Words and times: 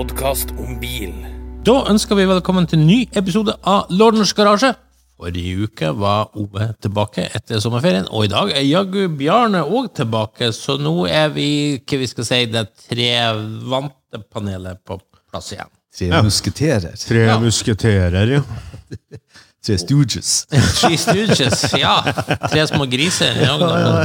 podkast 0.00 0.54
om 0.56 0.78
bil. 0.80 1.10
Da 1.66 1.74
ønsker 1.90 2.16
vi 2.16 2.24
velkommen 2.30 2.64
til 2.68 2.78
en 2.80 2.86
ny 2.88 3.00
episode 3.20 3.52
av 3.68 3.90
Lordens 3.92 4.30
garasje. 4.36 4.70
Forrige 5.20 5.66
uke 5.66 5.90
var 6.00 6.30
Ove 6.40 6.70
tilbake 6.80 7.26
etter 7.36 7.60
sommerferien, 7.60 8.06
og 8.08 8.24
i 8.24 8.30
dag 8.32 8.52
er 8.56 8.64
jaggu 8.64 9.10
Bjarne 9.18 9.60
òg 9.66 9.90
tilbake, 9.98 10.48
så 10.56 10.78
nå 10.80 10.94
er 11.04 11.28
vi 11.34 11.48
hva 11.84 11.98
vi 12.00 12.08
skal 12.08 12.28
si, 12.30 12.38
det 12.54 12.62
tre 12.86 13.10
vante 13.68 14.22
panelet 14.32 14.80
på 14.88 14.96
plass 15.28 15.52
igjen. 15.52 15.68
Tre 15.98 16.22
musketerer. 16.30 16.96
Tre 17.04 17.26
Ja. 17.26 17.36
musketerer, 17.42 18.34
ja. 18.38 18.42
Tre 19.66 19.76
stooges. 19.76 20.46
Tre 20.48 20.96
Stooges, 20.96 21.66
ja. 21.76 21.98
Tre 22.48 22.64
små 22.72 22.88
griser. 22.88 23.36
Ja. 23.44 23.58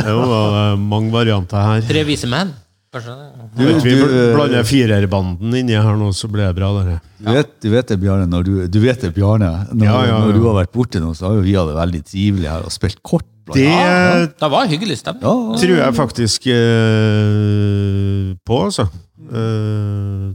Det 0.04 0.20
var 0.20 0.76
mange 0.76 1.16
varianter 1.16 1.64
her. 1.70 1.88
Tre 1.88 2.04
vise 2.04 2.28
menn. 2.28 2.52
Kanskje 2.96 3.14
det? 3.20 3.46
Du, 3.58 3.62
Hvis 3.68 3.84
vi 3.84 3.94
eh, 4.00 4.34
blander 4.38 4.64
firerbanden 4.68 5.56
inni 5.60 5.76
her 5.76 5.98
nå, 6.00 6.14
så 6.16 6.30
blir 6.32 6.46
det 6.48 6.56
bra. 6.56 6.70
Der. 6.80 7.00
Du 7.20 7.32
vet, 7.36 7.50
du 7.66 7.70
vet 7.74 7.90
det, 7.92 7.98
Bjarne, 8.00 8.28
når 8.32 8.46
du, 8.48 8.52
du 8.72 8.78
vet 8.80 9.02
det, 9.04 9.12
Bjarne, 9.18 9.50
når, 9.74 9.86
Ja, 9.90 9.96
ja, 10.00 10.12
ja. 10.14 10.20
når 10.24 10.38
du 10.38 10.46
har 10.48 10.56
vært 10.62 10.72
borte 10.76 11.02
nå, 11.04 11.12
så 11.18 11.28
har 11.28 11.40
jo 11.40 11.44
vi 11.44 11.58
hatt 11.58 11.68
det 11.74 11.76
veldig 11.82 12.02
trivelig 12.08 12.48
her 12.54 12.68
og 12.70 12.72
spilt 12.76 13.02
kort. 13.04 13.28
Det 13.54 13.62
ja, 13.68 14.24
Det 14.32 14.48
var 14.50 14.66
hyggelig 14.72 14.96
stemning. 15.04 15.22
ja, 15.28 15.60
tror 15.62 15.76
jeg 15.84 15.98
faktisk 16.00 16.48
eh, 16.50 18.32
på, 18.48 18.62
altså. 18.70 18.88
Eh, 19.26 20.32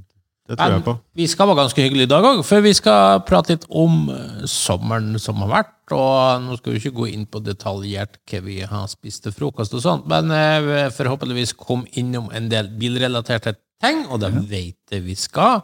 det 0.50 0.56
tror 0.58 0.72
jeg 0.74 0.82
på. 0.86 0.94
Vi 1.20 1.26
skal 1.30 1.46
være 1.46 1.60
ganske 1.60 1.84
hyggelige 1.84 2.08
i 2.08 2.10
dag 2.10 2.26
òg, 2.26 2.40
for 2.46 2.64
vi 2.64 2.72
skal 2.74 3.20
prate 3.28 3.54
litt 3.54 3.66
om 3.70 4.08
eh, 4.10 4.40
sommeren 4.50 5.14
som 5.22 5.38
har 5.44 5.52
vært. 5.52 5.76
Og 5.94 6.42
nå 6.44 6.56
skal 6.58 6.74
vi 6.74 6.80
ikke 6.82 6.96
gå 6.96 7.06
inn 7.10 7.24
på 7.30 7.42
detaljert 7.42 8.18
hva 8.30 8.40
vi 8.46 8.58
har 8.66 8.88
spist 8.90 9.24
til 9.26 9.34
frokost, 9.34 9.74
og 9.78 9.84
sånt, 9.84 10.08
men 10.10 10.30
eh, 10.34 10.88
forhåpentligvis 10.94 11.54
kom 11.58 11.86
innom 11.98 12.28
en 12.34 12.50
del 12.50 12.70
bilrelaterte 12.80 13.54
ting, 13.82 14.04
og 14.10 14.20
det 14.24 14.32
vet 14.50 14.94
jeg 14.98 15.06
vi 15.06 15.16
skal. 15.18 15.62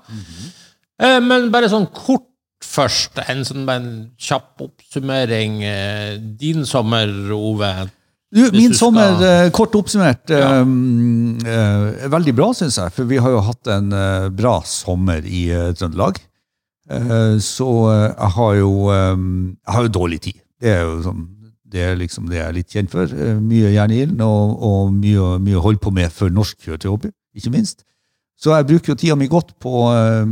Eh, 1.03 1.19
Men 1.21 1.51
bare 1.53 1.69
sånn 1.73 1.91
kort 1.93 2.31
først, 2.65 3.19
en 3.29 3.45
sånn 3.45 3.67
en 3.69 3.89
kjapp 4.19 4.63
oppsummering. 4.65 5.59
Eh, 5.67 6.17
Din 6.41 6.65
sommer, 6.69 7.11
Ove. 7.37 7.73
Du, 8.35 8.41
min 8.53 8.73
du 8.73 8.77
sommer, 8.77 9.13
skal- 9.17 9.47
eh, 9.47 9.51
kort 9.55 9.75
oppsummert, 9.79 10.31
Ja. 10.35 10.61
um, 10.63 11.37
er 11.47 12.09
veldig 12.11 12.35
bra, 12.35 12.49
syns 12.59 12.77
jeg. 12.81 12.91
For 12.93 13.05
vi 13.07 13.21
har 13.23 13.31
jo 13.31 13.41
hatt 13.47 13.67
en 13.71 13.93
uh, 13.95 14.29
bra 14.35 14.57
sommer 14.67 15.23
i 15.25 15.45
uh, 15.55 15.73
Trøndelag. 15.79 16.19
Så 17.43 17.67
jeg 17.91 18.31
har 18.37 18.53
jo 18.61 18.69
um, 18.95 19.57
Jeg 19.67 19.75
har 19.75 19.83
jo 19.83 19.89
dårlig 19.91 20.21
tid. 20.23 20.37
Det 20.63 20.71
er 20.71 20.85
jo 20.87 21.01
sånn 21.03 21.25
det 21.67 21.81
er 21.83 21.97
liksom 21.99 22.29
det 22.31 22.37
jeg 22.39 22.47
er 22.47 22.55
litt 22.55 22.71
kjent 22.71 22.93
for. 22.93 23.11
Mye 23.43 23.73
jern 23.75 23.91
i 23.91 23.97
ilden 24.05 24.21
og, 24.23 24.53
og 24.63 24.93
mye, 24.95 25.33
mye 25.43 25.59
holde 25.65 25.81
på 25.83 25.91
med 25.93 26.13
for 26.15 26.31
norsk 26.31 26.61
kjøretøyhobby, 26.63 27.11
ikke 27.35 27.51
minst. 27.51 27.83
Så 28.39 28.53
jeg 28.55 28.69
bruker 28.69 28.93
jo 28.93 28.97
tida 29.01 29.17
mi 29.19 29.27
godt 29.27 29.51
på, 29.61 29.73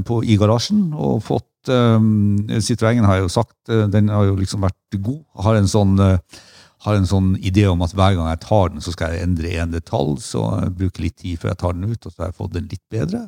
på, 0.07 0.21
i 0.31 0.37
garasjen 0.39 0.93
og 0.95 1.19
fått 1.27 1.73
um, 1.75 2.37
Citroën 2.63 3.03
har 3.03 3.19
jeg 3.19 3.27
jo 3.27 3.33
sagt, 3.35 3.57
den 3.67 4.13
har 4.15 4.29
jo 4.31 4.37
liksom 4.39 4.63
vært 4.63 4.99
god. 5.03 5.19
Har 5.43 5.59
en 5.59 5.67
sånn 5.69 5.99
eh, 6.07 6.39
har 6.85 6.99
en 6.99 7.09
sånn 7.09 7.33
idé 7.41 7.65
om 7.71 7.83
at 7.85 7.95
hver 7.97 8.17
gang 8.19 8.29
jeg 8.29 8.43
tar 8.45 8.71
den, 8.73 8.85
så 8.85 8.93
skal 8.93 9.15
jeg 9.15 9.25
endre 9.25 9.55
en 9.63 9.73
detalj, 9.73 10.19
så 10.25 10.45
jeg 10.61 10.75
bruker 10.81 11.07
litt 11.07 11.17
tid 11.23 11.41
før 11.41 11.55
jeg 11.55 11.61
tar 11.63 11.77
den 11.79 11.89
ut, 11.89 12.01
og 12.05 12.13
så 12.13 12.23
har 12.23 12.31
jeg 12.31 12.39
fått 12.43 12.55
den 12.59 12.69
litt 12.71 12.85
bedre. 12.93 13.25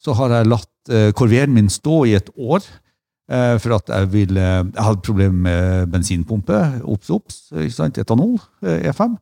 Så 0.00 0.16
har 0.16 0.34
jeg 0.34 0.48
latt 0.48 0.92
uh, 0.92 1.08
korveren 1.16 1.56
min 1.56 1.72
stå 1.72 1.96
i 2.08 2.14
et 2.18 2.28
år, 2.36 2.64
eh, 3.30 3.56
for 3.60 3.76
at 3.76 3.90
jeg 3.92 4.12
ville 4.12 4.44
Jeg 4.44 4.84
hadde 4.84 5.04
problemer 5.06 5.40
med 5.48 5.90
bensinpumpe, 5.92 6.60
Ops, 6.84 7.10
ops. 7.10 7.40
etanol, 7.52 8.38
eh, 8.62 8.90
E5. 8.90 9.16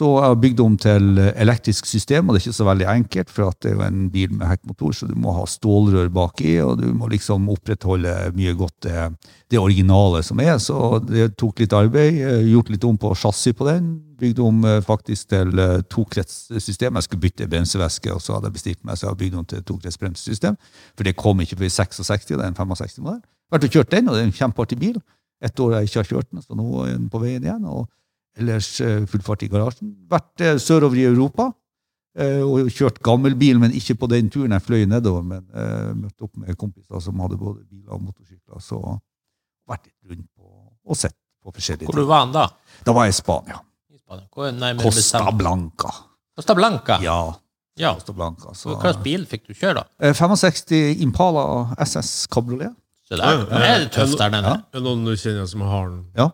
Så 0.00 0.06
jeg 0.16 0.30
har 0.32 0.36
bygd 0.40 0.60
om 0.64 0.76
til 0.80 1.18
eh, 1.20 1.34
elektrisk 1.42 1.84
system, 1.84 2.28
og 2.28 2.32
det 2.32 2.40
er 2.40 2.44
ikke 2.46 2.56
så 2.56 2.66
veldig 2.70 2.86
enkelt, 2.88 3.32
for 3.36 3.56
det 3.60 3.68
er 3.68 3.74
jo 3.74 3.82
en 3.84 4.06
bil 4.12 4.30
med 4.32 4.48
hekkmotor, 4.48 4.94
så 4.96 5.08
du 5.10 5.12
må 5.20 5.34
ha 5.36 5.42
stålrør 5.44 6.08
baki, 6.14 6.54
og 6.64 6.78
du 6.80 6.86
må 6.96 7.10
liksom 7.12 7.50
opprettholde 7.52 8.14
mye 8.32 8.54
godt 8.56 8.86
det, 8.86 9.02
det 9.52 9.60
originale 9.60 10.22
som 10.24 10.40
er. 10.40 10.54
Så 10.62 10.78
det 11.04 11.34
tok 11.40 11.60
litt 11.60 11.76
arbeid, 11.76 12.16
eh, 12.16 12.48
gjort 12.48 12.72
litt 12.72 12.88
om 12.88 12.96
på 13.02 13.12
chassis 13.12 13.58
på 13.58 13.68
den, 13.68 13.92
bygd 14.22 14.40
om 14.46 14.64
eh, 14.64 14.80
faktisk 14.88 15.34
til 15.34 15.52
tokretssystem. 15.92 16.96
Jeg 16.96 17.08
skulle 17.10 17.26
bytte 17.26 17.50
bremsevæske, 17.52 18.16
og 18.16 18.24
så 18.24 18.38
hadde 18.38 18.48
jeg 18.48 18.56
bestilt 18.56 18.80
meg, 18.80 18.96
så 18.96 19.10
jeg 19.10 19.12
har 19.12 19.22
bygd 19.26 19.38
om 19.42 19.46
til 19.52 19.68
tokretsbremsesystem, 19.74 20.60
for 20.96 21.10
det 21.10 21.18
kom 21.20 21.44
ikke 21.44 21.60
før 21.60 21.68
i 21.68 21.74
66, 21.76 22.30
det 22.32 22.40
er 22.40 22.48
en 22.48 22.56
65-modell. 22.56 23.20
Vært 23.52 23.68
og 23.68 23.76
kjørt 23.76 23.92
den, 23.92 24.08
og 24.08 24.16
det 24.16 24.24
er 24.24 24.32
en 24.32 24.36
kjempeartig 24.40 24.80
bil. 24.80 25.00
Et 25.44 25.60
år 25.60 25.76
jeg 25.76 25.90
ikke 25.90 26.04
har 26.06 26.12
kjørt 26.14 26.32
den, 26.32 26.40
så 26.40 26.56
nå 26.56 26.86
er 26.86 26.94
den 26.94 27.08
på 27.12 27.20
veien 27.20 27.44
igjen. 27.44 27.68
og 27.68 27.88
ellers 28.40 28.68
eh, 28.84 29.04
full 29.10 29.22
fart 29.26 29.44
i 29.46 29.48
garasjen. 29.52 29.92
Vært 30.10 30.44
eh, 30.44 30.56
sørover 30.60 30.98
i 30.98 31.06
Europa 31.08 31.50
eh, 32.18 32.40
og 32.42 32.70
kjørt 32.74 32.98
gammelbil, 33.06 33.60
men 33.62 33.74
ikke 33.76 33.94
på 34.00 34.08
den 34.10 34.30
turen 34.32 34.56
jeg 34.56 34.64
fløy 34.66 34.84
nedover. 34.90 35.22
Men 35.22 35.44
uh, 35.54 35.92
møtte 35.94 36.26
opp 36.26 36.36
med 36.40 36.56
kompiser 36.60 37.00
som 37.04 37.20
hadde 37.22 37.38
både 37.40 37.62
biler 37.68 37.94
og 37.96 38.02
motorsykler. 38.08 38.60
Så 38.64 38.80
vært 39.70 39.86
litt 39.86 40.10
rundt 40.10 40.26
på, 40.34 40.48
og 40.90 40.98
sett 40.98 41.14
på 41.44 41.52
forskjellige 41.54 41.86
ting. 41.86 41.94
Hvor 42.00 42.08
var 42.10 42.24
han 42.26 42.34
da? 42.34 42.48
Da 42.84 42.92
var 42.96 43.06
jeg 43.08 43.14
i 43.14 43.20
Spania. 43.20 43.60
I 43.94 44.00
Spania. 44.00 44.26
Hvor 44.34 44.50
nei, 44.56 44.72
Costa 44.80 44.96
bestemt? 45.22 45.38
Blanca. 45.40 45.94
Costa 46.40 46.56
Blanca. 46.58 46.98
Ja, 47.04 47.20
Ja. 47.80 47.94
Costa 47.96 48.12
Blanca. 48.12 48.50
Så, 48.58 48.74
Hva 48.74 48.90
slags 48.90 48.98
bil 49.04 49.22
fikk 49.30 49.46
du 49.48 49.54
kjøre, 49.54 49.80
da? 49.80 49.84
eh, 50.04 50.12
65 50.18 51.00
Impala 51.06 51.44
SS 51.80 52.26
Cabriolet. 52.32 52.74
Så 53.08 53.16
der, 53.16 53.24
Ja, 53.40 53.44
det 53.48 53.68
er 53.70 53.86
tøft 53.94 54.18
der 54.20 54.30
nede. 54.34 54.50
Ja. 54.52 54.66
Er 54.76 54.82
noen 54.84 55.00
du 55.06 55.14
kjenner 55.18 55.46
som 55.48 55.62
har 55.66 55.88
den? 55.88 56.02
Ja. 56.18 56.26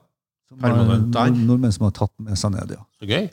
Permanent 0.55 1.09
der. 1.13 1.31
Nordmenn 1.35 1.73
som 1.75 1.85
har 1.89 1.95
tatt 1.97 2.13
med 2.23 2.39
seg 2.39 2.53
ned, 2.55 2.71
ja. 2.77 2.83
Så 3.01 3.09
gøy. 3.11 3.31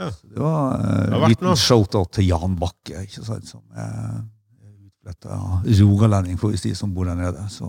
Så 0.00 0.30
det 0.32 0.40
var 0.40 0.80
en 0.80 1.12
har 1.12 1.22
uh, 1.22 1.28
liten 1.28 1.46
noe. 1.50 1.56
shout-out 1.60 2.12
til 2.16 2.26
Jan 2.30 2.54
Bakke, 2.56 3.02
ikke 3.04 3.22
sant, 3.26 3.46
som 3.48 3.60
er 3.76 4.22
utflytta 4.64 5.38
rogalending, 5.80 6.38
får 6.40 6.54
vi 6.54 6.60
si, 6.62 6.74
som 6.74 6.94
bor 6.96 7.04
der 7.10 7.18
nede. 7.18 7.44
Så 7.52 7.68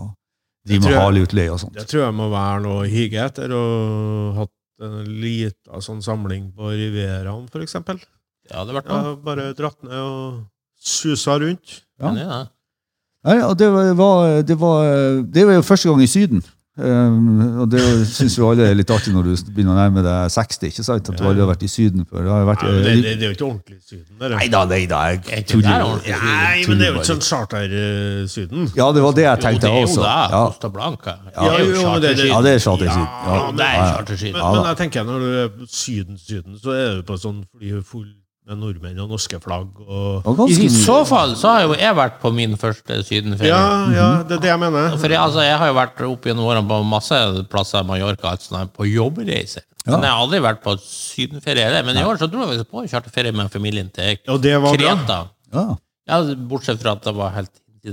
de 0.68 0.78
må 0.80 0.88
ha 0.88 1.04
jeg- 1.10 1.18
og 1.52 1.60
sånt. 1.60 1.74
Det 1.76 1.86
tror 1.90 2.06
jeg 2.06 2.14
må 2.16 2.30
være 2.32 2.62
noe 2.64 2.84
å 2.84 2.88
hige 2.88 3.20
etter, 3.26 3.52
og 3.52 4.34
hatt 4.40 4.54
en 4.82 5.04
lita 5.20 5.80
sånn 5.84 6.00
samling 6.02 6.52
på 6.56 6.72
Rivieraen, 6.72 7.46
eksempel. 7.62 8.00
Ja, 8.50 8.64
det 8.64 8.74
vært 8.74 8.88
Ja, 8.90 9.14
bare 9.22 9.52
dratt 9.54 9.82
ned 9.84 9.92
og 9.92 10.40
susa 10.80 11.36
rundt. 11.38 11.82
Ja. 12.00 12.14
Ja. 12.18 12.40
Nei, 13.24 13.36
og 13.46 13.56
det, 13.58 13.68
var, 13.70 14.42
det, 14.42 14.56
var, 14.58 15.22
det 15.22 15.44
var 15.46 15.54
jo 15.54 15.62
første 15.62 15.88
gang 15.92 16.00
i 16.02 16.08
Syden. 16.10 16.42
Um, 16.72 17.58
og 17.60 17.66
det 17.68 17.82
syns 18.08 18.32
jo 18.38 18.46
alle 18.48 18.64
er 18.70 18.76
litt 18.78 18.88
artig 18.88 19.12
når 19.12 19.26
du 19.28 19.32
begynner 19.52 19.74
å 19.74 19.76
nærme 19.76 20.00
deg 20.06 20.30
60. 20.32 20.70
ikke 20.70 20.84
sant? 20.86 21.10
At 21.12 21.18
du 21.20 21.26
aldri 21.28 21.42
har 21.44 21.50
vært 21.50 21.64
i 21.66 21.68
Syden 21.68 22.06
før. 22.08 22.24
Vært, 22.48 22.62
Nei, 22.64 22.78
det, 22.80 22.94
det, 23.04 23.12
det 23.20 23.26
er 23.26 23.28
jo 23.28 23.36
ikke 23.36 23.44
ordentlig 23.50 23.76
Syden. 23.84 24.06
Det 24.16 24.24
er. 24.30 24.36
Nei 24.38 24.46
da, 24.54 24.62
nei 24.70 24.78
da. 24.88 25.00
Jeg 25.12 25.20
Er 25.36 25.44
tuller 25.50 25.82
jo. 25.84 25.90
Nei, 26.22 26.64
men 26.70 26.80
det 26.80 26.86
er 26.86 26.94
jo 26.94 27.02
ikke 27.02 27.10
sånn 27.10 27.20
charter-Syden. 27.28 28.70
Ja, 28.78 28.88
det 28.96 29.04
var 29.04 29.12
det 29.18 29.26
jeg 29.26 29.36
Jo, 29.36 29.42
tenkte 29.44 29.66
det 29.66 29.72
er 29.72 29.76
jo 29.76 29.90
også. 29.90 30.00
det. 30.06 30.16
Ja, 30.32 30.42
Costa 30.48 30.72
Blanca. 30.78 31.14
Ja, 31.28 31.42
Det 31.42 31.52
er 31.52 31.58
jo 31.60 31.68
jo, 31.68 31.74
det- 31.76 31.84
charterskip. 31.84 32.32
ja 32.32 32.40
det 32.40 32.54
er 32.56 32.58
charter-Syden. 32.64 33.06
Ja, 34.40 34.48
ja. 34.48 34.52
Men, 34.52 34.56
men 34.56 34.66
jeg 34.72 34.76
tenker 34.80 35.04
når 35.04 35.18
du 35.18 35.28
er 35.44 35.48
Syden-Syden, 35.68 36.58
så 36.62 36.70
er 36.72 36.94
du 36.96 37.02
på 37.12 37.20
sånn 37.20 37.44
fly 37.52 37.82
full 37.84 38.08
med 38.48 38.58
nordmenn 38.58 38.98
og 39.04 39.12
norske 39.12 39.38
flagg 39.42 39.76
og 39.86 40.40
I 40.50 40.66
så 40.72 40.96
fall 41.06 41.36
så 41.38 41.52
har 41.54 41.66
jo 41.68 41.76
jeg 41.78 41.94
vært 41.94 42.16
på 42.22 42.32
min 42.34 42.56
første 42.58 42.98
sydenferie. 43.06 43.52
Ja, 43.52 43.68
ja, 43.94 44.08
det 44.26 44.38
er 44.38 44.42
det 44.42 44.50
jeg 44.50 44.62
mener. 44.64 44.96
For 44.98 45.14
jeg, 45.14 45.20
altså, 45.22 45.44
jeg 45.46 45.60
har 45.60 45.70
jo 45.70 45.76
vært 45.78 46.02
opp 46.08 46.26
gjennom 46.26 46.48
årene 46.50 46.66
på 46.72 46.80
masse 46.90 47.20
plasser 47.52 47.84
i 47.84 47.88
Mallorca 47.88 48.34
altså, 48.34 48.64
på 48.74 48.88
jobbreiser. 48.90 49.62
Ja. 49.86 49.94
Men 49.94 50.08
jeg 50.08 50.14
har 50.14 50.24
aldri 50.26 50.42
vært 50.42 50.62
på 50.62 50.74
sydenferie. 50.82 51.82
Men 51.86 51.98
i 51.98 52.04
år 52.06 52.18
så 52.20 52.28
dro 52.30 52.46
jeg 52.50 52.66
på 52.70 52.84
charterferie 52.90 53.34
med 53.34 53.50
familien 53.54 53.90
til 53.94 54.18
Og 54.30 54.42
det 54.42 54.54
var 54.58 54.74
bra. 54.74 54.78
Kreta. 54.78 55.18
Ja. 55.54 55.66
Ja, 56.10 56.22
bortsett 56.50 56.82
fra 56.82 56.96
at 56.98 57.06
det 57.06 57.14
var 57.14 57.34
helt 57.36 57.52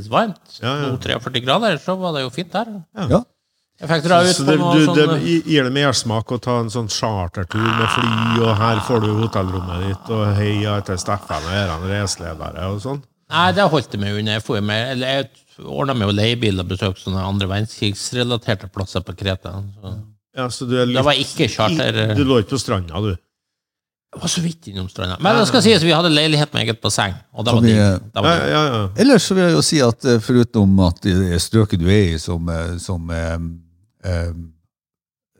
varmt. 0.09 0.57
Ja, 0.61 0.75
ja. 0.83 0.93
43 1.01 1.41
grader, 1.45 1.77
så 1.81 1.95
var 1.97 2.17
det 2.17 2.25
jo 2.25 2.33
fint 2.33 2.53
der. 2.53 2.79
ja. 3.09 3.21
Fikk 3.79 4.03
dra 4.03 4.17
ut 4.25 4.35
Så 4.35 4.43
på 4.43 4.51
det, 4.51 4.57
noe 4.59 4.75
du, 4.75 4.85
sånn 4.89 4.97
det 4.97 5.35
gir 5.47 5.63
det 5.63 5.71
mersmak 5.71 6.31
å 6.35 6.39
ta 6.43 6.57
en 6.59 6.71
sånn 6.73 6.89
chartertur 6.91 7.63
med 7.63 7.87
fly, 7.93 8.41
og 8.43 8.57
her 8.59 8.81
får 8.83 9.05
du 9.05 9.11
hotellrommet 9.21 9.85
ditt, 9.85 10.09
og 10.11 10.25
heia 10.35 10.73
etter 10.81 10.99
Steffen 10.99 11.47
og 11.47 11.53
er 11.55 11.71
han 11.71 11.85
raceledere 11.87 12.67
og 12.73 12.81
sånn. 12.83 12.99
Nei, 13.29 13.45
det 13.55 13.69
holdt 13.71 13.93
jeg 13.93 14.01
meg 14.01 14.17
unna. 14.19 14.35
Jeg, 14.39 14.63
med, 14.65 14.91
eller 14.97 15.15
jeg 15.21 15.29
ordna 15.63 15.95
meg 15.95 16.09
jo 16.09 16.17
leiebil 16.17 16.59
og 16.63 16.67
besøkte 16.71 17.05
sånne 17.05 17.23
andre 17.23 17.47
verdenskrigsrelaterte 17.51 18.67
plasser 18.73 19.05
på 19.05 19.15
Kreta. 19.19 19.53
Så. 19.79 19.93
Ja, 20.35 20.49
så 20.53 20.67
du 20.67 20.75
er 20.79 20.89
litt 20.89 20.97
Det 20.97 21.05
var 21.05 21.19
ikke 21.23 21.47
charter. 21.51 21.99
Du 22.17 22.23
lå 22.27 22.41
ikke 22.43 22.55
på 22.57 22.61
stranda, 22.65 22.99
du. 23.05 23.11
Jeg 24.09 24.23
var 24.23 24.31
så 24.33 24.41
vidt 24.41 24.67
innom 24.71 24.87
stranda. 24.89 25.19
Men 25.21 25.37
det 25.37 25.45
skal 25.51 25.61
sies, 25.61 25.83
vi 25.85 25.93
hadde 25.93 26.09
leilighet 26.09 26.51
med 26.55 26.65
eget 26.65 26.79
basseng. 26.81 27.13
Og 27.37 27.45
det 27.45 27.53
var 27.53 27.61
vi. 27.61 27.73
Det 27.77 27.79
Ja, 27.85 28.23
var 28.25 28.39
ja, 28.49 28.61
ja. 28.73 28.83
Ellers 29.05 29.27
så 29.29 29.37
vil 29.37 29.45
jeg 29.45 29.53
jo 29.53 29.63
si 29.69 29.81
at 29.85 30.07
eh, 30.09 30.17
foruten 30.25 30.79
at 30.87 31.03
det 31.05 31.41
strøket 31.45 31.83
du 31.83 31.85
er 31.93 32.15
i, 32.15 32.19
som, 32.21 32.49
eh, 32.49 32.71
som 32.81 33.11
eh, 34.05 34.31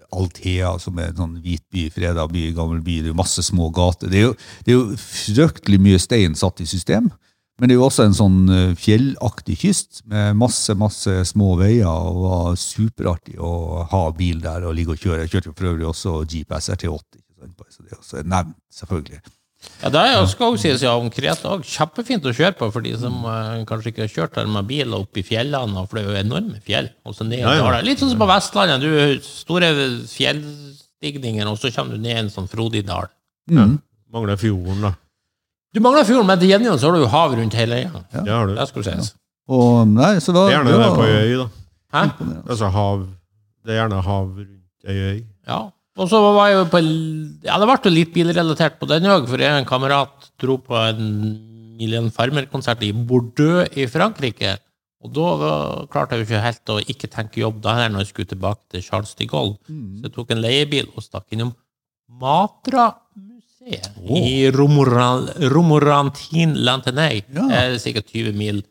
Althea, 0.09 0.73
som 0.81 0.97
er 0.97 1.11
en 1.11 1.19
sånn 1.21 1.39
hvit 1.44 1.63
by, 1.69 1.85
freda 1.94 2.25
by, 2.29 2.50
gammel 2.57 2.81
by, 2.85 3.00
det 3.06 3.11
er 3.11 3.17
masse 3.17 3.44
små 3.45 3.69
gater. 3.73 4.09
Det 4.09 4.21
er 4.21 4.29
jo, 4.29 4.35
det 4.65 4.73
er 4.73 4.77
jo 4.79 5.00
fryktelig 5.03 5.81
mye 5.85 6.00
stein 6.01 6.38
satt 6.38 6.63
i 6.63 6.69
system, 6.69 7.11
men 7.59 7.67
det 7.67 7.75
er 7.75 7.81
jo 7.81 7.88
også 7.89 8.06
en 8.07 8.15
sånn 8.15 8.38
eh, 8.56 8.75
fjellaktig 8.79 9.57
kyst 9.61 10.03
med 10.09 10.38
masse, 10.39 10.73
masse 10.79 11.15
små 11.29 11.53
veier, 11.59 11.89
og 11.89 12.15
det 12.15 12.29
var 12.29 12.61
superartig 12.61 13.35
å 13.44 13.53
ha 13.91 14.06
bil 14.15 14.39
der 14.44 14.65
og 14.67 14.77
ligge 14.77 14.95
og 14.95 15.03
kjøre. 15.03 15.25
Jeg 15.25 15.35
kjørte 15.35 15.55
for 15.57 15.73
øvrig 15.73 15.89
også 15.89 16.15
Jeep 16.23 16.55
SRT80, 16.55 17.19
så 17.69 17.83
det 17.83 17.91
er 17.91 18.00
også 18.00 18.23
nevnt, 18.23 18.57
selvfølgelig. 18.73 19.21
Ja, 19.81 19.89
Det 19.91 20.00
er 20.00 20.25
skal 20.31 20.53
jo 20.53 20.59
sies 20.59 20.83
ja, 20.83 20.94
om 20.95 21.09
Kreta 21.11 21.51
òg. 21.56 21.65
Kjempefint 21.67 22.23
å 22.27 22.31
kjøre 22.35 22.56
på 22.59 22.69
for 22.71 22.83
de 22.83 22.94
som 23.00 23.15
eh, 23.27 23.65
kanskje 23.67 23.91
ikke 23.91 24.06
har 24.06 24.13
kjørt 24.13 24.38
der 24.38 24.47
med 24.51 24.67
bil 24.69 24.95
opp 24.95 25.19
i 25.19 25.23
fjellene, 25.23 25.83
for 25.88 26.00
det 26.00 26.03
er 26.03 26.09
jo 26.09 26.21
enorme 26.21 26.61
fjell. 26.63 26.89
Og 27.07 27.15
så 27.15 27.27
ned 27.27 27.44
Ja, 27.44 27.56
ja. 27.57 27.81
Litt 27.83 28.00
sånn 28.00 28.13
som 28.13 28.21
på 28.21 28.27
Vestlandet. 28.29 28.83
Du 28.83 29.23
store 29.27 29.71
fjellstigninger, 30.07 31.47
og 31.47 31.59
så 31.59 31.71
kommer 31.75 31.95
du 31.95 32.03
ned 32.03 32.25
en 32.25 32.31
sånn 32.33 32.47
frodig 32.51 32.85
dal. 32.88 33.11
Mm. 33.51 33.77
Mangler 34.13 34.39
fjorden, 34.39 34.83
da. 34.88 34.94
Du 35.75 35.81
mangler 35.85 36.07
fjorden, 36.07 36.27
men 36.27 36.39
til 36.41 36.53
gjengjeld 36.53 36.81
så 36.81 36.89
har 36.89 36.97
du 36.97 37.03
jo 37.03 37.12
hav 37.12 37.35
rundt 37.38 37.57
hele 37.59 37.83
øya. 37.83 38.05
Det 38.15 38.31
har 38.31 38.47
du. 38.50 38.55
Det 38.57 38.67
skal 38.71 38.88
sies. 38.88 39.12
Og, 39.50 39.88
nei, 39.89 40.15
så 40.21 40.33
da, 40.33 40.45
Det 40.47 40.55
er 40.55 40.59
gjerne 40.59 40.77
det 40.77 40.94
på 40.95 41.05
ei 41.05 41.19
øy, 41.19 41.35
da. 41.41 41.50
Hæ? 41.89 42.01
Altså 42.45 42.69
hav 42.69 43.05
Det 43.65 43.73
er 43.73 43.79
gjerne 43.81 44.01
hav 44.05 44.25
rundt 44.38 44.89
ei 44.89 44.97
øy. 44.97 45.19
Ja. 45.50 45.59
Og 46.00 46.07
så 46.07 46.19
var 46.24 46.48
jeg 46.48 46.57
jo 46.60 46.66
på 46.72 46.80
Ja, 47.44 47.57
det 47.60 47.68
ble 47.68 47.78
jo 47.84 47.92
litt 47.92 48.13
bilrelatert 48.16 48.80
på 48.80 48.88
den 48.90 49.07
òg, 49.12 49.28
for 49.28 49.42
jeg 49.42 49.51
og 49.51 49.62
en 49.62 49.68
kamerat 49.69 50.30
dro 50.40 50.57
på 50.63 50.78
en 50.80 51.06
Million 51.80 52.10
Farmer-konsert 52.12 52.81
i 52.88 52.92
Bordeaux 52.92 53.68
i 53.80 53.86
Frankrike. 53.88 54.57
Og 55.00 55.13
da 55.16 55.28
klarte 55.92 56.16
jeg 56.18 56.25
jo 56.25 56.28
ikke 56.28 56.42
helt 56.44 56.72
å 56.74 56.80
ikke 56.92 57.07
tenke 57.12 57.40
jobb 57.40 57.62
da 57.63 57.78
når 57.88 58.04
jeg 58.04 58.10
skulle 58.12 58.31
tilbake 58.34 58.66
til 58.74 58.84
Charles 58.84 59.13
de 59.16 59.28
Gaulle. 59.31 59.56
Så 59.68 60.07
jeg 60.10 60.16
tok 60.16 60.34
en 60.36 60.42
leiebil 60.44 60.90
og 60.92 61.06
stakk 61.06 61.36
innom 61.36 61.54
Matra-museet 62.19 63.96
i 64.12 64.50
Romoran- 64.56 65.30
Romorantin-Lantenay. 65.54 67.24
Ja. 67.31 67.48
Det 67.48 67.60
er 67.62 67.78
sikkert 67.80 68.12
20 68.12 68.36
mil 68.36 68.62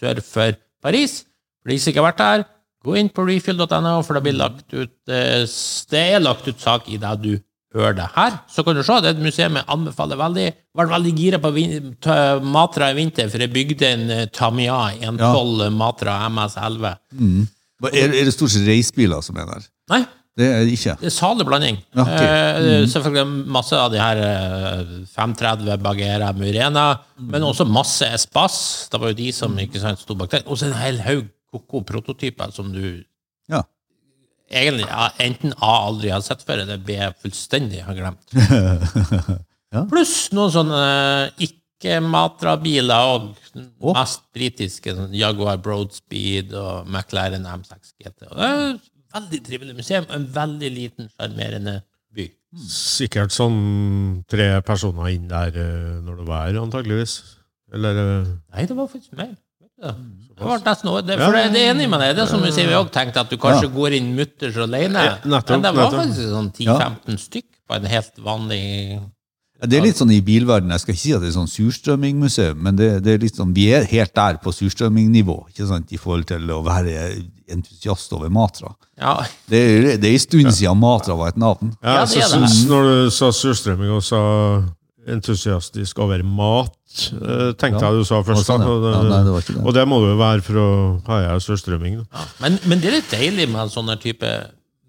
sør 0.00 0.22
for 0.22 0.54
Paris. 0.82 1.22
For 1.62 1.70
de 1.72 1.78
som 1.78 1.90
ikke 1.92 2.02
har 2.02 2.10
vært 2.12 2.22
der, 2.22 2.44
gå 2.84 2.96
inn 2.98 3.08
på 3.14 3.24
refill.no, 3.28 3.94
for 4.06 4.18
det 4.18 4.22
blir 4.26 4.36
lagt 4.38 4.68
ut 4.74 4.92
eh, 5.08 5.42
Det 5.90 6.04
er 6.16 6.22
lagt 6.22 6.48
ut 6.48 6.60
sak 6.60 6.88
i 6.92 6.98
det 7.02 7.16
du 7.22 7.32
hører 7.72 7.94
det 7.96 8.08
her. 8.14 8.34
Så 8.52 8.64
kan 8.66 8.76
du 8.76 8.82
se, 8.84 8.98
det 9.00 9.12
er 9.12 9.16
et 9.16 9.24
museum 9.24 9.56
jeg 9.56 9.64
anbefaler 9.72 10.18
veldig. 10.20 10.46
Var 10.76 10.90
veldig 10.90 11.12
gira 11.16 11.38
på 11.40 11.52
Matra 12.44 12.90
i 12.92 12.96
vinter, 12.98 13.30
for 13.32 13.40
jeg 13.40 13.52
bygde 13.54 13.88
en 13.94 14.10
eh, 14.12 14.24
Tamiya 14.34 14.80
112 15.00 15.70
Matra 15.72 16.18
MS11. 16.28 16.96
Mm. 17.16 17.46
Er, 17.88 18.12
er 18.12 18.26
det 18.28 18.34
stort 18.36 18.52
sett 18.54 18.68
reisbiler 18.68 19.22
som 19.24 19.38
er 19.42 19.48
der? 19.48 19.64
Nei, 19.90 20.02
Det 20.38 20.46
er 20.48 20.62
det 20.64 20.76
ikke. 20.76 20.94
det 21.00 21.08
er 21.10 21.12
salig 21.16 21.44
blanding. 21.48 21.80
Ja, 21.96 22.04
ok. 22.04 22.22
Eh, 22.22 22.84
selvfølgelig 22.92 23.48
masse 23.56 23.76
av 23.76 23.90
de 23.92 23.98
her 24.00 24.20
eh, 24.24 24.92
530 25.12 25.82
Bagheera 25.84 26.30
Murena, 26.36 26.86
men 27.20 27.44
også 27.48 27.66
masse 27.68 28.06
Espas. 28.16 28.88
Det 28.92 29.00
var 29.00 29.12
jo 29.12 29.18
de 29.18 29.32
som 29.36 29.56
ikke 29.60 29.80
sant, 29.82 30.00
sto 30.00 30.16
bak 30.16 30.30
den. 30.32 30.44
Og 30.46 30.60
så 30.60 30.68
en 30.70 30.78
hel 30.78 31.00
haug 31.04 31.26
koko 31.52 31.82
prototyper 31.86 32.52
som 32.54 32.72
du 32.72 33.04
Ja. 33.50 33.62
egentlig 34.50 34.86
ja, 34.88 35.10
enten 35.20 35.52
A 35.60 35.72
aldri 35.86 36.10
har 36.12 36.20
sett 36.24 36.42
før, 36.44 36.62
eller 36.64 36.78
B 36.78 36.96
fullstendig 37.22 37.82
har 37.86 37.94
glemt. 37.98 38.26
Ja. 39.72 39.86
Pluss 39.88 40.26
noen 40.36 40.50
sånne 40.52 40.78
eh, 40.84 41.46
ikke-Matra-biler 41.46 43.06
og 43.14 43.30
Oh. 43.80 43.92
mest 43.96 44.22
britiske. 44.36 44.92
Sånn 44.96 45.14
Jaguar 45.16 45.56
Broadspeed 45.64 46.52
og 46.56 46.86
McLaren 46.88 47.44
M6 47.48 47.94
GT. 48.00 48.26
Og 48.30 48.36
det 48.36 48.48
er 48.50 48.60
et 48.74 48.90
veldig 49.16 49.40
trivelig 49.46 49.74
museum. 49.76 50.04
En 50.12 50.26
veldig 50.34 50.70
liten, 50.72 51.08
sjarmerende 51.16 51.78
by. 52.14 52.28
Sikkert 52.68 53.32
sånn 53.32 54.22
tre 54.28 54.50
personer 54.68 55.08
inn 55.14 55.24
der 55.32 55.56
eh, 55.56 56.00
når 56.04 56.20
du 56.20 56.24
var 56.28 56.46
her, 56.50 56.60
antageligvis. 56.62 57.16
Eller 57.72 58.02
eh, 58.04 58.30
Nei, 58.52 58.66
det 58.68 58.76
var 58.76 58.88
faktisk 58.92 59.16
mer. 59.16 59.32
Du 59.82 59.86
det? 59.88 59.94
Det 60.42 60.48
var 60.48 60.58
nesten 60.64 60.88
noe, 60.88 61.02
det, 61.06 61.16
for 61.20 61.34
det, 61.36 61.42
det 61.54 61.60
er 61.62 61.74
enig 61.74 61.88
med 61.92 62.00
deg. 62.02 62.14
Det 62.16 62.22
er 62.24 62.30
som 62.30 62.42
vi 62.42 62.50
sier, 62.54 62.66
vi 62.70 62.74
òg 62.78 62.88
tenkte 62.94 63.20
at 63.22 63.30
du 63.30 63.36
kanskje 63.38 63.68
Ja. 63.68 63.72
går 63.76 63.96
inn 63.98 64.14
mutters 64.16 64.56
alene. 64.56 65.02
Ja, 65.04 65.16
nettopp, 65.24 65.50
Men 65.50 65.62
det 65.62 65.74
var 65.76 65.84
nettopp. 65.84 66.00
faktisk 66.06 66.30
sånn 66.32 66.48
10-15 66.56 67.18
stykk 67.28 67.50
på 67.68 67.76
en 67.76 67.84
helt 67.92 68.16
vanlig 68.24 68.62
Det 69.62 69.78
er 69.78 69.84
litt 69.84 69.94
sånn 70.00 70.10
i 70.10 70.20
bilverden, 70.26 70.70
jeg 70.74 70.80
skal 70.82 70.94
ikke 70.96 71.02
si 71.04 71.12
at 71.14 71.20
det 71.22 71.28
er 71.28 71.36
sånn 71.36 71.46
surstrømmingmuseum, 71.52 72.56
men 72.58 72.74
det, 72.80 72.88
det 73.04 73.12
er 73.14 73.18
litt 73.22 73.36
sånn, 73.38 73.52
vi 73.54 73.68
er 73.70 73.84
helt 73.86 74.10
der 74.18 74.40
på 74.42 74.50
surstrømmingnivå, 74.50 75.36
ikke 75.52 75.68
sant, 75.68 75.92
i 75.94 76.00
forhold 76.02 76.26
til 76.26 76.50
å 76.50 76.64
være 76.66 76.96
entusiast 77.52 78.10
over 78.16 78.28
Matra. 78.32 78.72
Ja, 78.98 79.20
Det 79.46 79.60
er, 79.62 79.96
det 80.02 80.08
er 80.10 80.16
en 80.16 80.24
stund 80.24 80.50
siden 80.56 80.80
Matra 80.82 81.14
var 81.14 81.28
et 81.30 81.38
navn. 81.38 81.76
Ja, 81.82 82.00
Ja, 82.00 82.04
så 82.10 82.18
det. 82.18 82.30
syns, 82.32 82.64
når 82.66 82.82
du 82.90 83.10
sa 83.14 83.30
surstrømming 83.30 83.94
og 83.94 84.02
sa 84.02 84.64
entusiastisk 85.08 85.98
over 85.98 86.22
mat, 86.22 86.76
eh, 87.12 87.52
tenkte 87.58 87.80
Ja. 87.82 87.90
jeg 87.90 88.02
du 88.02 88.04
sa 88.04 88.22
først. 88.22 88.46
Sånn, 88.46 88.60
ja. 88.62 88.68
og, 88.68 88.82
det, 88.84 88.92
Ja, 88.94 89.02
nei, 89.02 89.22
det 89.24 89.46
det. 89.46 89.64
og 89.64 89.74
det 89.74 89.86
må 89.88 90.00
det 90.02 90.10
jo 90.12 90.18
være 90.20 90.42
for 90.42 90.54
å 90.62 90.68
ha 91.06 91.20
jeg 91.22 91.40
sørstrømming. 91.48 91.96
Ja, 92.06 92.26
men, 92.40 92.58
men 92.66 92.80
det 92.80 92.88
er 92.90 92.96
litt 93.00 93.10
deilig 93.10 93.48
med 93.48 93.64
en 93.64 93.72
sånn 93.72 93.90
type 93.98 94.30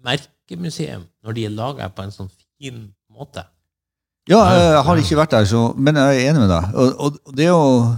merkemuseum, 0.04 1.06
når 1.24 1.34
de 1.34 1.44
er 1.46 1.50
laga 1.50 1.88
på 1.90 2.04
en 2.04 2.14
sånn 2.14 2.30
fin 2.60 2.94
måte. 3.10 3.44
Ja, 4.28 4.40
jeg 4.56 4.84
har 4.86 4.96
ikke 4.96 5.18
vært 5.20 5.34
der, 5.36 5.44
så, 5.44 5.74
men 5.76 5.96
jeg 6.00 6.22
er 6.22 6.30
enig 6.30 6.46
med 6.46 6.52
deg. 6.52 6.74
Og, 6.74 6.94
og, 6.98 7.34
det, 7.36 7.44
er 7.44 7.52
jo, 7.52 7.96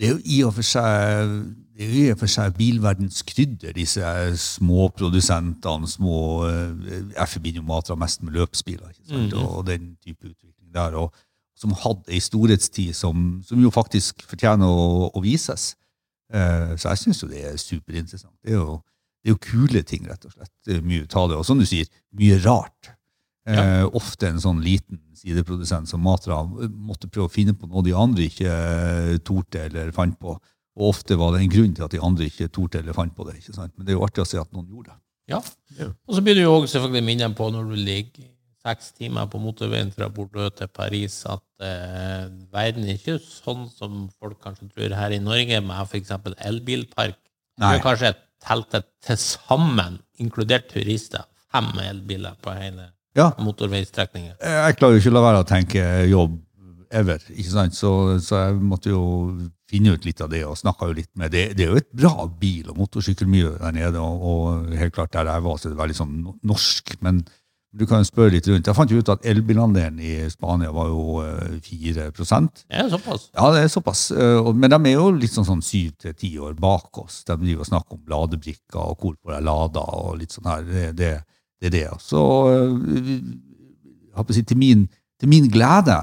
det 0.00 0.08
er 0.08 0.14
jo 0.16 0.20
i 0.24 0.42
og 0.48 0.54
for 0.56 0.66
seg 0.66 1.36
det 1.80 1.86
er 1.86 1.92
jo 1.94 2.00
i 2.02 2.12
og 2.12 2.18
for 2.20 2.28
seg 2.28 2.56
bilverdens 2.58 3.22
krydder, 3.24 3.72
disse 3.72 4.04
småprodusentene, 4.36 5.88
små 5.88 6.16
eh, 6.44 7.14
Jeg 7.14 7.28
forbinder 7.32 7.62
jo 7.62 7.68
Matra 7.70 7.96
mest 7.96 8.20
med 8.20 8.34
løpsbiler, 8.36 8.90
ikke 8.92 9.08
sant? 9.08 9.32
Mm. 9.32 9.46
og 9.46 9.66
den 9.66 9.86
type 10.04 10.26
utvikling 10.28 10.74
der. 10.74 10.98
og 11.00 11.14
Som 11.60 11.74
hadde 11.76 12.14
ei 12.14 12.22
storhetstid 12.24 12.96
som, 12.96 13.40
som 13.44 13.60
jo 13.60 13.72
faktisk 13.74 14.24
fortjener 14.28 14.68
å, 14.68 15.10
å 15.12 15.24
vises. 15.24 15.74
Eh, 16.32 16.76
så 16.80 16.94
jeg 16.94 17.02
syns 17.02 17.20
jo 17.24 17.28
det 17.30 17.42
er 17.50 17.58
superinteressant. 17.60 18.36
Det 18.40 18.54
er, 18.54 18.62
jo, 18.62 18.78
det 19.20 19.30
er 19.30 19.34
jo 19.34 19.42
kule 19.44 19.82
ting, 19.84 20.06
rett 20.08 20.24
og 20.24 20.32
slett. 20.32 20.52
Det 20.66 20.78
er 20.78 20.86
mye 20.86 21.08
tale. 21.10 21.36
Og 21.36 21.46
som 21.46 21.60
du 21.60 21.66
sier, 21.68 21.90
mye 22.16 22.38
rart. 22.44 22.94
Eh, 23.50 23.84
ofte 23.96 24.28
en 24.28 24.40
sånn 24.40 24.60
liten 24.62 25.00
sideprodusent 25.16 25.88
som 25.90 26.02
Matra 26.04 26.42
måtte 26.44 27.08
prøve 27.10 27.26
å 27.26 27.32
finne 27.32 27.54
på 27.56 27.66
noe 27.70 27.82
de 27.82 27.94
andre 27.96 28.28
ikke 28.28 28.48
eh, 28.48 29.14
torde 29.26 29.64
eller 29.66 29.92
fant 29.96 30.16
på. 30.20 30.36
Og 30.80 30.90
ofte 30.92 31.16
var 31.18 31.34
det 31.34 31.42
en 31.42 31.52
grunn 31.52 31.72
til 31.76 31.86
at 31.86 31.94
de 31.94 32.02
andre 32.04 32.28
ikke 32.30 32.50
torde 32.52 32.80
eller 32.80 32.96
fant 32.96 33.14
på 33.16 33.26
det. 33.26 33.40
ikke 33.40 33.56
sant? 33.56 33.72
Men 33.76 33.86
det 33.86 33.94
er 33.94 33.98
jo 33.98 34.04
artig 34.06 34.22
å 34.22 34.28
se 34.28 34.38
at 34.40 34.52
noen 34.54 34.68
gjorde 34.68 34.92
det. 34.92 35.00
Ja. 35.34 35.40
Ja. 35.78 35.88
Og 36.08 36.16
så 36.16 36.22
blir 36.24 36.36
du 36.36 36.44
jo 36.44 36.52
også 36.56 36.76
selvfølgelig 36.76 37.06
minnet 37.06 37.36
på 37.38 37.48
når 37.52 37.72
du 37.72 37.76
ligger 37.78 38.28
seks 38.60 38.92
timer 38.98 39.28
på 39.30 39.40
motorveien 39.40 39.92
fra 39.94 40.10
Bordeaux 40.12 40.52
til 40.56 40.68
Paris, 40.68 41.22
at 41.30 41.42
eh, 41.64 42.26
verden 42.52 42.86
er 42.88 42.96
ikke 42.98 43.18
sånn 43.22 43.66
som 43.72 44.06
folk 44.20 44.40
kanskje 44.44 44.68
tror 44.72 44.94
her 44.98 45.14
i 45.16 45.20
Norge, 45.22 45.60
med 45.64 45.86
f.eks. 45.86 46.12
elbilpark. 46.50 47.18
Det 47.60 47.72
er 47.76 47.82
kanskje 47.84 48.14
teltet 48.40 48.86
til 49.04 49.18
sammen, 49.20 49.98
inkludert 50.22 50.70
turister, 50.72 51.26
fem 51.52 51.68
elbiler 51.84 52.36
på 52.40 52.54
hele 52.56 52.90
Ja, 53.18 53.32
motorveistrekningen. 53.42 54.36
jeg 54.40 54.76
klarer 54.78 54.94
jo 54.96 55.00
ikke 55.02 55.10
å 55.10 55.16
la 55.18 55.24
være 55.26 55.42
å 55.42 55.48
tenke 55.48 55.82
jobb 56.08 56.38
ever, 56.90 57.22
ikke 57.30 57.50
sant? 57.52 57.74
Så, 57.76 57.90
så 58.24 58.38
jeg 58.46 58.60
måtte 58.66 58.90
jo 58.90 59.02
finne 59.70 59.92
ut 59.94 60.06
litt 60.06 60.20
av 60.24 60.30
det, 60.32 60.40
og 60.46 60.56
snakka 60.58 60.88
jo 60.90 60.96
litt 60.98 61.10
med 61.18 61.30
det. 61.34 61.44
Det 61.58 61.66
er 61.66 61.70
jo 61.74 61.78
et 61.78 61.90
bra 61.94 62.24
bil- 62.40 62.70
og 62.72 62.78
motorsykkelmiljø 62.80 63.52
der 63.60 63.76
nede, 63.76 64.00
og, 64.02 64.24
og 64.26 64.72
helt 64.78 64.94
klart 64.96 65.12
der 65.14 65.28
jeg 65.30 65.44
var, 65.46 65.58
så 65.60 65.70
det 65.70 65.78
var 65.78 65.90
litt 65.90 66.00
sånn 66.00 66.16
norsk. 66.42 66.96
Men 67.06 67.20
du 67.70 67.84
kan 67.86 68.02
spørre 68.06 68.32
litt 68.34 68.48
rundt. 68.50 68.66
Jeg 68.66 68.74
fant 68.74 68.90
jo 68.90 68.98
ut 68.98 69.10
at 69.12 69.26
elbilandelen 69.30 70.00
i 70.02 70.14
Spania 70.32 70.72
var 70.74 70.88
jo 70.90 71.20
eh, 71.22 71.58
4 71.62 72.08
Det 72.10 72.80
er 72.82 72.88
såpass. 72.90 73.28
Ja, 73.36 73.50
det 73.54 73.62
er 73.62 73.68
såpass. 73.70 74.10
Eh, 74.10 74.52
Men 74.54 74.70
de 74.72 74.80
er 74.90 74.96
jo 74.96 75.10
litt 75.14 75.30
sånn, 75.30 75.46
sånn 75.46 75.62
syv 75.62 75.92
til 76.02 76.14
ti 76.18 76.32
år 76.38 76.56
bak 76.58 76.98
oss. 76.98 77.22
De 77.24 77.36
driver 77.38 77.62
og 77.62 77.70
snakker 77.70 77.94
om 77.94 78.02
ladebrikker 78.10 78.80
og 78.82 78.98
hvor 78.98 79.14
på 79.14 79.30
de 79.30 79.40
lader 79.46 79.94
og 80.02 80.18
litt 80.18 80.34
sånn 80.34 80.50
her. 80.50 80.66
Det, 80.66 80.88
det, 80.98 81.12
det 81.62 81.70
er 81.70 81.76
det. 81.76 81.86
Så 82.02 82.24
eh, 82.50 83.14
jeg 84.18 84.40
si, 84.40 84.42
til, 84.50 84.58
min, 84.58 84.84
til 85.20 85.30
min 85.30 85.46
glede 85.46 86.00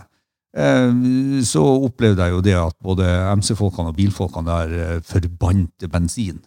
eh, 0.55 1.43
så 1.43 1.67
opplevde 1.83 2.23
jeg 2.23 2.37
jo 2.37 2.43
det 2.47 2.57
at 2.63 2.79
både 2.79 3.11
MC-folkene 3.43 3.91
og 3.91 3.99
bilfolkene 3.99 4.47
der 4.71 5.03
forbandt 5.03 5.91
bensin. 5.91 6.39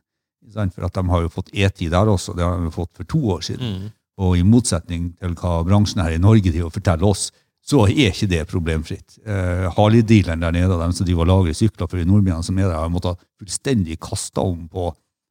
For 0.51 0.89
at 0.89 0.97
de 0.97 1.09
har 1.13 1.29
jo 1.29 1.31
fått 1.31 1.53
E10 1.53 1.93
der 1.93 2.09
også. 2.09 2.33
Det 2.35 2.43
har 2.43 2.57
de 2.57 2.73
fått 2.73 2.97
for 2.97 3.05
to 3.05 3.21
år 3.37 3.45
siden. 3.53 3.69
Mm. 3.85 3.97
Og 4.21 4.37
i 4.37 4.45
motsetning 4.45 5.15
til 5.21 5.37
hva 5.41 5.61
bransjen 5.65 6.03
her 6.05 6.17
i 6.17 6.21
Norge 6.21 6.51
driver 6.51 6.69
og 6.69 6.77
forteller 6.77 7.09
oss, 7.09 7.31
så 7.65 7.85
er 7.87 8.11
ikke 8.11 8.29
det 8.31 8.47
problemfritt. 8.51 9.19
Eh, 9.25 9.67
Harley-dealeren 9.77 10.43
der 10.43 10.55
nede, 10.57 10.79
dem 10.81 10.95
som 10.97 11.07
driver 11.07 11.27
og 11.27 11.31
lagrer 11.31 11.57
sykler 11.57 11.89
for 11.89 12.01
i 12.01 12.07
nordmennene 12.09 12.45
som 12.45 12.59
er 12.59 12.69
der, 12.69 12.79
har 12.81 12.93
måttet 12.93 13.21
fullstendig 13.41 13.99
kaste 14.03 14.43
om 14.43 14.67
på 14.73 14.91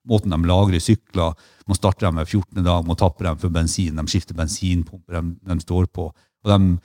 måten 0.10 0.34
de 0.34 0.40
lagrer 0.50 0.82
sykler. 0.82 1.36
Må 1.68 1.78
starte 1.78 2.06
dem 2.06 2.18
hver 2.18 2.30
14. 2.30 2.64
dag, 2.66 2.86
må 2.86 2.96
tappe 2.98 3.26
dem 3.26 3.38
for 3.42 3.54
bensin, 3.54 3.98
de 3.98 4.06
skifter 4.10 4.38
bensinpumper 4.38 5.20
de, 5.20 5.36
de 5.52 5.60
står 5.66 5.90
på. 5.94 6.10
Og 6.46 6.54
de, 6.54 6.78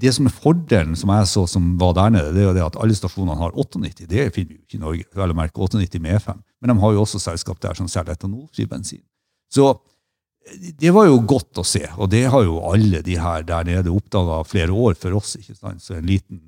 det 0.00 0.12
som 0.12 0.28
er 0.28 0.34
fordelen 0.34 0.96
som 0.98 1.12
jeg 1.14 1.28
så 1.30 1.46
som 1.48 1.74
var 1.80 1.94
der 1.96 2.12
nede, 2.16 2.32
det 2.34 2.42
er 2.42 2.48
jo 2.50 2.56
det 2.56 2.64
at 2.66 2.78
alle 2.82 2.96
stasjonene 2.96 3.38
har 3.40 3.54
98. 3.56 4.08
Det 4.08 4.28
finner 4.34 4.52
vi 4.52 4.58
jo 4.58 4.64
ikke 4.64 4.80
i 4.80 4.82
Norge, 4.82 5.10
vel 5.16 5.32
å 5.32 5.36
merke 5.36 5.62
98 5.62 6.00
med 6.02 6.18
E5. 6.18 6.40
Men 6.60 6.72
de 6.72 6.80
har 6.82 6.96
jo 6.96 7.04
også 7.04 7.20
selskap 7.22 7.60
der 7.62 7.76
som 7.78 7.88
selger 7.88 8.16
etanolfri 8.16 8.66
bensin. 8.68 9.04
Så 9.52 9.70
det 10.54 10.92
var 10.94 11.08
jo 11.08 11.18
godt 11.26 11.58
å 11.58 11.64
se, 11.66 11.82
og 11.98 12.10
det 12.12 12.26
har 12.30 12.44
jo 12.46 12.60
alle 12.68 13.00
de 13.04 13.16
her 13.18 13.46
der 13.46 13.66
nede 13.66 13.92
oppdaga 13.92 14.42
flere 14.46 14.74
år 14.74 14.94
før 14.98 15.18
oss. 15.18 15.34
ikke 15.40 15.56
sant? 15.56 15.82
Så 15.82 15.96
en 15.96 16.06
liten, 16.06 16.40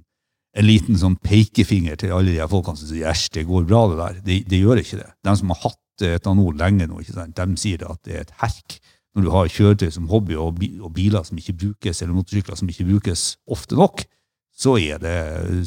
en 0.55 0.67
liten 0.67 0.99
sånn 0.99 1.17
pekefinger 1.23 1.99
til 1.99 2.15
alle 2.15 2.33
de 2.33 2.39
her 2.41 2.51
folkene 2.51 2.79
som 2.79 2.91
sier 2.91 3.11
æsj, 3.11 3.27
det 3.35 3.49
går 3.49 3.67
bra, 3.69 3.83
det 3.91 3.99
der. 3.99 4.21
Det, 4.29 4.39
det 4.53 4.63
gjør 4.63 4.83
ikke 4.83 5.01
det. 5.01 5.11
De 5.27 5.35
som 5.41 5.55
har 5.55 5.61
hatt 5.65 6.07
etanol 6.13 6.55
lenge 6.61 6.87
nå, 6.87 7.03
ikke 7.03 7.17
sant? 7.17 7.35
de 7.41 7.61
sier 7.61 7.83
at 7.89 8.01
det 8.07 8.15
er 8.15 8.25
et 8.27 8.37
herk. 8.45 8.79
Når 9.17 9.25
du 9.25 9.33
har 9.35 9.51
kjøretøy 9.51 9.91
som 9.91 10.07
hobby 10.13 10.37
og 10.39 10.61
biler 10.95 11.27
som 11.27 11.41
ikke 11.41 11.57
brukes, 11.59 12.03
eller 12.05 12.15
motorsykler 12.15 12.59
som 12.61 12.71
ikke 12.71 12.87
brukes 12.87 13.33
ofte 13.51 13.79
nok, 13.79 14.05
så 14.59 14.77
er 14.79 15.03
det, 15.03 15.19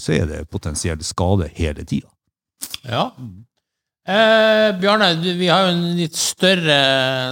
så 0.03 0.15
er 0.15 0.27
det 0.29 0.41
potensiell 0.51 1.03
skade 1.03 1.49
hele 1.57 1.83
tida. 1.87 2.07
Ja. 2.87 3.09
Eh, 4.01 4.71
Bjarne, 4.81 5.11
du, 5.21 5.27
vi 5.37 5.45
har 5.51 5.67
jo 5.67 5.73
en 5.75 5.81
litt 5.93 6.15
større 6.17 6.77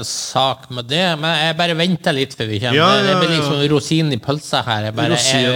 sak 0.06 0.68
med 0.70 0.86
det, 0.92 1.02
men 1.18 1.32
jeg 1.40 1.56
bare 1.58 1.76
venter 1.80 2.14
litt 2.14 2.36
før 2.38 2.52
vi 2.52 2.60
kommer. 2.62 2.78
Ja, 2.78 2.90
ja, 3.00 3.08
Det 3.08 3.16
blir 3.24 3.32
liksom 3.34 3.64
rosinen 3.72 4.14
i 4.14 4.20
pølsa 4.22 4.62
her. 4.68 4.86
Jeg 4.92 4.96
bare, 5.00 5.18
jeg, 5.18 5.56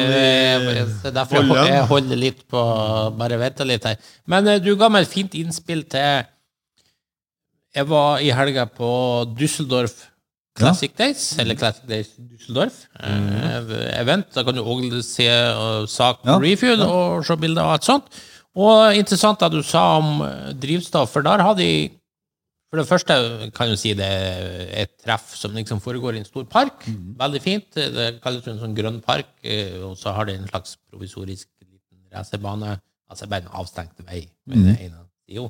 jeg, 0.79 0.87
derfor 1.13 1.43
jeg, 1.43 1.67
jeg 1.69 1.83
holder 1.91 2.21
litt 2.23 2.41
på 2.49 2.63
Bare 3.19 3.37
venter 3.43 3.69
litt 3.69 3.85
her. 3.85 4.01
Men 4.25 4.49
eh, 4.55 4.57
du 4.63 4.71
ga 4.79 4.89
meg 4.89 5.05
et 5.05 5.13
fint 5.13 5.37
innspill 5.37 5.85
til 5.93 6.25
Jeg 7.77 7.89
var 7.93 8.25
i 8.25 8.33
helga 8.33 8.65
på 8.73 8.89
Düsseldorf 9.37 10.09
Classic 10.57 10.91
Days, 10.97 11.31
eller 11.41 11.57
Classic 11.57 11.85
Days 11.89 12.11
Düsseldorf. 12.17 12.83
eh, 13.01 13.71
event. 14.01 14.27
Da 14.33 14.43
kan 14.45 14.53
du 14.57 14.61
òg 14.61 14.85
se 15.05 15.25
uh, 15.29 15.85
sak 15.89 16.21
på 16.21 16.29
Ja, 16.29 16.41
Refuel 16.41 16.81
og 16.85 17.25
se 17.25 17.37
bilder 17.41 17.65
og 17.65 17.77
alt 17.77 17.87
sånt. 17.89 18.21
Og 18.53 18.93
interessant 18.93 19.41
at 19.41 19.53
du 19.53 19.63
sa 19.65 19.97
om 19.97 20.21
eh, 20.25 20.53
drivstoff, 20.53 21.09
for 21.13 21.21
der 21.25 21.41
har 21.41 21.55
de 21.57 21.89
For 22.73 22.81
det 22.81 22.89
første 22.89 23.13
kan 23.53 23.69
du 23.69 23.77
si 23.77 23.93
det 23.93 24.01
er 24.01 24.65
et 24.81 24.89
treff 24.97 25.35
som 25.37 25.53
liksom 25.53 25.77
foregår 25.81 26.15
i 26.15 26.17
en 26.23 26.25
stor 26.25 26.43
park. 26.49 26.87
Veldig 27.19 27.41
fint. 27.41 27.69
Det 27.69 28.19
kalles 28.23 28.47
en 28.49 28.57
sånn 28.57 28.73
grønn 28.73 29.01
park, 29.01 29.29
eh, 29.45 29.77
og 29.85 29.97
så 29.97 30.09
har 30.15 30.25
de 30.25 30.33
en 30.39 30.47
slags 30.49 30.77
provisorisk 30.89 31.47
liten 31.61 32.01
racerbane. 32.09 32.81
Altså 33.09 33.27
bare 33.29 33.41
en 33.45 33.53
avstengt 33.61 34.01
vei. 34.07 34.29
Mm. 34.49 34.73
siden. 34.73 35.49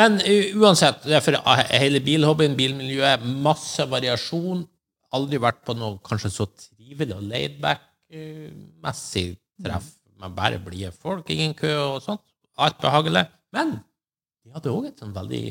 Men 0.00 0.20
eh, 0.24 0.56
uansett, 0.56 1.04
det 1.04 1.16
er 1.18 1.20
for 1.20 1.36
hele 1.68 2.00
bilhobbyen, 2.00 2.56
bilmiljøet, 2.56 3.20
masse 3.44 3.84
variasjon. 3.84 4.64
Aldri 5.12 5.36
vært 5.44 5.60
på 5.68 5.76
noe 5.76 6.00
kanskje 6.00 6.32
så 6.32 6.48
trivelig 6.48 7.12
og 7.16 7.22
laidback-messig 7.28 9.36
treff 9.60 9.97
med 10.18 10.34
bare 10.36 10.58
blide 10.62 10.90
folk, 10.94 11.30
ingen 11.30 11.54
kø 11.58 11.70
og 11.78 12.02
sånt. 12.04 12.24
Alt 12.58 12.80
behagelig. 12.82 13.24
Men 13.54 13.78
de 14.44 14.54
hadde 14.54 14.74
òg 14.74 14.88
et 14.90 15.00
sånn 15.02 15.14
veldig 15.16 15.42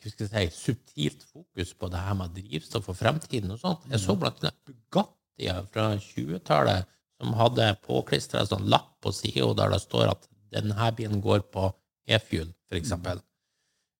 si, 0.00 0.44
subtilt 0.54 1.26
fokus 1.28 1.74
på 1.76 1.90
det 1.92 2.00
her 2.00 2.16
med 2.16 2.32
drivstoff 2.36 2.88
og 2.88 2.96
fremtiden 2.96 3.52
og 3.52 3.60
sånt. 3.60 3.84
Jeg 3.92 4.00
så 4.00 4.16
blant 4.16 4.40
annet 4.40 4.56
Bugattier 4.68 5.66
fra 5.72 5.90
20-tallet 6.00 6.88
som 7.20 7.36
hadde 7.36 7.66
påklistra 7.84 8.40
en 8.40 8.48
sånn 8.48 8.70
lapp 8.72 8.94
på 9.04 9.12
sida 9.12 9.52
der 9.58 9.74
det 9.74 9.82
står 9.84 10.14
at 10.14 10.28
denne 10.54 10.92
bilen 10.96 11.20
går 11.22 11.44
på 11.52 11.68
e-fuel, 12.08 12.48
for 12.68 12.80
eksempel. 12.80 13.20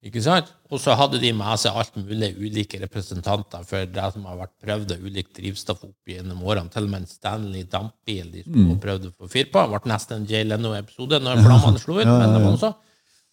Ikke 0.01 0.23
sant? 0.25 0.49
Og 0.73 0.81
så 0.81 0.95
hadde 0.97 1.19
de 1.21 1.31
med 1.37 1.61
seg 1.61 1.77
alt 1.77 1.97
mulig 2.01 2.31
ulike 2.41 2.79
representanter 2.81 3.65
for 3.69 3.89
det 3.93 4.07
som 4.15 4.23
har 4.31 4.39
vært 4.39 4.55
prøvd 4.65 4.95
av 4.95 5.03
ulikt 5.05 5.35
drivstoff 5.37 5.83
opp 5.85 6.09
gjennom 6.09 6.41
årene. 6.47 6.73
Til 6.73 6.87
og 6.87 6.93
med 6.93 7.03
en 7.03 7.11
Stanley 7.11 7.67
dampbil 7.69 8.31
de 8.33 8.45
og 8.65 8.79
prøvde 8.81 9.11
å 9.11 9.17
få 9.19 9.29
fyr 9.29 9.51
på. 9.53 9.61
Det 9.61 9.75
ble 9.75 9.93
nesten 9.93 10.23
en 10.23 10.31
Jay 10.31 10.47
Leno-episode 10.49 11.21
når 11.21 11.43
flammene 11.45 11.83
slo 11.83 11.99
ut. 11.99 12.09
men 12.23 12.33
det 12.33 12.41
var 12.41 12.55
også. 12.55 12.73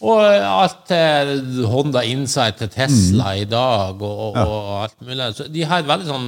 Og 0.07 0.19
alt 0.27 0.83
til 0.91 1.63
Honda 1.71 2.03
Insight 2.05 2.59
til 2.59 2.69
Tesla 2.69 3.31
i 3.39 3.47
dag, 3.49 3.95
og, 4.03 4.19
og, 4.27 4.43
og 4.43 4.73
alt 4.83 4.99
mulig. 5.01 5.31
Så 5.39 5.47
de 5.49 5.63
har 5.65 5.81
et 5.81 5.89
veldig 5.89 6.09
sånn 6.11 6.27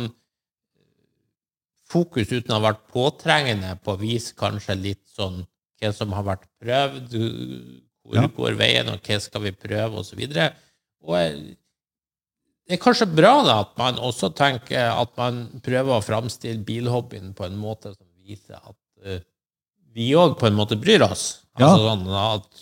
fokus 1.89 2.31
uten 2.31 2.53
å 2.53 2.61
ha 2.61 2.67
vært 2.69 2.87
påtrengende 2.93 3.75
på 3.83 3.93
å 3.93 3.99
vise 3.99 4.33
kanskje 4.39 4.77
litt 4.77 5.03
sånn 5.17 5.43
hva 5.79 5.91
som 5.95 6.15
har 6.15 6.25
vært 6.27 6.47
prøvd, 6.63 7.13
hvor 8.09 8.17
Ja. 8.23 8.27
går 8.27 8.57
veien, 8.57 8.89
og 8.89 9.01
hva 9.05 9.19
skal 9.21 9.41
vi 9.45 9.51
prøve, 9.53 10.01
og 10.01 10.05
så 10.05 10.17
videre. 10.17 10.49
Og 11.05 11.15
jeg- 11.15 11.55
det 12.67 12.77
er 12.79 12.83
kanskje 12.83 13.07
bra 13.15 13.43
da 13.45 13.59
at 13.61 13.77
man 13.77 13.95
også 13.97 14.33
tenker 14.35 14.91
at 14.91 15.15
man 15.17 15.61
prøver 15.61 15.95
å 15.95 16.03
framstille 16.05 16.63
bilhobbyen 16.65 17.33
på 17.37 17.45
en 17.45 17.57
måte 17.57 17.93
som 17.95 18.07
viser 18.25 18.57
at 18.57 18.75
uh, 19.05 19.19
vi 19.95 20.11
òg 20.13 20.37
på 20.37 20.45
en 20.47 20.53
måte 20.57 20.77
bryr 20.79 21.01
oss. 21.01 21.39
Ja. 21.57 21.69
Altså 21.69 21.89
sånn 21.89 22.07
at 22.13 22.61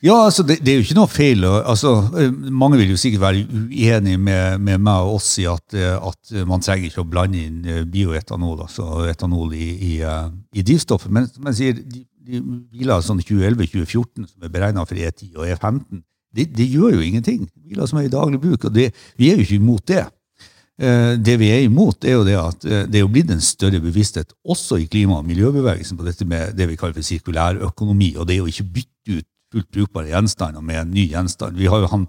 Ja, 0.00 0.14
altså, 0.28 0.44
det, 0.46 0.60
det 0.62 0.70
er 0.70 0.76
jo 0.78 0.82
ikke 0.86 0.94
noe 0.94 1.10
feil. 1.10 1.42
Altså, 1.42 1.90
eh, 2.14 2.30
mange 2.54 2.76
vil 2.78 2.92
jo 2.92 2.98
sikkert 3.00 3.18
være 3.24 3.40
uenige 3.50 4.18
med, 4.22 4.60
med 4.62 4.78
meg 4.86 4.94
og 5.02 5.16
oss 5.16 5.32
i 5.42 5.46
at, 5.50 5.74
eh, 5.74 5.96
at 5.98 6.30
man 6.46 6.60
trenger 6.62 6.86
ikke 6.86 7.02
å 7.02 7.08
blande 7.10 7.40
inn 7.42 7.64
eh, 7.66 7.80
bioetanol, 7.82 8.60
altså 8.68 9.08
etanol 9.10 9.56
i, 9.58 9.72
i, 9.74 9.92
eh, 10.06 10.28
i 10.54 10.62
drivstoffet. 10.62 11.10
Men 11.10 11.26
som 11.26 11.50
jeg 11.50 11.58
sier, 11.58 11.80
de, 11.82 12.04
de 12.28 12.42
biler 12.72 13.00
sånn 13.04 13.22
2011-2014 13.24 14.28
som 14.28 14.44
er 14.44 14.52
beregna 14.52 14.84
for 14.86 15.00
E10 15.00 15.32
og 15.38 15.48
E15, 15.48 16.02
det, 16.36 16.50
det 16.52 16.68
gjør 16.68 16.98
jo 16.98 17.04
ingenting. 17.04 17.46
Biler 17.64 17.88
som 17.88 17.98
er 18.00 18.06
i 18.08 18.12
daglig 18.12 18.40
bruk. 18.42 18.68
og 18.68 18.74
det, 18.74 18.90
Vi 19.16 19.30
er 19.30 19.38
jo 19.38 19.46
ikke 19.46 19.60
imot 19.62 19.86
det. 19.88 20.04
Eh, 20.78 21.16
Det 21.16 21.38
vi 21.40 21.48
er 21.50 21.64
imot, 21.66 22.04
er 22.04 22.18
jo 22.18 22.26
det 22.26 22.36
at 22.38 22.64
eh, 22.68 22.84
det 22.86 23.00
er 23.00 23.08
blitt 23.10 23.32
en 23.34 23.40
større 23.42 23.80
bevissthet 23.82 24.34
også 24.44 24.78
i 24.78 24.86
klima- 24.86 25.18
og 25.18 25.26
miljøbevegelsen 25.26 25.98
på 25.98 26.06
dette 26.06 26.26
med 26.28 26.54
det 26.54 26.68
vi 26.68 26.76
kaller 26.76 26.94
for 26.94 27.02
sirkulær 27.02 27.58
økonomi, 27.66 28.14
og 28.16 28.28
det 28.28 28.36
er 28.36 28.44
jo 28.44 28.52
ikke 28.52 28.68
bytte 28.76 29.18
ut 29.18 29.28
fullt 29.52 29.70
brukbare 29.72 30.12
gjenstander 30.12 30.60
med 30.60 30.76
en 30.82 30.90
ny 30.92 31.08
gjenstand. 31.08 31.56
Vi 31.56 31.66
har 31.72 31.80
jo 31.80 31.88
han, 31.88 32.06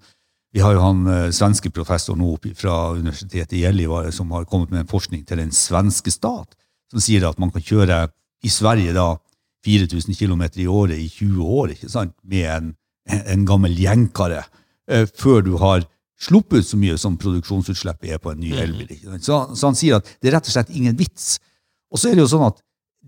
har 0.59 0.73
jo 0.75 0.83
han 0.83 1.07
eh, 1.07 1.31
svenske 1.31 1.71
professoren 1.71 2.21
oppe 2.27 2.51
fra 2.53 2.91
universitetet 2.91 3.55
i 3.57 3.63
Gällivare 3.63 4.11
som 4.11 4.29
har 4.35 4.45
kommet 4.45 4.69
med 4.69 4.83
en 4.83 4.91
forskning 4.91 5.23
til 5.25 5.39
den 5.39 5.55
svenske 5.55 6.11
stat, 6.11 6.53
som 6.91 6.99
sier 6.99 7.25
at 7.29 7.39
man 7.39 7.49
kan 7.55 7.63
kjøre 7.63 8.09
i 8.43 8.51
Sverige 8.51 8.93
da 8.93 9.15
4000 9.65 10.15
km 10.15 10.43
i 10.61 10.67
året 10.67 10.99
i 10.99 11.09
20 11.09 11.55
år 11.59 11.73
ikke 11.75 11.89
sant? 11.91 12.15
med 12.23 12.45
en, 12.47 12.73
en 13.19 13.45
gammel 13.47 13.75
jenkare, 13.79 14.43
eh, 14.89 15.05
før 15.19 15.43
du 15.45 15.55
har 15.61 15.85
sluppet 16.19 16.63
ut 16.63 16.67
så 16.67 16.79
mye 16.79 16.97
som 16.99 17.17
produksjonsutslippet 17.19 18.15
er 18.15 18.23
på 18.23 18.33
en 18.33 18.41
ny 18.41 18.53
elbil. 18.59 18.89
Ikke 18.95 19.13
sant? 19.13 19.27
Så, 19.27 19.39
så 19.55 19.71
han 19.71 19.79
sier 19.79 19.99
at 19.99 20.09
det 20.19 20.31
er 20.31 20.37
rett 20.37 20.49
og 20.49 20.55
slett 20.55 20.73
ingen 20.75 20.97
vits. 20.99 21.37
Og 21.89 21.99
så 21.99 22.09
er 22.09 22.17
det 22.17 22.25
jo 22.25 22.33
sånn 22.33 22.49
at 22.49 22.59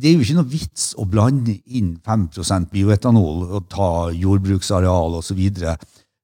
det 0.02 0.08
er 0.08 0.16
jo 0.16 0.24
ikke 0.24 0.38
noe 0.38 0.48
vits 0.48 0.86
å 0.96 1.06
blande 1.10 1.58
inn 1.68 1.98
5% 2.06 2.72
bioetanol 2.72 3.44
og 3.50 3.68
ta 3.72 3.90
jordbruksareal 4.16 5.18
osv. 5.20 5.42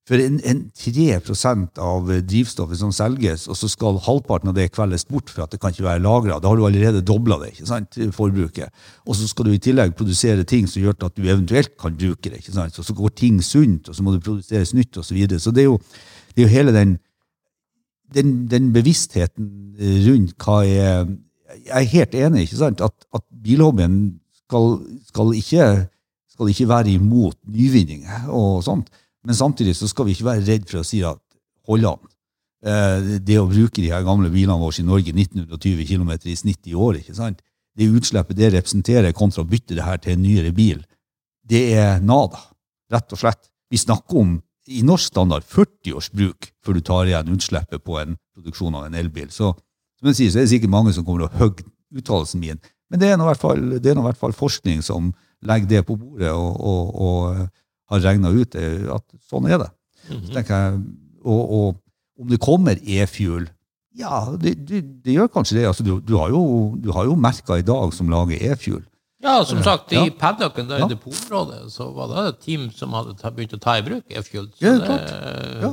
For 0.08 0.24
en, 0.24 0.38
en 0.48 0.60
3% 0.72 1.82
av 1.84 2.12
drivstoffet 2.24 2.80
som 2.80 2.94
selges, 2.96 3.44
og 3.52 3.58
så 3.60 3.68
skal 3.68 4.00
halvparten 4.06 4.54
av 4.54 4.56
det 4.56 4.70
kveldes 4.72 5.04
bort 5.10 5.34
for 5.34 5.44
at 5.44 5.52
det 5.52 5.60
kan 5.60 5.74
ikke 5.74 5.84
være 5.84 6.04
lagra, 6.06 6.38
da 6.40 6.48
har 6.48 6.60
du 6.60 6.64
allerede 6.64 7.04
dobla 7.04 7.36
det, 7.42 7.50
ikke 7.52 7.68
sant, 7.68 7.98
forbruket. 8.16 8.72
Og 9.04 9.18
så 9.20 9.28
skal 9.28 9.50
du 9.50 9.52
i 9.52 9.60
tillegg 9.64 9.98
produsere 10.00 10.48
ting 10.48 10.70
som 10.72 10.80
gjør 10.80 10.96
at 11.10 11.18
du 11.18 11.26
eventuelt 11.28 11.76
kan 11.82 11.98
bruke 12.00 12.30
det. 12.30 12.40
ikke 12.40 12.56
sant, 12.56 12.76
Så, 12.76 12.88
så 12.88 12.96
går 12.96 13.18
ting 13.20 13.42
sunt, 13.44 13.90
og 13.90 13.98
så 13.98 14.06
må 14.06 14.16
det 14.16 14.24
produseres 14.24 14.72
nytt 14.78 14.96
osv. 14.96 15.10
Så, 15.10 15.18
videre. 15.18 15.44
så 15.44 15.52
det 15.52 15.66
er 15.66 15.70
jo, 15.74 15.82
det 16.32 16.44
er 16.44 16.48
jo 16.48 16.56
hele 16.56 16.76
den 16.76 16.98
den, 18.16 18.48
den 18.48 18.72
bevisstheten 18.74 19.50
rundt 20.08 20.38
hva 20.40 20.62
er 20.64 21.08
Jeg 21.48 21.80
er 21.80 21.92
helt 21.94 22.16
enig 22.16 22.42
ikke 22.44 22.60
sant, 22.60 22.82
at, 22.84 22.94
at 23.16 23.24
bilhobbyen 23.44 24.20
skal, 24.36 24.82
skal, 25.08 25.30
ikke, 25.36 25.68
skal 26.34 26.50
ikke 26.52 26.68
være 26.68 26.92
imot 26.92 27.38
nyvinninger 27.48 28.28
og 28.28 28.64
sånt, 28.66 28.90
men 29.28 29.36
samtidig 29.36 29.76
så 29.76 29.90
skal 29.92 30.08
vi 30.08 30.16
ikke 30.16 30.30
være 30.30 30.46
redd 30.48 30.70
for 30.70 30.82
å 30.82 30.88
si 30.88 31.02
at 31.06 31.20
hold 31.68 31.86
an. 31.90 32.08
Eh, 32.64 33.20
Det 33.20 33.38
å 33.42 33.50
bruke 33.50 33.82
de 33.82 33.92
her 33.92 34.06
gamle 34.08 34.32
bilene 34.32 34.58
våre 34.62 34.80
i 34.80 34.88
Norge 34.88 35.12
1920 35.14 35.84
km 35.86 36.14
i 36.24 36.36
snitt 36.40 36.68
i 36.68 36.74
år, 36.74 37.02
ikke 37.02 37.18
sant? 37.18 37.44
det 37.78 37.92
utslippet 37.94 38.38
det 38.40 38.54
representerer 38.56 39.14
kontra 39.14 39.44
å 39.44 39.48
bytte 39.48 39.76
det 39.78 39.86
her 39.86 40.00
til 40.02 40.16
en 40.16 40.24
nyere 40.26 40.50
bil, 40.56 40.82
det 41.46 41.62
er 41.78 42.02
nada, 42.02 42.40
rett 42.92 43.14
og 43.14 43.22
slett. 43.22 43.52
Vi 43.70 43.78
snakker 43.78 44.18
om 44.18 44.32
i 44.68 44.82
norsk 44.84 45.12
standard 45.12 45.46
40 45.48 45.94
års 45.96 46.10
bruk 46.12 46.50
før 46.66 46.76
du 46.76 46.82
tar 46.82 47.08
igjen 47.08 47.30
utslippet 47.36 47.84
på 47.86 48.00
en 48.02 48.18
produksjon 48.36 48.76
av 48.76 48.88
en 48.88 48.98
elbil. 48.98 49.30
Så 49.30 49.54
som 49.98 50.10
jeg 50.10 50.18
sier, 50.18 50.34
så 50.34 50.42
er 50.42 50.48
det 50.48 50.54
sikkert 50.56 50.74
mange 50.74 50.94
som 50.96 51.06
kommer 51.06 51.24
til 51.24 51.30
å 51.30 51.44
hogge 51.44 51.68
uttalelsen 51.96 52.42
min. 52.42 52.60
Men 52.92 53.02
det 53.02 53.12
er 53.12 53.20
nå 53.20 53.28
i 53.28 53.32
hvert 53.32 54.20
fall 54.20 54.36
forskning 54.36 54.84
som 54.86 55.14
legger 55.46 55.70
det 55.70 55.86
på 55.88 55.96
bordet 56.00 56.34
og, 56.34 56.58
og, 56.58 56.92
og 56.98 57.48
har 57.90 58.00
regna 58.04 58.30
ut 58.36 58.56
at 58.56 59.06
sånn 59.30 59.48
er 59.52 59.58
det. 59.64 59.70
Så 60.08 60.42
jeg, 60.44 60.82
og, 61.26 61.54
og 61.60 62.22
om 62.22 62.28
det 62.32 62.40
kommer 62.44 62.80
e-fuel 62.84 63.50
Ja, 63.98 64.28
det, 64.40 64.54
det, 64.70 64.84
det 65.04 65.16
gjør 65.16 65.28
kanskje 65.34 65.58
det. 65.58 65.66
Altså, 65.68 65.84
du, 65.84 65.96
du 66.06 66.14
har 66.20 66.30
jo, 66.30 66.76
du 66.78 66.92
har 66.94 67.08
jo 67.10 67.16
merker 67.18 67.58
i 67.58 67.66
dag 67.66 67.92
som 67.98 68.10
lager 68.14 68.38
e-fuel. 68.52 68.84
Ja, 69.24 69.40
som 69.50 69.64
sagt, 69.66 69.92
i 69.92 69.98
Ja. 69.98 70.12
paddocken 70.20 70.68
der 70.70 70.84
Ja. 70.84 70.86
i 70.86 70.92
depområdet 70.94 71.72
så 71.74 71.88
var 71.96 72.12
det 72.12 72.24
et 72.30 72.40
team 72.46 72.68
som 72.72 72.94
hadde 72.94 73.16
ta- 73.18 73.32
begynt 73.34 73.56
å 73.58 73.60
ta 73.60 73.74
i 73.80 73.82
bruk 73.82 74.06
e-fuel. 74.14 74.52
Så 74.54 74.62
Ja, 74.62 74.76
det-. 74.78 75.62
Ja. 75.64 75.72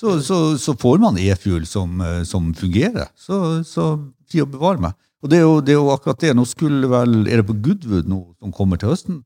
Så, 0.00 0.20
så, 0.22 0.38
så 0.58 0.74
får 0.78 1.00
man 1.02 1.18
e-fuel 1.18 1.66
som, 1.66 2.00
eh, 2.00 2.22
som 2.24 2.52
fungerer. 2.54 3.08
Så, 3.18 3.40
så 3.66 3.88
fri 4.30 4.40
å 4.42 4.46
bevare 4.50 4.78
meg. 4.80 4.94
Og 5.24 5.30
det 5.32 5.38
er, 5.38 5.44
jo, 5.48 5.60
det 5.64 5.74
er 5.74 5.78
jo 5.80 5.90
akkurat 5.94 6.20
det. 6.20 6.32
Nå 6.36 6.44
skulle 6.46 6.86
vel, 6.90 7.26
Er 7.26 7.42
det 7.42 7.46
på 7.50 7.54
Goodwood 7.62 8.06
nå 8.10 8.22
som 8.38 8.52
kommer 8.54 8.78
til 8.78 8.90
høsten 8.94 9.22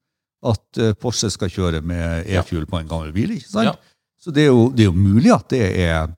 at 0.47 0.79
eh, 0.79 0.93
Porsche 0.95 1.31
skal 1.35 1.51
kjøre 1.51 1.81
med 1.83 2.27
e-fuel 2.31 2.67
på 2.71 2.79
en 2.81 2.89
gammel 2.89 3.13
bil? 3.13 3.31
ikke 3.39 3.49
sant? 3.51 3.73
Ja. 3.73 3.75
Så 4.23 4.31
det 4.35 4.45
er, 4.47 4.53
jo, 4.53 4.69
det 4.75 4.85
er 4.87 4.91
jo 4.93 4.99
mulig 4.99 5.33
at 5.35 5.49
det 5.51 5.63
er 5.87 6.09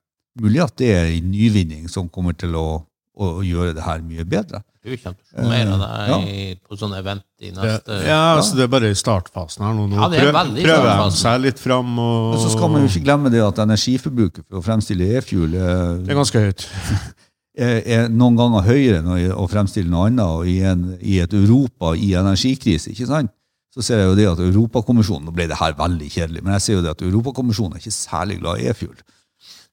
mulig 0.40 0.60
at 0.64 0.76
det 0.80 0.90
er 0.96 1.06
en 1.18 1.30
nyvinning 1.30 1.88
som 1.92 2.08
kommer 2.08 2.32
til 2.38 2.54
å, 2.56 2.82
å 3.20 3.40
gjøre 3.44 3.74
det 3.76 3.82
her 3.84 4.00
mye 4.06 4.24
bedre. 4.24 4.62
Du 4.80 4.88
kommer 4.96 5.18
til 5.18 5.24
å 5.26 5.42
se 5.42 5.48
mer 5.50 5.68
av 5.74 5.80
det 5.82 5.88
Ja. 6.08 6.18
på 6.64 6.76
sånn 6.80 6.94
event 6.96 7.24
i 7.44 7.50
neste 7.52 7.98
ja, 8.06 8.20
altså 8.38 8.56
det 8.56 8.62
er 8.64 8.70
bare 8.72 8.88
i 8.88 8.96
startfasen 8.96 9.60
her 9.66 9.74
nå. 9.76 9.84
Nå 9.90 9.98
Ja, 10.00 10.08
det 10.08 10.20
er 10.22 10.24
prøv- 10.30 10.38
veldig 10.38 10.62
i 10.62 10.64
prøver 10.64 11.02
de 11.02 11.16
seg 11.20 11.40
litt 11.44 11.58
fram. 11.60 11.90
Og, 12.00 12.30
Men 12.32 12.40
så 12.40 12.52
skal 12.54 12.70
man 12.72 12.80
jo 12.86 12.88
ikke 12.88 13.04
glemme 13.04 13.32
det 13.34 13.42
at 13.44 13.60
energiforbruket 13.66 14.46
for 14.48 14.60
å 14.60 14.64
fremstille 14.64 15.10
e-fuel 15.18 15.52
eh, 15.52 15.98
Det 16.06 16.14
er 16.14 16.20
ganske 16.22 16.44
høyt. 16.46 16.64
er, 17.66 17.76
er 17.98 18.08
noen 18.08 18.38
ganger 18.40 18.64
høyere 18.70 19.02
enn 19.02 19.10
å- 19.12 19.36
å 19.44 19.48
fremstille 19.52 19.90
noe 19.92 20.08
annet. 20.08 20.24
Og 20.24 20.48
i, 20.48 20.56
en, 20.64 20.86
i 21.02 21.18
et 21.20 21.36
Europa 21.36 21.92
i 22.00 22.14
energikrise, 22.16 22.94
ikke 22.94 23.10
sant? 23.10 23.34
Så 23.74 23.82
ser 23.86 24.00
jeg 24.02 24.08
jo 24.10 24.14
det 24.18 24.26
at 24.32 24.40
Europakommisjonen 24.42 25.28
Nå 25.28 25.32
ble 25.36 25.46
det 25.50 25.56
her 25.60 25.74
veldig 25.78 26.08
kjedelig, 26.10 26.42
men 26.42 26.52
jeg 26.56 26.62
ser 26.64 26.74
jo 26.78 26.82
det 26.82 26.90
at 26.96 27.02
Europakommisjonen 27.06 27.76
er 27.76 27.82
ikke 27.84 27.94
særlig 27.94 28.40
glad 28.40 28.58
i 28.62 28.68
e-fuel. 28.72 28.96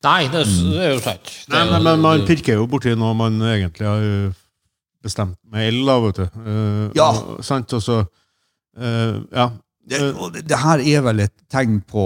Nei, 0.05 0.27
det, 0.29 0.43
er 0.43 0.45
s- 0.45 0.59
det 0.69 0.83
er 0.85 0.91
jo 0.93 0.99
sant. 1.01 1.31
Nei, 1.49 1.63
Nei, 1.71 1.79
men, 1.87 2.01
man 2.05 2.25
pirker 2.27 2.59
jo 2.59 2.67
borti 2.69 2.93
noe 2.95 3.15
man 3.17 3.39
egentlig 3.41 3.87
har 3.89 4.03
bestemt 5.03 5.37
med 5.49 5.67
el, 5.71 5.79
da, 5.87 5.95
vet 6.03 6.19
du. 6.21 6.27
Uh, 6.37 6.91
Ja. 6.97 7.07
og- 7.09 7.43
Sant, 7.45 7.73
og 7.73 7.81
så 7.81 8.03
uh, 8.77 9.23
Ja. 9.33 9.49
Det, 9.87 10.01
og 10.19 10.33
det, 10.33 10.41
det 10.49 10.57
her 10.59 10.81
er 10.83 11.01
vel 11.05 11.19
et 11.23 11.31
tegn 11.49 11.77
på 11.87 12.01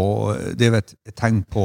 det 0.56 0.68
er 0.68 0.74
vel 0.76 0.84
et 0.86 1.16
tegn 1.18 1.40
på 1.50 1.64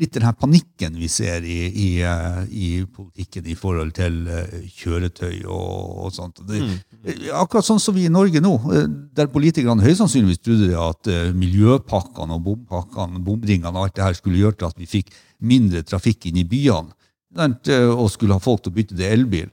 litt 0.00 0.14
den 0.16 0.24
her 0.24 0.36
panikken 0.38 0.96
vi 0.98 1.08
ser 1.12 1.44
i, 1.44 1.58
i, 1.68 1.88
eh, 2.06 2.40
i 2.48 2.68
politikken 2.88 3.46
i 3.50 3.56
forhold 3.58 3.92
til 3.96 4.16
eh, 4.30 4.56
kjøretøy 4.80 5.44
og, 5.44 6.06
og 6.06 6.14
sånt. 6.16 6.40
Det, 6.48 6.62
eh, 7.04 7.28
Akkurat 7.36 7.66
sånn 7.66 7.82
som 7.82 7.96
vi 7.96 8.06
i 8.08 8.12
Norge 8.12 8.42
nå, 8.42 8.54
eh, 8.74 8.88
der 9.16 9.30
politikerne 9.32 9.84
høyst 9.84 10.02
sannsynligvis 10.02 10.42
trodde 10.44 10.72
at 10.80 11.12
miljøpakkene 11.36 12.38
og 12.38 12.44
bompakkene, 12.48 13.22
bomringene 13.24 13.74
og 13.74 13.86
alt 13.86 13.98
det 13.98 14.06
her 14.06 14.18
skulle 14.18 14.40
gjøre 14.40 14.60
til 14.60 14.70
at 14.70 14.80
vi 14.80 14.90
fikk 14.90 15.14
mindre 15.40 15.84
trafikk 15.86 16.30
inn 16.30 16.40
i 16.40 16.48
byene, 16.48 16.96
og 17.94 18.08
skulle 18.10 18.34
ha 18.34 18.42
folk 18.42 18.64
til 18.64 18.72
å 18.72 18.76
bytte 18.80 18.96
til 18.98 19.06
elbil. 19.06 19.50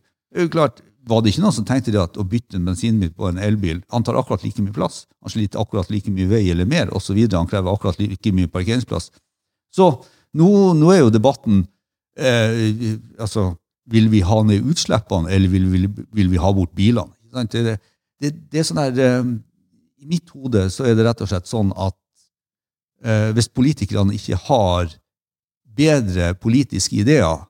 Klart, 0.50 0.82
var 1.08 1.22
det 1.22 1.32
ikke 1.32 1.44
noen 1.44 1.56
som 1.56 1.66
tenkte 1.68 1.94
det 1.94 2.01
at 2.01 2.18
å 2.20 2.25
bytte 2.27 2.58
en 2.58 2.66
bensinbil 2.68 3.12
på 3.16 3.30
en 3.30 3.39
elbil 3.39 3.80
antar 3.96 4.18
akkurat 4.20 4.44
like 4.44 4.63
mye 4.63 4.75
plass, 4.75 5.06
han 5.24 5.32
sliter 5.32 5.62
akkurat 5.62 5.92
like 5.94 6.12
mye 6.12 6.27
vei 6.32 6.44
eller 6.51 6.68
mer, 6.68 6.92
osv. 6.96 7.20
Han 7.32 7.50
krever 7.50 7.72
akkurat 7.72 8.00
like 8.01 8.34
mye 8.36 8.51
parkeringsplass. 8.51 9.12
Så 9.75 9.92
nå, 10.38 10.48
nå 10.77 10.91
er 10.94 11.01
jo 11.03 11.10
debatten 11.13 11.63
eh, 12.17 12.96
altså, 13.20 13.50
Vil 13.91 14.10
vi 14.12 14.20
ha 14.27 14.41
ned 14.44 14.65
utslippene, 14.67 15.29
eller 15.32 15.48
vil, 15.53 15.67
vil, 15.72 15.86
vil 16.17 16.29
vi 16.34 16.39
ha 16.44 16.50
bort 16.53 16.74
bilene? 16.75 17.13
Det, 17.51 17.77
det, 18.22 18.32
det 18.51 18.60
er 18.60 18.65
sånn 18.67 18.82
her, 18.82 18.98
eh, 19.00 19.29
I 20.03 20.08
mitt 20.10 20.29
hode 20.36 20.65
så 20.74 20.86
er 20.89 20.96
det 20.98 21.06
rett 21.08 21.22
og 21.24 21.29
slett 21.32 21.48
sånn 21.50 21.70
at 21.75 21.96
eh, 23.06 23.29
hvis 23.38 23.48
politikerne 23.53 24.15
ikke 24.17 24.38
har 24.48 24.91
bedre 25.77 26.32
politiske 26.41 26.96
ideer, 27.03 27.44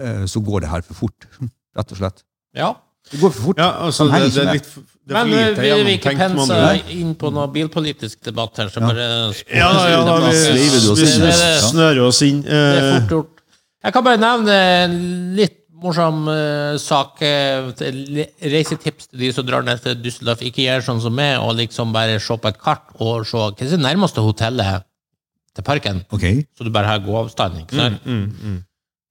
eh, 0.00 0.24
så 0.30 0.40
går 0.40 0.64
det 0.64 0.70
her 0.72 0.82
for 0.86 0.94
fort. 1.04 1.26
Rett 1.78 1.92
og 1.94 1.98
slett. 2.00 2.22
Ja. 2.56 2.72
Det 3.12 3.20
går 3.20 3.30
for 3.36 3.42
fort. 3.50 3.60
ja 3.60 3.68
altså, 3.86 4.06
Sånn 4.06 4.14
det, 4.16 4.30
det 4.34 4.42
er 4.46 4.54
litt 4.56 4.66
f- 4.66 4.80
det 4.80 4.86
er 4.86 4.97
Men 5.08 5.30
vi 5.30 5.68
eh, 5.70 5.76
vil 5.78 5.90
ikke 5.94 6.12
pense 6.18 6.56
inn 6.92 7.14
på 7.18 7.30
noe 7.32 7.48
bilpolitisk 7.52 8.20
debatt 8.28 8.60
her, 8.60 8.72
så 8.72 8.82
bare 8.84 9.06
Ja, 9.54 9.70
ja, 9.88 10.02
da, 10.04 10.16
vi, 10.28 10.66
vi 10.68 11.12
snører 11.64 12.02
oss 12.04 12.20
inn. 12.26 12.42
det 12.44 12.58
er 12.58 12.82
eh, 12.82 12.90
fort 12.98 13.14
gjort. 13.14 13.34
Jeg 13.86 13.94
kan 13.94 14.04
bare 14.04 14.20
nevne 14.20 14.58
en 14.84 14.98
litt 15.38 15.56
morsom 15.78 16.26
eh, 16.32 16.76
sak. 16.82 17.22
Reisetips 17.22 19.08
til 19.08 19.24
de 19.24 19.32
som 19.32 19.46
drar 19.48 19.64
ned 19.64 19.80
til 19.84 19.96
Düsseldorf. 20.02 20.42
Ikke 20.44 20.66
gjør 20.66 20.84
sånn 20.90 21.02
som 21.04 21.14
meg, 21.16 21.38
og 21.40 21.56
liksom 21.60 21.94
bare 21.94 22.18
se 22.22 22.36
på 22.36 22.52
et 22.52 22.60
kart 22.60 22.92
og 22.98 23.24
se 23.28 23.38
hva 23.38 23.52
er 23.54 23.72
det 23.74 23.80
nærmeste 23.80 24.24
hotellet 24.24 24.84
til 25.56 25.66
parken. 25.66 26.02
Ok. 26.14 26.26
Så 26.56 26.66
du 26.66 26.72
bare 26.74 26.90
har 26.90 27.04
gåavstand. 27.04 27.62
ikke 27.64 27.78
sant? 27.78 28.04
mm, 28.04 28.26
mm. 28.42 28.58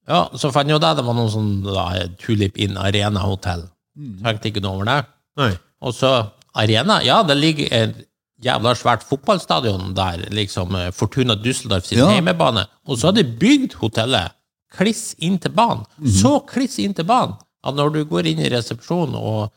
Ja, 0.08 0.22
Så 0.40 0.54
fant 0.56 0.70
jeg 0.70 0.78
jo 0.78 0.84
det. 0.84 0.94
Det 1.00 1.04
var 1.04 1.18
noen 1.18 1.32
sånn 1.32 1.54
da, 1.66 1.90
Tulip 2.22 2.60
Inn 2.64 2.78
Arena 2.80 3.26
Hotell. 3.26 3.66
Mm. 3.98 4.20
Tenkte 4.24 4.52
ikke 4.52 4.64
noe 4.64 4.78
over 4.78 4.88
det. 4.88 5.02
Nei. 5.42 5.54
Og 5.82 5.94
så 5.94 6.12
Arena, 6.58 7.02
ja, 7.06 7.22
det 7.24 7.38
ligger 7.38 7.68
et 7.72 7.96
jævla 8.44 8.74
svært 8.78 9.04
fotballstadion 9.06 9.94
der, 9.98 10.24
liksom 10.34 10.76
eh, 10.76 10.92
Fortuna 10.92 11.36
Düsseldorf 11.36 11.86
sin 11.86 12.00
Ja. 12.00 12.10
hjemmebane. 12.14 12.66
Og 12.88 12.98
så 12.98 13.08
har 13.12 13.18
de 13.18 13.24
bygd 13.24 13.74
hotellet 13.82 14.32
kliss 14.78 15.16
inn 15.20 15.38
til 15.40 15.52
banen. 15.52 15.86
Mhm. 15.98 16.10
Så 16.22 16.40
kliss 16.50 16.80
inn 16.80 16.94
til 16.94 17.06
banen 17.06 17.36
at 17.64 17.76
når 17.76 17.94
du 17.94 18.04
går 18.06 18.26
inn 18.30 18.40
i 18.40 18.50
resepsjonen 18.50 19.16
og 19.16 19.52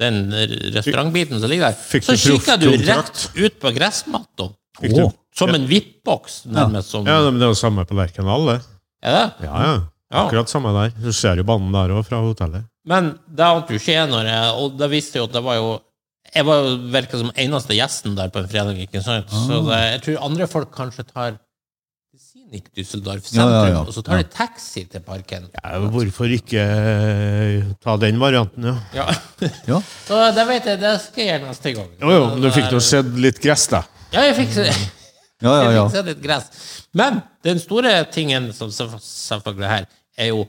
den 0.00 0.32
restaurantbiten 0.74 1.38
som 1.40 1.48
ligger 1.50 1.70
der, 1.70 2.00
så 2.02 2.16
kikker 2.18 2.58
du 2.58 2.70
rett 2.88 3.28
ut 3.36 3.60
på 3.62 3.70
gressmatta. 3.76 4.48
Som 5.34 5.50
en 5.54 5.66
VIP-boks, 5.68 6.44
nærmest. 6.46 6.90
Som, 6.90 7.06
Ja, 7.06 7.20
men 7.30 7.38
det 7.38 7.46
er 7.46 7.52
jo 7.52 7.58
samme 7.58 7.84
på 7.86 7.94
Lerkendal, 7.94 8.46
det. 8.46 8.60
er 9.02 9.12
det? 9.12 9.46
Ja, 9.46 9.62
ja. 9.62 9.80
Ja. 10.12 10.26
Akkurat 10.26 10.50
samme 10.52 10.70
der. 10.76 10.92
Du 11.00 11.10
ser 11.16 11.36
jo 11.40 11.44
banen 11.48 11.72
der 11.74 11.94
òg, 11.96 12.04
fra 12.06 12.20
hotellet. 12.22 12.66
Men 12.86 13.14
det 13.26 13.44
ante 13.46 13.72
jo 13.74 13.80
ikke 13.80 13.94
jeg 13.96 14.08
når 14.10 14.26
jeg 14.28 14.48
Og 14.60 14.74
det 14.76 14.90
viste 14.92 15.16
jo 15.16 15.24
at 15.24 15.32
det 15.32 15.40
var 15.42 15.56
jo 15.56 15.70
Jeg 16.34 16.44
var 16.44 16.58
jo 16.66 16.74
virka 16.92 17.16
som 17.22 17.30
eneste 17.40 17.74
gjesten 17.78 18.14
der 18.18 18.28
på 18.34 18.42
en 18.42 18.48
fredag, 18.50 18.76
ikke 18.84 19.00
sant? 19.02 19.30
Så 19.32 19.62
Ah. 19.62 19.64
det, 19.70 19.80
jeg 19.94 20.02
tror 20.04 20.24
andre 20.28 20.46
folk 20.50 20.70
kanskje 20.76 21.04
tar 21.08 21.38
Sinik 22.14 22.68
Düsseldorf 22.76 23.24
sentrum, 23.26 23.50
ja, 23.66 23.68
ja. 23.72 23.80
og 23.82 23.92
så 23.94 24.02
tar 24.04 24.20
de 24.20 24.26
taxi 24.30 24.84
til 24.86 25.00
parken. 25.02 25.48
Ja, 25.56 25.78
hvorfor 25.90 26.30
ikke 26.30 26.60
eh, 26.62 27.64
ta 27.82 27.96
den 27.98 28.20
varianten, 28.22 28.68
ja? 28.68 28.74
Ja. 28.94 29.06
Ja. 29.70 29.80
Så 30.06 30.20
det 30.36 30.44
vet 30.48 30.68
jeg, 30.70 30.78
det 30.82 30.92
skal 31.02 31.24
jeg 31.24 31.32
gjøre 31.32 31.48
neste 31.48 31.72
gang. 31.74 31.88
Jo, 32.00 32.10
jo, 32.14 32.26
men 32.34 32.44
du 32.44 32.50
fikk 32.54 32.70
nå 32.70 32.80
sett 32.84 33.10
litt 33.18 33.40
gress, 33.42 33.66
da. 33.72 33.82
Ja, 34.14 34.22
jeg 34.28 34.36
fikk 34.38 34.52
se, 34.54 34.68
Ja, 35.44 35.54
ja, 35.68 35.70
ja. 35.84 36.02
litt 36.08 36.22
gress. 36.24 36.48
Men 36.96 37.22
den 37.44 37.60
store 37.62 37.92
tingen 38.14 38.50
som 38.56 38.70
selv- 38.74 38.98
selvfølgelig 39.04 39.68
her, 39.70 39.86
er 40.18 40.30
jo 40.32 40.44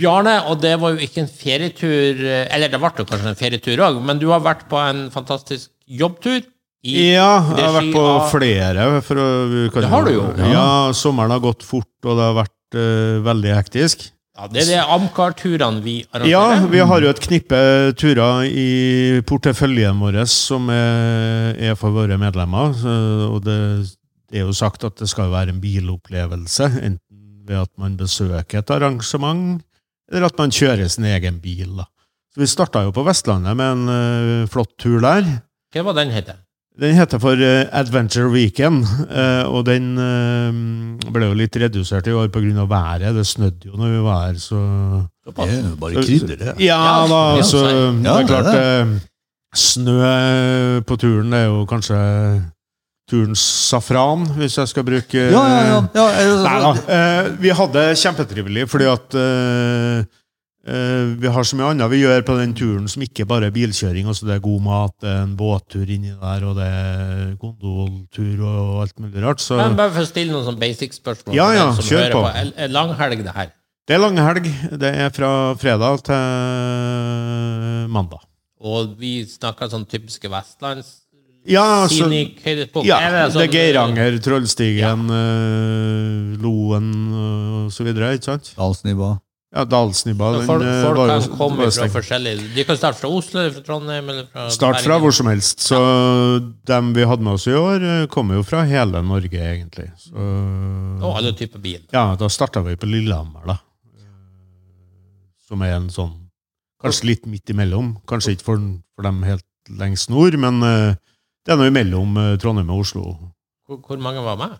Bjarne, 0.00 0.36
og 0.48 0.60
det 0.62 0.76
var 0.80 0.94
jo 0.94 1.02
ikke 1.02 1.24
en 1.24 1.28
ferietur 1.28 2.20
eh, 2.24 2.46
Eller 2.54 2.70
det 2.72 2.78
ble 2.80 2.90
jo 3.02 3.04
kanskje 3.08 3.32
en 3.32 3.36
ferietur 3.36 3.82
òg, 3.84 3.98
men 4.06 4.20
du 4.22 4.28
har 4.30 4.40
vært 4.44 4.62
på 4.70 4.78
en 4.80 5.08
fantastisk 5.12 5.70
jobbtur. 5.90 6.40
i 6.86 7.10
Ja, 7.16 7.42
jeg 7.56 7.66
har 7.66 7.74
vært 7.74 7.90
på 7.92 8.04
av- 8.06 8.30
flere. 8.30 8.86
For 9.04 9.18
å, 9.20 9.26
kan 9.74 9.82
Det 9.82 9.90
har 9.90 10.04
du 10.06 10.12
jo. 10.14 10.22
Ja. 10.52 10.92
sommeren 10.96 11.34
har 11.34 11.42
gått 11.44 11.66
fort, 11.66 11.90
og 12.06 12.16
det 12.16 12.24
har 12.30 12.38
vært 12.38 12.78
uh, 12.78 13.20
veldig 13.26 13.52
hektisk. 13.58 14.06
Ja, 14.38 14.46
det 14.48 14.62
er 14.62 14.70
de 14.70 14.78
Amcar-turene 14.94 15.82
vi 15.84 15.98
arrangerer. 16.14 16.30
Ja, 16.30 16.66
vi 16.70 16.78
har 16.78 17.02
jo 17.04 17.10
et 17.10 17.20
knippe 17.20 17.58
turer 18.00 18.46
i 18.48 19.20
porteføljen 19.28 19.98
vår 20.00 20.22
som 20.30 20.70
er, 20.72 21.58
er 21.60 21.74
for 21.76 21.92
våre 21.92 22.16
medlemmer. 22.16 22.72
Så, 22.78 22.94
og 23.34 23.42
det, 23.44 23.58
det 24.30 24.40
er 24.40 24.46
jo 24.46 24.54
sagt 24.54 24.84
at 24.86 24.98
det 25.00 25.08
skal 25.10 25.32
være 25.32 25.50
en 25.54 25.62
bilopplevelse, 25.62 26.68
enten 26.78 27.00
ved 27.48 27.64
at 27.64 27.72
man 27.80 27.96
besøker 27.98 28.60
et 28.60 28.70
arrangement, 28.70 29.58
eller 30.10 30.30
at 30.30 30.38
man 30.38 30.52
kjører 30.54 30.90
sin 30.90 31.08
egen 31.10 31.40
bil. 31.42 31.72
Da. 31.80 31.88
Så 32.30 32.42
vi 32.42 32.46
starta 32.50 32.84
jo 32.86 32.92
på 32.94 33.02
Vestlandet 33.06 33.58
med 33.58 33.72
en 33.74 33.90
uh, 33.90 34.48
flott 34.50 34.76
tur 34.78 35.00
der. 35.02 35.26
Hva 35.74 35.82
var 35.88 35.98
den 35.98 36.14
heter? 36.14 36.38
Den 36.80 36.94
heter 36.94 37.18
for 37.22 37.34
uh, 37.34 37.66
Adventure 37.74 38.30
Weekend, 38.30 38.86
uh, 39.10 39.50
og 39.50 39.64
den 39.66 39.90
ble 41.10 41.32
jo 41.32 41.38
litt 41.38 41.58
redusert 41.58 42.06
i 42.06 42.14
år 42.14 42.30
pga. 42.30 42.66
været. 42.70 43.10
Det 43.18 43.26
snødde 43.26 43.66
jo 43.66 43.74
når 43.74 43.96
vi 43.96 44.04
var 44.06 44.26
her, 44.28 44.38
så 44.38 44.60
Det 45.26 45.48
er 45.48 45.68
jo 45.70 45.76
bare 45.76 46.06
krydder, 46.06 46.36
det. 46.36 46.54
Ja 46.62 46.78
da, 47.10 47.42
så. 47.42 47.66
Det 47.66 48.06
Ja, 48.06 48.14
er 48.14 48.22
det 48.22 48.22
er 48.22 48.26
klart 48.26 49.06
Snø 49.50 50.80
på 50.86 50.96
turen 50.96 51.32
er 51.34 51.48
jo 51.48 51.64
kanskje 51.66 51.98
turens 53.10 53.42
safran, 53.42 54.24
hvis 54.38 54.56
jeg 54.60 54.70
skal 54.70 54.86
bruke 54.86 55.26
Ja, 55.32 55.42
ja, 55.50 55.60
ja. 55.66 55.80
ja 55.94 56.06
jeg- 56.20 56.38
Nei 56.46 56.56
da. 56.64 56.72
Eh, 56.96 57.28
vi 57.42 57.50
hadde 57.50 57.84
kjempetrivelig, 57.98 58.66
fordi 58.70 58.86
at 58.90 59.14
eh, 59.18 60.04
eh, 60.70 61.04
vi 61.20 61.28
har 61.34 61.42
så 61.44 61.58
mye 61.58 61.72
annet 61.74 61.90
vi 61.90 62.02
gjør 62.04 62.22
på 62.28 62.38
den 62.38 62.54
turen 62.54 62.88
som 62.88 63.02
ikke 63.02 63.26
bare 63.26 63.50
er 63.50 63.54
bilkjøring. 63.54 64.06
Altså 64.06 64.26
det 64.28 64.36
er 64.36 64.44
god 64.46 64.62
mat, 64.62 64.94
det 65.02 65.10
er 65.10 65.22
en 65.26 65.36
båttur 65.36 65.86
inni 65.90 66.14
der, 66.14 66.46
og 66.46 66.56
det 66.56 66.68
er 66.70 67.36
gondoltur 67.40 68.44
og 68.46 68.82
alt 68.86 68.98
mulig 69.02 69.22
rart. 69.24 69.40
Så 69.42 69.56
Men 69.58 69.76
bare 69.76 69.90
for 69.90 70.06
å 70.06 70.10
stille 70.10 70.32
noen 70.32 70.46
sånn 70.46 70.60
basic 70.60 70.94
spørsmål. 70.94 71.34
Ja, 71.34 71.50
ja, 71.56 71.70
som 71.74 71.84
kjør 71.84 72.06
hører 72.06 72.18
på. 72.18 72.54
Er- 72.56 72.68
lang 72.68 72.94
langhelg, 72.94 73.24
det 73.24 73.34
her? 73.34 73.52
det 73.90 73.96
er 73.96 74.02
langhelg. 74.04 74.44
Det 74.78 74.94
er 75.02 75.10
fra 75.10 75.54
fredag 75.58 76.04
til 76.06 77.88
mandag. 77.90 78.22
Og 78.60 78.92
vi 79.00 79.24
snakker 79.26 79.70
sånn 79.72 79.86
typiske 79.88 80.28
vestlands... 80.30 80.99
Ja, 81.48 81.86
altså, 81.86 82.04
ja, 82.84 82.98
det 83.32 83.46
er 83.46 83.52
Geiranger, 83.54 84.18
Trollstigen, 84.20 85.06
eh, 85.08 86.36
Loen 86.42 86.90
eh, 87.08 87.64
og 87.64 87.72
så 87.72 87.86
videre, 87.86 88.10
ikke 88.18 88.28
sant? 88.34 88.50
Dalsnibba. 88.58 89.14
Ja, 89.50 89.64
Dalsnibba. 89.64 90.28
Så 90.36 90.42
Folk, 90.46 90.62
eh, 90.62 90.82
folk 90.84 90.98
jo- 91.00 91.06
kan 91.08 91.38
komme 91.38 91.70
fra 91.72 91.88
forskjellige 91.90 92.54
De 92.54 92.64
kan 92.68 92.76
starte 92.76 93.00
fra 93.00 93.08
Oslo, 93.08 93.40
eller 93.40 93.50
fra 93.56 93.62
Trondheim 93.66 94.08
eller 94.12 94.26
fra 94.30 94.44
Start 94.50 94.82
fra 94.84 94.98
hvor 95.00 95.12
som 95.16 95.26
helst. 95.26 95.64
Så 95.64 95.80
dem 96.68 96.92
vi 96.94 97.02
hadde 97.08 97.22
med 97.24 97.32
oss 97.34 97.46
i 97.48 97.56
år, 97.56 98.06
kommer 98.12 98.34
jo 98.38 98.42
fra 98.44 98.62
hele 98.68 99.00
Norge, 99.02 99.32
egentlig. 99.40 99.90
Så, 99.98 100.12
Og 101.02 101.16
alle 101.16 101.32
typer 101.32 101.58
bil. 101.58 101.80
ja, 101.92 102.14
da 102.16 102.28
starta 102.28 102.62
vi 102.62 102.76
på 102.76 102.86
Lillehammer, 102.86 103.46
da. 103.46 103.58
Som 105.48 105.62
er 105.62 105.72
en 105.80 105.88
sånn 105.88 106.16
Kanskje 106.80 107.04
litt 107.10 107.26
midt 107.26 107.50
imellom. 107.52 107.96
Kanskje 108.08 108.36
ikke 108.36 108.44
for, 108.46 108.56
for 108.96 109.02
dem 109.02 109.22
helt 109.22 109.44
lengst 109.68 110.08
nord, 110.08 110.32
men 110.38 110.62
det 111.46 111.54
er 111.54 111.60
noe 111.60 111.70
imellom 111.72 112.18
eh, 112.20 112.34
Trondheim 112.42 112.70
og 112.74 112.82
Oslo. 112.84 113.04
Hvor, 113.68 113.80
hvor 113.86 114.02
mange 114.02 114.22
var 114.24 114.36
med? 114.40 114.58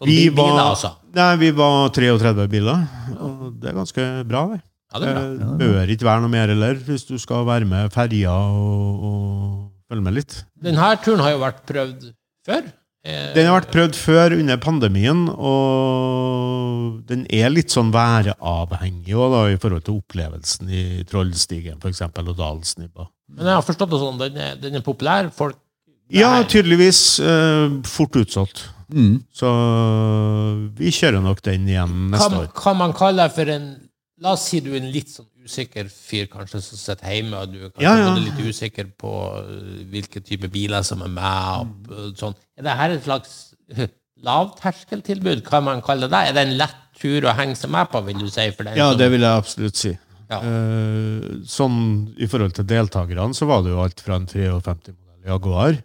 Sånn 0.00 0.08
Vi 0.08 0.30
biler, 0.32 0.56
var, 0.56 0.72
altså. 0.72 0.94
nei, 1.16 1.28
vi 1.42 1.50
var 1.58 1.90
33 1.92 2.46
biler, 2.50 2.84
og 3.20 3.46
det 3.60 3.68
er 3.70 3.76
ganske 3.76 4.06
bra, 4.30 4.44
det. 4.54 4.60
Ja, 4.90 4.98
det 5.02 5.08
er 5.10 5.14
bra. 5.14 5.22
Eh, 5.22 5.36
det 5.36 5.46
er 5.46 5.60
bør 5.60 5.94
ikke 5.94 6.08
være 6.08 6.24
noe 6.24 6.32
mer 6.32 6.50
heller, 6.54 6.80
hvis 6.88 7.04
du 7.08 7.14
skal 7.20 7.44
være 7.48 7.68
med 7.68 7.92
ferja 7.94 8.32
og, 8.34 9.06
og 9.10 9.92
følge 9.92 10.06
med 10.08 10.16
litt. 10.18 10.38
Denne 10.64 10.90
turen 11.04 11.22
har 11.24 11.34
jo 11.36 11.42
vært 11.44 11.62
prøvd 11.68 12.08
før. 12.48 12.70
Eh, 13.04 13.30
Den 13.36 13.46
har 13.48 13.60
vært 13.60 13.70
prøvd 13.76 13.96
før 13.96 14.34
under 14.40 14.58
pandemien, 14.60 15.22
og 15.30 17.00
den 17.08 17.22
er 17.32 17.52
litt 17.52 17.72
sånn 17.72 17.92
væravhengig 17.94 19.14
også, 19.14 19.30
da, 19.36 19.40
i 19.54 19.60
forhold 19.62 19.86
til 19.86 20.00
opplevelsen 20.00 20.68
i 20.74 20.82
Trollstigen 21.08 21.80
for 21.80 21.92
eksempel, 21.92 22.28
og 22.32 22.40
Dalsnibba. 22.40 23.08
Men 23.36 23.46
jeg 23.52 23.56
har 23.60 23.64
forstått 23.66 23.92
det 23.94 24.00
sånn, 24.02 24.18
den 24.20 24.40
er, 24.42 24.56
den 24.60 24.80
er 24.80 24.84
populær. 24.84 25.28
Folk 25.32 25.60
Ja, 26.14 26.32
tydeligvis 26.48 27.20
eh, 27.22 27.78
fort 27.86 28.16
utsolgt. 28.18 28.64
Mm. 28.90 29.20
Så 29.34 29.50
vi 30.78 30.90
kjører 30.94 31.22
nok 31.22 31.42
den 31.46 31.68
igjen 31.70 32.10
neste 32.10 32.26
kan, 32.26 32.40
år. 32.40 32.48
kan 32.58 32.78
man 32.80 32.94
kalle 32.96 33.26
deg 33.26 33.36
for 33.36 33.52
en 33.54 33.70
La 34.20 34.34
oss 34.36 34.42
si 34.50 34.58
du 34.60 34.74
er 34.74 34.82
en 34.82 34.90
litt 34.92 35.08
sånn 35.08 35.30
usikker 35.48 35.86
fyr 35.88 36.26
kanskje 36.28 36.58
som 36.60 36.76
sitter 36.76 37.08
hjemme, 37.08 37.38
og 37.40 37.54
du 37.54 37.56
er 37.56 37.70
kanskje 37.70 37.86
Ja, 37.86 37.94
ja. 38.02 38.10
litt 38.20 38.36
usikker 38.44 38.90
på 39.00 39.12
uh, 39.32 39.78
hvilke 39.88 40.20
type 40.20 40.50
biler 40.52 40.84
som 40.84 41.00
er 41.06 41.14
med. 41.14 41.62
Og, 41.62 41.88
uh, 41.88 42.10
sånn. 42.18 42.36
Er 42.60 42.66
det 42.66 42.74
her 42.82 42.96
et 42.98 43.06
slags 43.06 43.32
lavterskeltilbud, 44.28 45.40
kan 45.46 45.64
man 45.64 45.80
kalle 45.80 46.10
det? 46.12 46.20
Er 46.20 46.36
det 46.36 46.44
en 46.44 46.56
lett 46.60 46.76
tur 47.00 47.24
å 47.24 47.32
henge 47.38 47.56
seg 47.56 47.72
med 47.72 47.88
på, 47.88 48.04
vil 48.10 48.20
du 48.20 48.28
si? 48.28 48.44
Ja, 48.76 48.90
det 48.92 49.08
vil 49.14 49.24
jeg 49.24 49.44
absolutt 49.44 49.80
si. 49.80 49.94
Ja. 50.30 50.42
Eh, 50.44 51.30
sånn 51.48 51.78
i 52.20 52.28
forhold 52.30 52.58
til 52.58 52.68
deltakerne, 52.68 53.32
så 53.34 53.48
var 53.48 53.64
det 53.64 53.72
jo 53.72 53.80
alt 53.82 54.04
fra 54.04 54.20
en 54.20 54.28
53-modell 54.28 55.32
Jaguar 55.32 55.80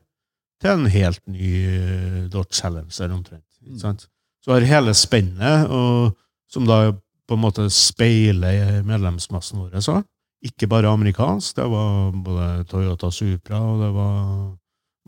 til 0.65 0.73
en 0.73 0.89
helt 0.91 1.21
ny 1.29 1.53
eh, 1.69 2.19
Dodge 2.33 2.57
Challenger 2.57 3.13
omtrent. 3.13 3.45
Sant? 3.81 4.07
Så 4.45 4.53
har 4.53 4.65
hele 4.67 4.93
spennet, 4.97 5.69
og, 5.73 6.15
som 6.51 6.67
da 6.69 6.91
på 7.25 7.37
en 7.37 7.41
måte 7.41 7.65
speiler 7.73 8.83
medlemsmassen 8.85 9.63
vår, 9.63 9.79
så. 9.81 10.01
Ikke 10.45 10.69
bare 10.69 10.91
amerikansk, 10.93 11.55
det 11.57 11.65
var 11.71 12.11
både 12.25 12.49
Toyota 12.69 13.09
Supra, 13.13 13.61
og 13.65 13.79
det 13.81 13.87
var 13.95 14.19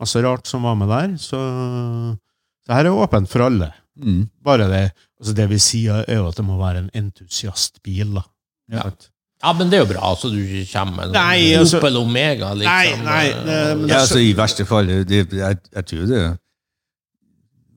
masse 0.02 0.22
rart 0.26 0.50
som 0.50 0.66
var 0.66 0.78
med 0.80 0.90
der. 0.90 1.12
Så 1.22 1.38
det 2.66 2.74
her 2.74 2.90
er 2.90 2.98
åpent 3.04 3.30
for 3.30 3.46
alle. 3.46 3.70
Mm. 3.98 4.24
Bare 4.46 4.66
det, 4.72 4.82
altså 5.20 5.36
det 5.38 5.46
vi 5.52 5.60
sier, 5.62 6.02
er 6.08 6.22
jo 6.22 6.32
at 6.32 6.40
det 6.40 6.46
må 6.48 6.58
være 6.58 6.86
en 6.86 6.90
entusiastbil. 6.98 8.18
da. 8.18 8.26
Ja. 8.74 8.88
Ja, 9.44 9.52
men 9.54 9.70
det 9.70 9.78
er 9.78 9.84
jo 9.86 9.90
bra, 9.94 10.16
så 10.18 10.32
du 10.34 10.40
kommer 10.72 10.96
med 11.06 11.12
Nei, 11.14 11.54
altså- 11.54 11.78
Opel 11.78 11.98
Omega, 12.00 12.54
liksom. 12.58 13.04
Nei, 13.04 13.04
nei, 13.06 13.28
det- 13.46 13.78
men 13.78 13.88
Ja, 13.90 14.00
altså, 14.02 14.18
I 14.18 14.34
verste 14.34 14.66
fall 14.66 14.88
det, 14.88 15.28
jeg, 15.32 15.58
jeg 15.76 15.86
tror 15.86 16.06
det 16.10 16.22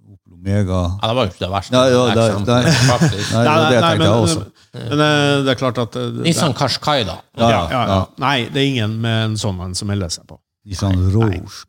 Opel 0.09 0.33
Omega 0.39 0.81
Ja, 1.03 1.09
det 1.09 1.17
var 1.17 1.23
jo 1.27 1.31
ikke 1.35 1.45
det 1.45 1.51
verste. 1.53 1.73
Nei, 1.77 1.91
jo, 1.93 2.07
det- 2.09 2.17
nei, 2.49 2.73
faktisk. 2.89 3.33
Nei, 3.35 3.43
det 3.45 3.51
var 3.51 3.69
det 3.69 3.75
jeg 3.75 3.83
tenkte 3.85 4.05
jeg 4.05 4.23
også. 4.25 4.39
men, 4.73 4.89
men 4.89 4.99
det- 4.99 5.45
det 5.45 5.51
er 5.51 5.55
klart 5.65 5.79
at 5.79 5.93
det, 5.93 6.05
det, 6.17 6.23
Nissan 6.25 6.55
Qashqai, 6.55 7.05
da. 7.05 7.19
Ja, 7.39 7.49
ja, 7.51 7.87
ja. 7.87 8.05
Nei, 8.19 8.45
det 8.49 8.57
er 8.57 8.67
ingen 8.67 9.01
med 9.01 9.25
en 9.25 9.37
sånn 9.37 9.61
en 9.65 9.75
som 9.75 9.89
melder 9.89 10.09
seg 10.09 10.27
på. 10.27 10.39
Nissan 10.67 10.97
Rouge. 11.13 11.65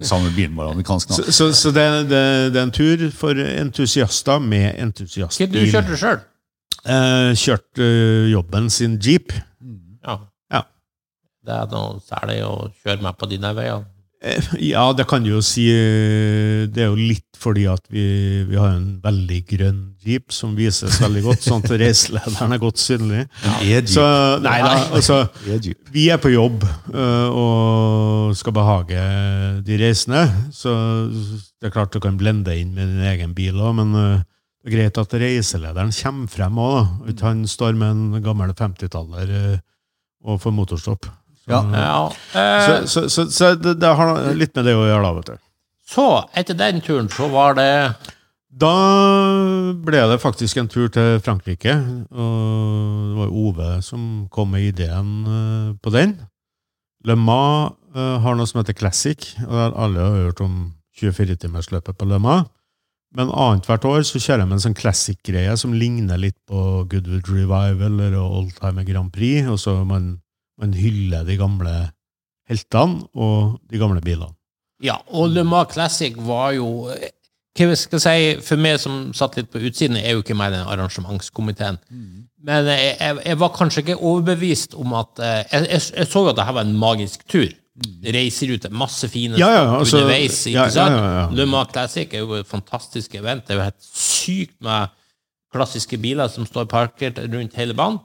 Samme 0.00 0.30
bilen, 0.34 0.54
bare 0.56 0.70
amerikansk 0.70 1.08
Så, 1.10 1.18
navn. 1.22 1.32
så, 1.32 1.48
så 1.54 1.72
det, 1.74 2.08
det, 2.08 2.52
det 2.52 2.56
er 2.56 2.62
en 2.62 2.70
tur 2.70 3.10
for 3.10 3.34
entusiaster 3.34 4.38
med 4.40 4.74
entusiastbil. 4.78 5.50
du 5.52 5.66
kjørte 5.70 5.88
det 5.94 5.98
sjøl? 5.98 6.20
Eh, 6.86 7.32
kjørt 7.36 7.80
eh, 7.82 8.28
jobben 8.32 8.70
sin 8.70 8.98
jeep. 9.02 9.32
Ja. 10.06 10.18
Ja. 10.52 10.62
Det 11.44 11.54
er 11.62 11.70
noe 11.72 11.98
særlig 12.06 12.42
å 12.46 12.68
kjøre 12.84 13.02
meg 13.08 13.16
på 13.18 13.28
dine 13.30 13.54
veier. 13.56 13.82
Eh, 14.22 14.42
Ja, 14.72 14.88
det 14.98 15.04
kan 15.10 15.22
du 15.22 15.30
jo 15.30 15.40
si. 15.46 15.66
Det 16.70 16.82
er 16.82 16.88
jo 16.90 16.96
litt 16.98 17.24
fordi 17.38 17.68
at 17.70 17.84
vi, 17.92 18.02
vi 18.48 18.56
har 18.58 18.72
en 18.74 18.96
veldig 19.04 19.36
grønn 19.46 19.82
jeep 20.02 20.32
som 20.34 20.56
vises 20.58 20.96
veldig 20.98 21.20
godt, 21.22 21.44
sånn 21.44 21.62
at 21.62 21.70
reiselederen 21.78 22.54
er 22.56 22.58
godt 22.62 22.80
synlig. 22.82 23.20
E-Jeep. 23.62 23.86
Så 23.92 24.02
nei 24.42 24.56
da, 24.64 24.72
altså 24.96 25.20
Vi 25.94 26.08
er 26.10 26.18
på 26.18 26.32
jobb 26.32 26.64
og 27.30 28.34
skal 28.38 28.56
behage 28.56 29.04
de 29.68 29.78
reisende. 29.84 30.24
Så 30.54 30.72
det 31.60 31.68
er 31.70 31.74
klart 31.76 31.94
du 31.94 32.00
kan 32.02 32.18
blende 32.18 32.56
inn 32.58 32.74
med 32.74 32.90
din 32.90 33.06
egen 33.12 33.36
bil 33.38 33.60
òg, 33.62 33.76
men 33.82 33.94
det 34.58 34.72
er 34.72 34.74
greit 34.74 34.98
at 34.98 35.12
reiselederen 35.22 35.92
kommer 35.94 36.28
frem 36.32 36.58
òg. 36.58 37.08
Ikke 37.12 37.28
han 37.28 37.44
står 37.48 37.76
med 37.78 37.90
en 37.94 38.22
gammel 38.24 38.50
50-taller 38.58 39.30
øh, 39.30 39.58
og 40.26 40.40
får 40.42 40.54
motorstopp. 40.56 41.06
Så, 41.44 41.48
Ja. 41.48 41.62
Ja. 41.72 42.10
så, 42.34 42.40
Eh, 42.40 42.86
så, 42.86 43.04
så, 43.08 43.24
så 43.32 43.54
det, 43.54 43.76
det 43.80 43.92
har 43.96 44.32
litt 44.34 44.54
med 44.58 44.66
det 44.66 44.74
å 44.76 44.82
gjøre, 44.84 45.02
da, 45.06 45.12
vet 45.16 45.30
du. 45.30 45.44
så, 45.88 46.06
etter 46.36 46.58
den 46.58 46.82
turen, 46.84 47.08
så 47.08 47.28
var 47.32 47.54
det 47.56 47.70
Da 48.58 48.72
ble 49.78 50.02
det 50.10 50.18
faktisk 50.20 50.58
en 50.58 50.68
tur 50.68 50.88
til 50.92 51.20
Frankrike, 51.24 51.72
og 52.10 53.08
det 53.12 53.16
var 53.20 53.32
Ove 53.44 53.70
som 53.86 54.26
kom 54.34 54.50
med 54.56 54.66
ideen 54.72 55.14
eh, 55.28 55.70
på 55.80 55.92
den. 55.94 56.16
Le 57.06 57.14
Mans 57.16 57.76
eh, 57.94 58.16
har 58.24 58.34
noe 58.36 58.48
som 58.48 58.60
heter 58.60 58.74
Classic, 58.76 59.30
og 59.46 59.78
alle 59.78 60.02
har 60.02 60.22
hørt 60.26 60.42
om 60.44 60.72
24-timersløpet 60.98 61.96
på 61.96 62.08
Le 62.10 62.18
Mans. 62.18 62.48
Men 63.16 63.30
annethvert 63.32 63.86
år 63.88 64.02
så 64.04 64.20
kjører 64.20 64.42
jeg 64.42 64.48
med 64.50 64.58
en 64.58 64.64
sånn 64.66 64.76
classic-greie 64.76 65.54
som 65.56 65.76
ligner 65.76 66.20
litt 66.20 66.36
på 66.48 66.84
Goodwood 66.90 67.30
Revival 67.32 68.00
eller 68.02 68.18
Oldtimer 68.20 68.84
Grand 68.84 69.12
Prix, 69.14 69.48
og 69.48 69.60
så 69.62 69.78
man, 69.88 70.18
man 70.60 70.74
hyller 70.76 71.24
de 71.24 71.38
gamle 71.40 71.76
heltene 72.48 73.06
og 73.16 73.56
de 73.70 73.80
gamle 73.80 74.02
bilene. 74.04 74.34
Ja, 74.84 75.00
og 75.10 75.32
Le 75.32 75.42
Mans 75.42 75.72
Classic 75.72 76.14
var 76.22 76.52
jo 76.54 76.90
eh, 76.94 77.10
Hva 77.58 77.74
skal 77.74 77.98
jeg 77.98 78.02
si, 78.38 78.42
for 78.46 78.60
meg 78.62 78.76
som 78.78 79.08
satt 79.16 79.34
litt 79.34 79.48
på 79.50 79.58
utsiden, 79.66 79.96
er 79.98 80.14
jo 80.14 80.20
ikke 80.22 80.36
mer 80.38 80.52
enn 80.52 80.60
den 80.60 80.68
arrangementskomiteen. 80.70 81.80
Men 82.46 82.68
jeg, 82.70 82.92
jeg, 83.00 83.16
jeg 83.24 83.38
var 83.40 83.56
kanskje 83.56 83.82
ikke 83.82 83.96
overbevist 83.98 84.76
om 84.78 84.94
at 84.94 85.18
eh, 85.18 85.40
Jeg, 85.50 85.66
jeg, 85.72 85.82
jeg 85.96 86.06
så 86.12 86.22
jo 86.22 86.30
at 86.30 86.38
det 86.38 86.46
her 86.46 86.54
var 86.54 86.68
en 86.68 86.78
magisk 86.78 87.24
tur. 87.26 87.48
Reiserute, 88.02 88.70
masse 88.74 89.08
fine 89.12 89.38
Ja, 89.38 89.48
ja, 89.54 89.64
altså, 89.78 90.00
underveis. 90.02 90.40
ikke 90.46 90.56
ja, 90.56 90.68
sant? 90.74 90.96
ja, 90.96 91.10
ja. 91.20 91.26
Le 91.34 91.46
Mans 91.46 91.70
Classic 91.72 92.14
er 92.14 92.24
jo 92.24 92.38
et 92.40 92.48
fantastisk 92.48 93.14
event. 93.14 93.44
Det 93.46 93.54
er 93.54 93.60
jo 93.60 93.66
helt 93.68 93.88
sykt 93.92 94.56
med 94.64 94.94
klassiske 95.54 95.98
biler 96.00 96.28
som 96.32 96.46
står 96.46 96.66
parkert 96.70 97.20
rundt 97.32 97.54
hele 97.56 97.76
banen. 97.78 98.00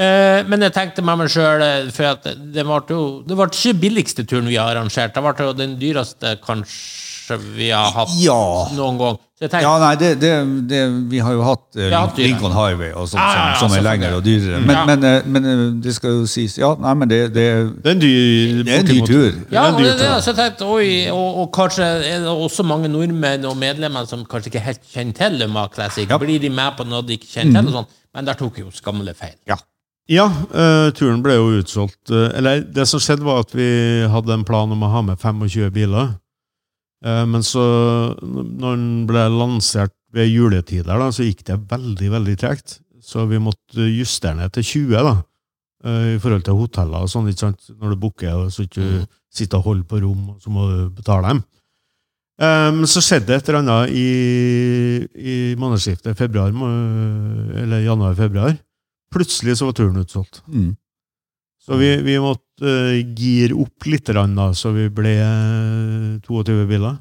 Eh, 0.00 0.40
men 0.46 0.62
jeg 0.62 0.72
tenkte 0.74 1.02
med 1.04 1.18
meg 1.18 1.30
sjøl, 1.32 1.62
for 1.92 2.18
det 2.22 2.62
ble 2.64 2.76
jo 2.88 3.00
Det 3.26 3.36
ble 3.36 3.46
ikke 3.50 3.80
billigste 3.82 4.24
turen 4.24 4.46
vi 4.48 4.56
har 4.56 4.70
arrangert. 4.74 5.14
Det 5.14 5.22
ble 5.24 5.46
jo 5.48 5.54
den 5.58 5.78
dyreste 5.80 6.36
kanskje 6.44 7.09
vi 7.38 7.70
har 7.70 7.90
hatt 7.94 8.14
Ja. 8.18 8.68
noen 8.74 8.98
gang. 8.98 9.18
Tenker, 9.40 9.62
Ja, 9.64 9.78
nei, 9.80 9.94
det, 9.96 10.08
det, 10.20 10.30
det, 10.68 10.80
vi 11.08 11.18
har 11.24 11.32
jo 11.32 11.40
hatt 11.46 11.62
uh, 11.76 11.82
har 11.88 12.08
hatt. 12.10 12.18
Lincoln 12.20 12.52
Highway 12.52 12.90
og 12.92 13.06
sånt, 13.08 13.22
Ja, 13.22 13.46
ja, 13.48 13.54
som, 13.56 13.70
som 13.70 13.78
er 13.78 13.82
lengre 13.86 14.10
og 14.18 14.24
dyrere. 14.26 14.58
Men, 14.60 14.76
Ja. 14.76 14.82
men, 14.84 15.04
uh, 15.04 15.28
men 15.32 15.46
eh, 15.48 15.62
det 15.80 15.94
skal 15.96 16.10
jo 16.18 16.26
sies 16.28 16.58
Ja, 16.58 16.74
nei, 16.76 16.92
men 16.94 17.08
det, 17.08 17.20
det, 17.32 17.46
Det 17.80 17.86
er 17.88 17.94
en 17.96 18.02
dyr, 18.02 18.60
det 18.66 18.74
er 18.74 18.82
en 18.82 18.90
dyr 18.90 19.06
tur. 19.06 19.38
ja, 19.50 19.64
det 19.70 19.78
dyr 19.78 19.88
det, 19.88 19.96
det, 20.02 20.10
så 20.26 20.34
jeg 20.34 20.36
tenkte, 20.42 20.68
oi, 20.68 20.90
og, 21.08 21.38
og 21.40 21.48
kanskje 21.56 21.88
er 22.10 22.20
det 22.26 22.34
også 22.34 22.66
mange 22.68 22.88
nordmenn 22.92 23.48
og 23.48 23.56
medlemmer 23.56 24.04
som 24.10 24.26
kanskje 24.28 24.52
ikke 24.52 24.66
helt 24.66 24.84
kjenner 24.92 25.16
til 25.22 25.40
Luma 25.40 25.68
Classic. 25.72 26.04
Ja. 26.10 26.18
Blir 26.20 26.38
de 26.44 26.50
med 26.52 26.76
på 26.76 26.84
noe 26.84 27.00
de 27.08 27.16
ikke 27.16 27.32
kjenner 27.38 27.62
til? 27.62 27.72
og 27.72 27.78
sånn? 27.80 27.90
Men 28.14 28.28
der 28.28 28.36
tok 28.36 28.58
jo 28.60 28.68
skamle 28.76 29.14
feil. 29.16 29.38
Ja. 29.48 29.56
Ja, 30.10 30.24
uh, 30.26 30.90
turen 30.92 31.22
ble 31.22 31.36
jo 31.38 31.52
utsolgt. 31.62 32.10
Uh, 32.10 32.28
eller 32.34 32.60
det 32.66 32.84
som 32.90 32.98
skjedde, 33.00 33.22
var 33.24 33.44
at 33.44 33.52
vi 33.54 33.68
hadde 34.10 34.34
en 34.34 34.44
plan 34.44 34.68
om 34.74 34.82
å 34.82 34.88
ha 34.90 35.00
med 35.06 35.16
25 35.22 35.70
biler. 35.72 36.16
Eh, 37.04 37.24
men 37.28 37.44
så, 37.46 37.62
når 38.20 38.76
den 38.76 38.88
ble 39.08 39.24
lansert 39.32 39.94
ved 40.12 40.28
juletider, 40.28 40.98
da, 40.98 41.08
så 41.14 41.24
gikk 41.24 41.44
det 41.48 41.60
veldig, 41.70 42.10
veldig 42.16 42.36
tregt. 42.40 42.80
Så 43.00 43.24
vi 43.30 43.40
måtte 43.42 43.86
justere 43.88 44.36
ned 44.36 44.52
til 44.56 44.66
20, 44.90 45.06
da. 45.06 45.14
eh, 45.84 46.16
I 46.16 46.18
forhold 46.20 46.44
til 46.44 46.58
hoteller 46.58 47.06
og 47.06 47.12
sånn, 47.12 47.30
ikke 47.30 47.46
sant. 47.46 47.70
Når 47.78 47.94
du 47.94 48.02
booker, 48.02 48.50
så 48.52 48.66
ikke 48.66 48.84
du 48.84 49.16
sitter 49.32 49.60
og 49.60 49.70
holder 49.70 49.88
på 49.88 50.02
rom, 50.02 50.28
og 50.34 50.42
så 50.42 50.52
må 50.52 50.66
du 50.68 50.78
betale 50.98 51.32
dem. 51.32 51.42
Men 52.40 52.78
um, 52.80 52.86
så 52.88 53.02
skjedde 53.04 53.26
det 53.28 53.34
et 53.36 53.48
eller 53.50 53.58
annet 53.60 53.90
i, 53.92 54.04
i 55.12 55.34
månedsskiftet 55.60 56.16
februar, 56.16 56.48
eller 56.48 57.82
januar-februar. 57.84 58.54
Plutselig 59.12 59.58
så 59.58 59.68
var 59.68 59.76
turen 59.76 60.00
utsolgt. 60.00 60.40
Mm. 60.48 60.70
Så 61.70 61.76
vi, 61.78 61.90
vi 62.02 62.16
måtte 62.18 62.66
uh, 62.66 62.96
gire 63.14 63.54
opp 63.62 63.86
litt, 63.86 64.10
da, 64.10 64.48
så 64.58 64.72
vi 64.74 64.88
ble 64.90 65.12
uh, 65.22 66.16
22 66.26 66.64
biler. 66.66 66.98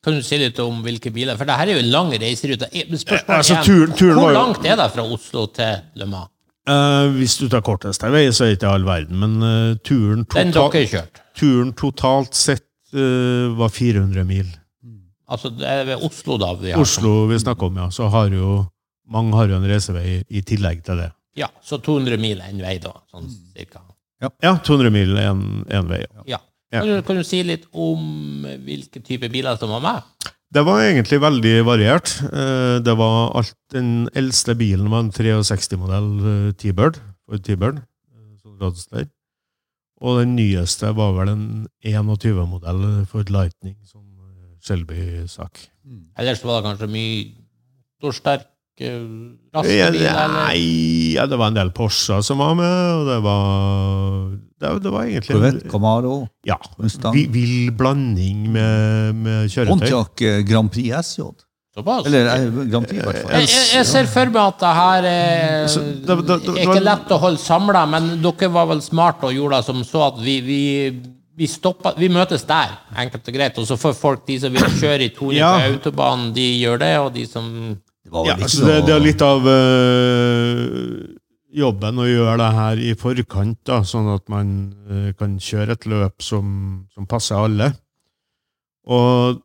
Kan 0.00 0.16
du 0.16 0.24
si 0.24 0.38
litt 0.40 0.56
om 0.64 0.78
hvilke 0.80 1.12
biler? 1.12 1.36
For 1.36 1.44
det 1.44 1.56
her 1.60 1.68
er 1.68 1.76
jo 1.76 1.82
en 1.82 1.90
lang 1.92 2.12
reiserute. 2.16 2.70
Eh, 2.72 2.88
Spørsmålet 2.88 3.36
Altså, 3.36 3.58
turen, 3.66 3.90
turen 3.98 4.16
hvor 4.16 4.32
langt 4.32 4.64
er 4.64 4.78
det 4.80 4.86
fra 4.94 5.04
Oslo 5.04 5.44
til 5.52 5.82
Le 6.00 6.08
Mans? 6.08 6.32
Uh, 6.70 7.10
Hvis 7.16 7.36
du 7.40 7.48
tar 7.52 7.60
korteste 7.66 8.08
vei, 8.12 8.26
så 8.32 8.46
er 8.46 8.54
det 8.54 8.60
ikke 8.60 8.72
all 8.72 8.84
verden, 8.86 9.20
men 9.20 9.36
eh, 9.44 9.76
turen, 9.84 10.24
Den 10.32 10.52
total, 10.54 11.08
turen 11.36 11.72
totalt 11.76 12.36
sett 12.36 12.66
eh, 12.94 13.48
var 13.56 13.72
400 13.72 14.24
mil. 14.28 14.48
Altså, 15.30 15.50
det 15.52 15.66
er 15.68 15.84
ved 15.88 16.04
Oslo, 16.08 16.36
da. 16.40 16.52
Vi 16.60 16.72
har 16.72 16.80
Oslo 16.80 17.26
vi 17.30 17.38
snakker 17.40 17.68
om, 17.68 17.80
ja. 17.84 17.88
Så 17.92 18.08
har 18.12 18.32
jo 18.32 18.60
mange 19.10 19.36
har 19.36 19.50
jo 19.50 19.58
en 19.58 19.68
reisevei 19.68 20.20
i 20.28 20.44
tillegg 20.46 20.84
til 20.86 21.00
det. 21.02 21.10
Ja, 21.38 21.48
så 21.64 21.80
200 21.82 22.20
mil 22.20 22.40
en 22.44 22.62
vei, 22.62 22.78
da. 22.82 22.94
Sånn 23.10 23.28
cirka. 23.56 23.82
Ja, 24.20 24.54
200 24.64 24.90
mil 24.92 25.16
én 25.16 25.42
en 25.72 25.88
vei. 25.88 26.02
Ja. 26.04 26.24
Ja. 26.26 26.40
Ja. 26.70 26.80
Kan, 26.84 26.88
du, 26.88 27.02
kan 27.02 27.16
du 27.18 27.24
si 27.26 27.40
litt 27.42 27.64
om 27.74 28.44
hvilke 28.62 29.00
type 29.02 29.26
biler 29.32 29.56
som 29.58 29.72
var 29.74 29.80
med? 29.82 30.28
Det 30.50 30.62
var 30.66 30.82
egentlig 30.82 31.18
veldig 31.22 31.54
variert. 31.66 32.12
Eh, 32.26 32.78
Det 32.82 32.94
var 32.98 33.32
alt 33.38 33.54
Den 33.70 34.08
eldste 34.14 34.54
bilen 34.58 34.90
var 34.90 35.04
en 35.04 35.10
63-modell 35.14 36.10
eh, 36.48 36.52
T-Bird. 36.58 36.98
T-Bird. 37.42 37.82
eh, 38.10 38.36
sånn 38.42 39.10
Og 40.00 40.18
den 40.20 40.34
nyeste 40.36 40.94
var 40.96 41.12
vel 41.18 41.28
en 41.28 41.66
21-modell 41.84 43.06
for 43.06 43.22
Lightning. 43.30 43.76
som 43.84 44.02
eh, 44.02 44.56
Shelby-sak. 44.62 45.68
Ellers 46.18 46.42
var 46.44 46.60
det 46.60 46.68
kanskje 46.70 46.90
mye 46.90 47.32
motorsterk, 48.00 48.46
eh, 48.46 48.49
raske 49.54 49.90
biler? 49.92 50.28
Nei, 50.34 51.14
ja, 51.16 51.26
det 51.26 51.38
var 51.40 51.50
en 51.52 51.58
del 51.58 51.70
Porscher 51.76 52.22
som 52.26 52.38
var 52.42 52.54
med, 52.58 52.94
og 52.96 53.06
det 53.10 53.18
var 53.24 54.30
Det, 54.60 54.72
det 54.84 54.90
var 54.92 55.04
egentlig 55.08 55.36
Corvette, 55.36 55.68
Camaro, 55.72 56.16
ja, 56.44 56.56
Mustang. 56.78 57.14
vi- 57.14 57.26
vill 57.32 57.70
blanding 57.72 58.42
med, 58.52 59.14
med 59.14 59.48
kjøretøy. 59.50 59.70
Pontiac 59.72 60.20
eh, 60.20 60.42
Grand 60.44 60.70
Prix 60.70 60.90
SJ. 61.06 61.22
Såpass? 61.74 62.04
Eller 62.10 62.26
eh, 62.26 62.44
Grand 62.68 62.86
Prix, 62.86 63.00
i 63.00 63.06
hvert 63.06 63.22
fall. 63.22 63.30
jeg, 63.40 63.48
jeg, 63.48 63.68
jeg 63.78 63.86
ser 63.86 64.06
for 64.10 64.26
meg 64.34 64.42
at 64.42 64.58
det 64.60 64.74
her 64.80 65.08
er, 65.08 65.66
Så 65.68 65.80
det- 65.80 66.04
det- 66.04 66.26
det- 66.26 66.40
det 66.44 66.56
er 66.58 66.66
ikke 66.68 66.84
lett 66.84 67.08
å 67.16 67.18
holde 67.22 67.38
samla, 67.40 67.86
men 67.88 68.10
dere 68.22 68.50
var 68.52 68.66
vel 68.66 68.80
smarte 68.84 69.24
og 69.24 69.32
gjorde 69.32 69.56
det 69.56 69.64
som 69.64 69.80
så 69.84 70.06
at 70.12 70.20
vi, 70.20 70.40
vi, 70.44 70.60
vi 71.40 71.46
stopper, 71.46 71.94
Vi 71.96 72.08
møtes 72.12 72.44
der, 72.44 72.68
enkelt 72.98 73.26
og 73.28 73.34
greit. 73.34 73.56
Og 73.58 73.64
så 73.66 73.78
får 73.80 73.94
folk, 73.96 74.26
de 74.26 74.38
som 74.40 74.52
vil 74.52 74.60
kjøre 74.76 75.00
i 75.08 75.08
200 75.16 75.38
Ja. 75.38 75.56
på 75.56 75.72
autobanen, 75.78 76.34
de 76.34 76.48
gjør 76.60 76.78
det, 76.78 76.98
og 76.98 77.14
de 77.14 77.24
som 77.26 77.78
Det 78.10 78.26
Ja, 78.26 78.36
altså 78.36 78.66
det, 78.66 78.78
det 78.88 78.94
er 78.94 79.04
litt 79.04 79.22
av 79.24 79.46
øh, 79.46 81.18
jobben 81.50 82.00
å 82.00 82.08
gjøre 82.08 82.38
det 82.40 82.48
her 82.56 82.82
i 82.82 82.94
forkant, 82.98 83.60
da, 83.66 83.82
sånn 83.86 84.10
at 84.14 84.26
man 84.32 84.56
øh, 84.90 85.12
kan 85.18 85.38
kjøre 85.42 85.76
et 85.78 85.86
løp 85.90 86.24
som, 86.24 86.50
som 86.94 87.06
passer 87.10 87.38
alle. 87.38 87.72
Og, 88.90 89.40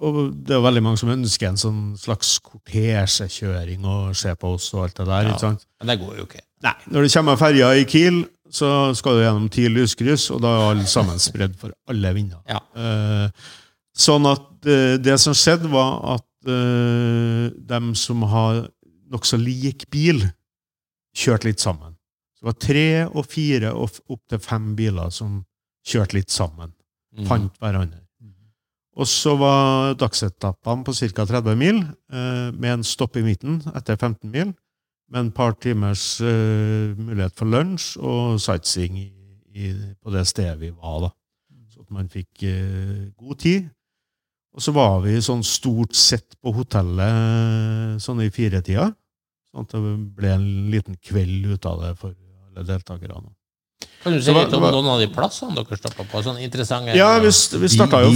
og 0.00 0.20
det 0.34 0.56
er 0.56 0.64
veldig 0.64 0.84
mange 0.84 1.00
som 1.00 1.12
ønsker 1.12 1.50
en 1.50 1.60
sånn 1.60 1.80
slags 2.00 2.36
kortesjekjøring 2.44 3.86
og 3.88 4.16
se 4.18 4.34
på 4.36 4.54
oss 4.56 4.70
og 4.74 4.86
alt 4.86 5.00
det 5.00 5.08
der. 5.10 5.32
Ja. 5.32 5.54
Men 5.80 5.92
det 5.92 6.00
går 6.02 6.20
jo 6.20 6.28
ikke. 6.28 6.44
Nei, 6.64 6.76
når 6.92 7.06
det 7.06 7.14
kommer 7.14 7.40
ferja 7.40 7.72
i 7.80 7.86
Kiel, 7.88 8.22
så 8.52 8.90
skal 8.98 9.16
du 9.16 9.22
gjennom 9.24 9.48
ti 9.52 9.68
lyskryss, 9.70 10.26
og 10.34 10.42
da 10.44 10.52
er 10.56 10.72
alle 10.72 10.88
sammen 10.90 11.20
spredd 11.22 11.54
for 11.60 11.72
alle 11.90 12.10
vinder. 12.16 12.42
Ja. 12.50 12.58
Eh, 12.74 13.52
sånn 13.96 14.26
at 14.28 14.68
eh, 14.68 14.96
det 15.00 15.16
som 15.22 15.36
skjedde, 15.36 15.70
var 15.72 16.00
at 16.16 16.26
eh, 16.48 17.50
dem 17.70 17.94
som 17.98 18.22
har 18.30 18.66
nokså 19.10 19.40
lik 19.40 19.88
bil, 19.90 20.22
kjørte 21.16 21.50
litt 21.50 21.62
sammen. 21.62 21.96
Så 22.36 22.44
det 22.44 22.50
var 22.50 22.60
tre 22.62 22.86
og 23.08 23.26
fire 23.28 23.72
og 23.74 23.88
opptil 23.88 24.14
opp 24.14 24.22
til 24.30 24.44
fem 24.44 24.68
biler 24.78 25.10
som 25.12 25.40
kjørte 25.86 26.16
litt 26.16 26.30
sammen. 26.32 26.72
Mm. 27.16 27.26
Fant 27.26 27.58
hverandre. 27.60 28.04
Og 29.00 29.06
så 29.08 29.32
var 29.38 29.94
dagsetappene 29.98 30.84
på 30.84 30.92
ca. 30.92 31.24
30 31.24 31.56
mil, 31.56 31.78
eh, 32.12 32.50
med 32.52 32.72
en 32.72 32.84
stopp 32.84 33.16
i 33.16 33.22
midten 33.24 33.60
etter 33.74 33.96
15 33.96 34.30
mil, 34.30 34.52
med 35.10 35.20
en 35.20 35.30
par 35.32 35.54
timers 35.60 36.20
eh, 36.20 36.96
mulighet 36.98 37.34
for 37.38 37.46
lunsj 37.46 37.96
og 37.98 38.40
sightseeing 38.42 38.98
i, 38.98 39.08
i, 39.54 39.72
på 40.02 40.12
det 40.14 40.26
stedet 40.26 40.58
vi 40.60 40.70
var. 40.70 41.06
da. 41.06 41.10
Så 41.70 41.80
at 41.80 41.90
man 41.90 42.10
fikk 42.10 42.42
eh, 42.42 43.10
god 43.16 43.40
tid. 43.42 43.70
Og 44.56 44.62
så 44.64 44.72
var 44.74 45.00
vi 45.04 45.14
sånn 45.22 45.44
stort 45.46 45.94
sett 45.94 46.34
på 46.42 46.52
hotellet 46.56 47.06
eh, 47.06 47.98
sånn 48.02 48.22
i 48.24 48.30
firetida, 48.34 48.88
sånn 49.50 49.66
at 49.66 49.74
det 49.76 49.82
ble 50.16 50.32
en 50.34 50.48
liten 50.72 50.96
kveld 50.98 51.46
ut 51.52 51.68
av 51.70 51.84
det 51.84 51.92
for 52.00 52.16
alle 52.50 52.64
deltakerne. 52.66 53.30
Kan 54.02 54.12
du 54.16 54.20
si 54.22 54.32
var- 54.32 54.46
litt 54.46 54.54
om 54.56 54.62
var- 54.62 54.72
noen 54.72 54.88
av 54.88 54.98
de 55.00 55.06
plassene 55.12 55.54
dere 55.54 55.76
stoppa 55.76 56.04
på? 56.08 56.22
Sånn 56.24 56.40
interessante 56.42 56.94
Ja, 56.96 57.18
vi, 57.20 57.28
vi 57.28 57.68
starta 57.68 58.00
jo 58.02 58.10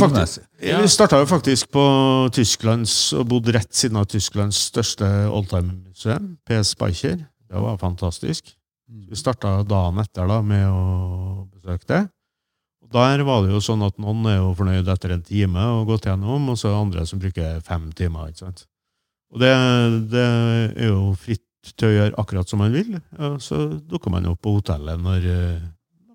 jo 1.20 1.26
faktisk 1.26 1.70
på 1.70 1.84
Tysklands, 2.32 3.12
og 3.12 3.28
bodde 3.28 3.52
rett 3.52 3.72
siden 3.72 3.96
av 4.00 4.06
Tysklands 4.06 4.56
største 4.72 5.04
oldtime-museum, 5.30 6.38
PS 6.44 6.74
Speicher. 6.74 7.16
Det 7.48 7.60
var 7.60 7.76
fantastisk. 7.78 8.54
Vi 8.88 9.14
starta 9.16 9.62
dagen 9.66 9.98
etter 10.00 10.26
da 10.26 10.40
med 10.42 10.66
å 10.68 11.48
besøke 11.52 11.86
det. 11.86 12.10
Der 12.94 13.24
var 13.26 13.42
det 13.42 13.50
jo 13.50 13.62
sånn 13.64 13.82
at 13.82 13.96
noen 13.98 14.26
er 14.30 14.38
jo 14.38 14.52
fornøyd 14.54 14.88
etter 14.92 15.16
en 15.16 15.24
time 15.26 15.64
og 15.80 15.88
gått 15.90 16.06
gjennom, 16.06 16.46
og 16.52 16.58
så 16.60 16.68
er 16.68 16.74
det 16.74 16.82
andre 16.84 17.06
som 17.10 17.22
bruker 17.22 17.58
fem 17.66 17.88
timer. 17.96 18.30
ikke 18.30 18.44
sant? 18.44 18.66
Og 19.34 19.42
det, 19.42 19.50
det 20.12 20.26
er 20.78 20.92
jo 20.92 21.10
fritt 21.18 21.42
til 21.74 21.88
å 21.88 21.94
gjøre 21.94 22.18
akkurat 22.20 22.50
som 22.50 22.60
man 22.62 22.74
vil, 22.74 22.94
og 23.18 23.40
så 23.42 23.64
dukker 23.80 24.12
man 24.12 24.28
opp 24.30 24.42
på 24.44 24.52
hotellet 24.58 25.00
når 25.00 25.26
eh, 25.32 25.64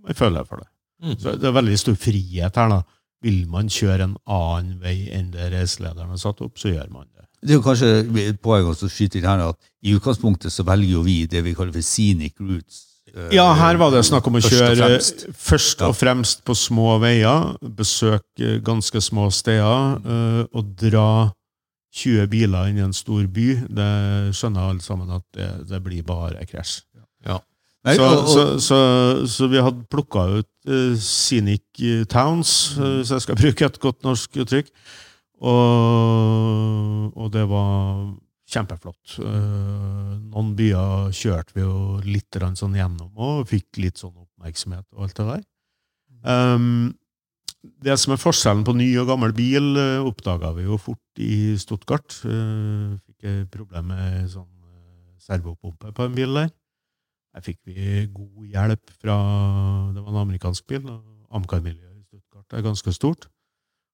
man 0.05 0.17
føler 0.17 0.47
for 0.47 0.63
det. 0.63 0.69
Mm. 1.03 1.15
Så 1.17 1.35
det 1.39 1.47
er 1.49 1.55
veldig 1.57 1.77
stor 1.79 1.99
frihet 1.99 2.59
her, 2.61 2.73
da. 2.75 2.81
Vil 3.19 3.41
man 3.51 3.67
kjøre 3.67 4.05
en 4.05 4.15
annen 4.31 4.77
vei 4.79 5.09
enn 5.11 5.33
det 5.33 5.49
reiselederen 5.51 6.13
har 6.13 6.21
satt 6.21 6.39
opp, 6.45 6.55
så 6.61 6.71
gjør 6.71 6.87
man 6.93 7.09
det. 7.09 7.25
Det 7.41 7.51
er 7.51 7.57
jo 7.57 7.63
kanskje 7.63 7.89
et 8.23 8.39
poeng 8.43 8.67
å 8.67 8.75
skyte 8.75 9.19
inn 9.19 9.27
her 9.27 9.43
at 9.49 9.59
i 9.83 9.95
utgangspunktet 9.95 10.53
så 10.53 10.63
velger 10.67 10.93
jo 10.93 11.03
vi 11.03 11.17
det 11.27 11.41
vi 11.43 11.55
kaller 11.55 11.75
for 11.75 11.83
scenic 11.83 12.39
routes. 12.39 12.85
Eh, 13.15 13.29
Ja, 13.35 13.53
her 13.53 13.77
var 13.81 13.91
det 13.91 14.05
snakk 14.05 14.27
om 14.27 14.35
å 14.35 14.41
først 14.41 14.53
og 14.53 14.59
kjøre 14.59 14.87
fremst. 14.89 15.25
først 15.33 15.81
og 15.87 15.95
fremst 15.95 16.43
på 16.45 16.55
små 16.55 16.99
veier, 17.01 17.55
besøke 17.61 18.59
ganske 18.63 19.01
små 19.01 19.29
steder, 19.31 19.99
eh, 20.05 20.45
og 20.53 20.75
dra 20.79 21.31
20 21.95 22.27
biler 22.29 22.67
inn 22.69 22.77
i 22.77 22.85
en 22.85 22.93
stor 22.93 23.25
by. 23.27 23.47
Det 23.69 23.91
skjønner 24.37 24.69
alle 24.69 24.81
sammen 24.85 25.09
at 25.09 25.23
det, 25.33 25.49
det 25.69 25.79
blir 25.83 26.03
bare 26.03 26.45
krasj. 26.45 26.83
Nei, 27.85 27.93
Så, 27.95 28.03
og- 28.03 28.17
og- 28.17 28.27
så, 28.27 28.41
så, 28.59 28.77
så 29.25 29.47
vi 29.47 29.61
hadde 29.63 29.85
plukka 29.89 30.25
ut 30.41 30.49
uh, 30.67 30.95
Scenic 30.99 31.61
Towns, 32.11 32.73
hvis 32.75 33.07
så 33.07 33.15
jeg 33.15 33.21
skal 33.23 33.35
bruke 33.43 33.65
et 33.65 33.79
godt 33.79 34.03
norsk 34.03 34.35
uttrykk. 34.43 34.67
Og, 35.41 37.13
og 37.17 37.31
det 37.33 37.45
var 37.49 38.09
kjempeflott. 38.49 39.17
Eh, 39.23 40.15
noen 40.29 40.55
byer 40.57 41.13
kjørte 41.15 41.55
vi 41.55 41.65
jo 41.65 41.99
litt 42.05 42.39
sånn 42.59 42.77
gjennom 42.77 43.11
og 43.15 43.45
fikk 43.49 43.81
litt 43.81 44.01
sånn 44.01 44.15
oppmerksomhet 44.15 44.87
og 44.95 45.05
alt 45.05 45.19
det 45.19 45.27
der. 45.29 45.45
Um, 46.19 46.97
det 47.83 47.95
som 47.99 48.13
er 48.15 48.21
forskjellen 48.21 48.63
på 48.67 48.75
ny 48.75 48.87
og 49.01 49.09
gammel 49.09 49.33
bil, 49.35 49.73
uh, 49.75 50.07
oppdaga 50.07 50.51
vi 50.55 50.67
jo 50.67 50.79
fort 50.79 51.23
i 51.23 51.57
Stuttgart. 51.59 52.21
Eh, 52.23 52.95
fikk 53.03 53.27
et 53.27 53.49
problem 53.51 53.91
med 53.91 54.29
sånn 54.31 54.47
eh, 54.47 55.17
servopumpe 55.23 55.91
på 55.95 56.07
en 56.07 56.15
bil 56.15 56.37
der. 56.37 56.53
Der 57.35 57.43
fikk 57.45 57.59
vi 57.67 58.05
god 58.13 58.45
hjelp 58.47 58.93
fra 59.01 59.17
Det 59.93 60.01
var 60.01 60.13
en 60.13 60.21
amerikansk 60.23 60.65
bil. 60.71 60.87
Amcar-miljøet 61.29 61.99
i 61.99 62.07
Stuttgart 62.07 62.55
er 62.55 62.65
ganske 62.65 62.93
stort. 62.95 63.27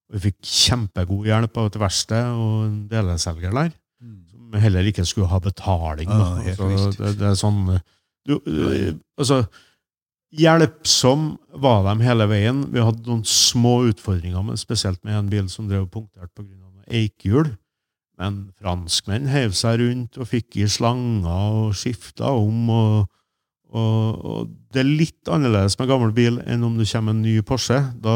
Og 0.06 0.18
vi 0.18 0.30
fikk 0.30 0.46
kjempegod 0.46 1.26
hjelp 1.26 1.58
av 1.58 1.72
et 1.72 1.80
verksted 1.82 2.38
og 2.38 2.68
en 2.68 2.78
deleselger 2.91 3.58
der, 3.58 3.74
heller 4.63 4.88
ikke 4.89 5.06
skulle 5.08 5.30
ha 5.32 5.39
betaling. 5.44 6.10
Ah, 6.12 6.41
altså, 6.41 6.91
det, 6.98 7.13
det 7.20 7.30
er 7.32 7.39
sånn 7.39 7.62
du, 8.26 8.38
øh, 8.39 8.94
Altså, 9.20 9.44
hjelpsom 10.36 11.36
var 11.62 11.86
de 11.88 12.06
hele 12.06 12.28
veien. 12.30 12.63
Vi 12.74 12.84
hadde 12.84 13.06
noen 13.08 13.26
små 13.28 13.78
utfordringer, 13.91 14.41
men 14.44 14.60
spesielt 14.60 15.02
med 15.06 15.20
en 15.20 15.32
bil 15.32 15.50
som 15.52 15.70
drev 15.70 15.88
punktert 15.91 16.34
pga. 16.36 16.52
eikehjul. 16.86 17.56
Men 18.20 18.46
franskmenn 18.62 19.28
heiv 19.28 19.56
seg 19.58 19.82
rundt 19.82 20.20
og 20.22 20.30
fikk 20.30 20.60
i 20.62 20.68
slanger 20.72 21.32
og 21.65 21.76
skifta 21.76 22.32
om. 22.32 22.70
Og, 22.72 23.08
og, 23.76 24.26
og 24.26 24.52
det 24.72 24.84
er 24.84 24.91
litt 25.02 25.32
annerledes 25.32 25.76
med 25.80 25.89
gammel 25.91 26.13
bil 26.15 26.39
enn 26.46 26.63
om 26.63 26.78
det 26.80 26.88
kommer 26.91 27.15
en 27.15 27.24
ny 27.26 27.39
Porsche. 27.44 27.82
Da, 28.04 28.15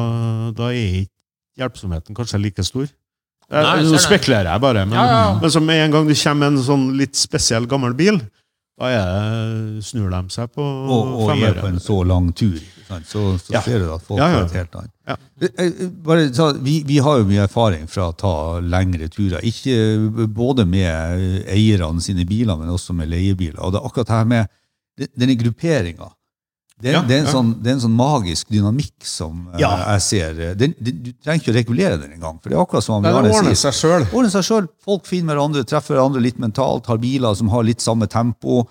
da 0.55 0.71
er 0.71 1.01
ikke 1.03 1.15
hjelpsomheten 1.59 2.15
kanskje 2.15 2.39
like 2.39 2.63
stor. 2.63 2.87
Eh, 3.51 3.61
Nei, 3.65 3.83
Nå 3.89 3.97
spekulerer 4.01 4.51
jeg 4.51 4.61
bare, 4.61 4.85
men, 4.85 4.93
Ja, 4.99 5.05
ja. 5.09 5.39
men 5.41 5.49
så 5.49 5.61
med 5.63 5.85
en 5.87 5.91
gang 5.95 6.07
det 6.07 6.17
kommer 6.21 6.51
en 6.51 6.59
sånn 6.61 6.89
litt 6.99 7.15
spesiell 7.17 7.65
gammel 7.65 7.95
bil, 7.97 8.19
da 8.79 8.89
er 8.93 9.07
det, 9.75 9.85
snur 9.87 10.09
de 10.13 10.19
seg 10.31 10.51
på 10.55 10.61
og, 10.63 11.15
og 11.25 11.31
er 11.35 11.57
på 11.59 11.67
en 11.67 11.79
så 11.83 11.97
lang 12.07 12.29
tur, 12.37 12.59
sant? 12.87 13.07
så, 13.09 13.23
så 13.41 13.51
Ja. 13.57 13.61
ser 13.65 13.79
du 13.81 13.89
at 13.93 14.05
folk 14.05 14.19
Ja, 14.21 14.27
ja. 14.29 14.37
har 14.37 14.45
et 14.45 14.53
helt 14.59 14.75
annet. 14.79 14.91
Ja. 15.09 15.15
Eh, 15.41 15.49
eh, 15.65 15.89
Bare, 16.05 16.29
så, 16.33 16.51
vi, 16.61 16.83
vi 16.85 16.99
har 17.03 17.17
jo 17.19 17.25
mye 17.25 17.43
erfaring 17.47 17.89
fra 17.89 18.11
å 18.11 18.15
ta 18.15 18.35
lengre 18.61 19.09
turer, 19.09 19.41
ikke 19.43 20.27
både 20.29 20.67
med 20.69 21.49
eierne 21.49 21.99
sine 22.05 22.23
biler, 22.29 22.55
men 22.61 22.69
også 22.69 22.93
med 22.95 23.09
leiebiler. 23.09 23.59
Og 23.65 23.73
det 23.73 23.81
er 23.81 23.89
akkurat 23.89 24.09
her 24.19 24.25
med 24.29 24.47
denne 25.17 25.35
grupperinga. 25.41 26.11
Det, 26.79 26.93
Ja, 26.93 27.01
det, 27.03 27.15
er 27.19 27.25
sånn, 27.27 27.49
det 27.59 27.67
er 27.71 27.75
en 27.75 27.81
sånn 27.83 27.95
magisk 27.97 28.47
dynamikk 28.53 29.03
som 29.03 29.49
eh, 29.53 29.59
Ja. 29.59 29.71
jeg 29.97 30.01
ser. 30.05 30.37
Den, 30.55 30.73
den, 30.79 31.01
du 31.03 31.09
trenger 31.19 31.41
ikke 31.41 31.51
å 31.51 31.55
regulere 31.57 31.97
den 31.99 32.13
engang, 32.15 32.37
for 32.39 32.49
det 32.49 32.55
er 32.55 32.61
akkurat 32.63 32.85
som 32.85 33.03
Det 33.03 33.11
Bjarne 33.11 33.33
sier. 33.33 33.73
seg. 33.75 34.05
Ordner 34.15 34.31
seg 34.31 34.45
sjøl. 34.47 34.69
Folk 34.85 35.09
finner 35.09 35.35
hverandre, 35.35 35.65
treffer 35.67 35.97
hverandre 35.97 36.21
litt 36.23 36.39
mentalt, 36.39 36.87
har 36.87 37.01
biler 37.01 37.35
som 37.35 37.51
har 37.51 37.65
litt 37.67 37.83
samme 37.83 38.07
tempo. 38.07 38.61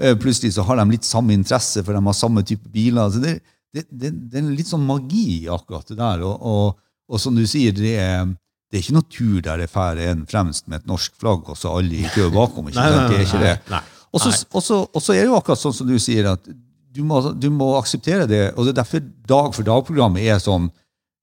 Eh, 0.00 0.16
Plutselig 0.18 0.54
så 0.56 0.64
har 0.66 0.80
de 0.82 0.88
litt 0.90 1.06
samme 1.06 1.36
interesse, 1.36 1.84
for 1.86 1.94
de 1.94 2.02
har 2.02 2.18
samme 2.18 2.42
type 2.42 2.66
biler. 2.74 3.10
Så 3.14 3.22
det, 3.22 3.36
det, 3.72 3.86
det, 3.92 4.10
er 4.42 4.50
litt 4.50 4.66
sånn 4.72 4.82
magi 4.88 5.46
akkurat 5.46 5.86
det 5.86 6.00
der. 6.02 6.26
Og, 6.26 6.42
og, 6.42 6.82
og 7.12 7.20
som 7.22 7.36
du 7.38 7.44
sier, 7.46 7.70
det 7.78 7.94
er, 8.02 8.26
det 8.72 8.80
er 8.80 8.82
ikke 8.82 8.96
noe 8.98 9.06
tur 9.12 9.38
der 9.44 9.62
det 9.62 9.70
drar 9.70 10.02
en 10.02 10.26
fremst 10.26 10.66
med 10.66 10.80
et 10.82 10.90
norsk 10.90 11.14
flagg, 11.20 11.46
og 11.46 11.56
så 11.60 11.76
alle 11.78 12.02
i 12.02 12.10
kø 12.10 12.26
bakom. 12.34 12.68
ikke 12.72 12.82
sant? 12.90 13.14
Det 13.14 13.22
er 13.22 13.26
ikke 13.28 13.44
det. 13.46 13.54
nei. 13.70 13.82
Og 14.12 14.20
så 14.20 15.14
er 15.14 15.22
det 15.22 15.30
jo 15.30 15.38
akkurat 15.38 15.62
sånn 15.62 15.72
som 15.78 15.86
du 15.88 15.94
sier, 16.02 16.26
at 16.34 16.50
du 16.92 17.02
må, 17.06 17.20
du 17.32 17.48
må 17.52 17.72
akseptere 17.78 18.28
det. 18.28 18.44
Og 18.56 18.66
det 18.66 18.74
er 18.74 18.82
derfor 18.82 19.04
Dag 19.32 19.52
for 19.56 19.66
dag-programmet 19.66 20.24
er 20.28 20.40
sånn 20.42 20.68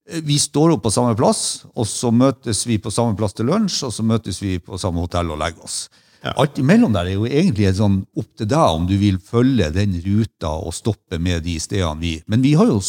eh, 0.10 0.21
Vi 0.25 0.39
står 0.41 0.75
opp 0.75 0.86
på 0.88 0.93
samme 0.93 1.15
plass, 1.19 1.65
og 1.75 1.88
så 1.89 2.12
møtes 2.15 2.65
vi 2.67 2.79
på 2.82 2.93
samme 2.93 3.17
plass 3.19 3.38
til 3.38 3.49
lunsj, 3.51 3.84
og 3.88 3.95
så 3.95 4.05
møtes 4.05 4.41
vi 4.41 4.58
på 4.63 4.79
samme 4.82 5.03
hotell 5.05 5.34
og 5.36 5.41
legger 5.41 5.67
oss. 5.67 5.84
Ja. 6.19 6.34
Alt 6.41 6.58
imellom 6.60 6.91
der 6.91 7.08
er 7.08 7.15
jo 7.15 7.27
egentlig 7.29 7.69
sånn 7.77 8.01
opp 8.19 8.27
til 8.36 8.49
deg 8.51 8.75
om 8.75 8.88
du 8.89 8.97
vil 8.99 9.21
følge 9.23 9.69
den 9.71 9.93
ruta 10.03 10.51
og 10.60 10.75
stoppe 10.75 11.15
med 11.21 11.45
de 11.45 11.55
stedene 11.63 12.01
vi 12.01 12.17
Men 12.27 12.43
vi 12.43 12.58
har 12.60 12.67
jo, 12.67 12.82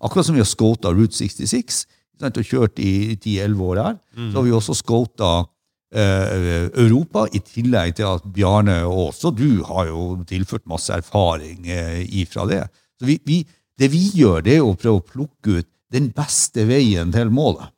akkurat 0.00 0.24
som 0.24 0.38
vi 0.38 0.40
har 0.40 0.48
scota 0.48 0.94
Route 0.94 1.12
66, 1.18 1.82
sant, 2.18 2.40
og 2.40 2.48
kjørt 2.48 2.80
i 2.80 3.18
10-11 3.18 3.66
år 3.66 3.82
her. 3.82 3.98
Så 4.32 4.38
har 4.38 4.46
vi 4.46 4.56
også 4.56 4.78
scouta 4.78 5.32
eh, 5.42 5.50
Europa, 5.94 7.26
i 7.32 7.40
tillegg 7.40 7.94
til 7.96 8.08
at 8.10 8.26
Bjarne 8.34 8.82
og 8.84 9.08
også 9.08 9.30
du 9.32 9.62
har 9.64 9.88
jo 9.88 10.18
tilført 10.28 10.66
masse 10.68 10.92
erfaring 10.92 11.68
eh, 11.68 12.02
ifra 12.20 12.44
det. 12.50 12.62
Så 13.00 13.08
vi, 13.08 13.18
vi, 13.24 13.38
det 13.78 13.88
vi 13.92 14.02
gjør, 14.20 14.42
det 14.44 14.58
er 14.58 14.66
å 14.66 14.76
prøve 14.76 15.00
å 15.00 15.06
plukke 15.06 15.60
ut 15.60 15.68
den 15.94 16.10
beste 16.12 16.66
veien 16.68 17.12
til 17.14 17.30
målet. 17.32 17.70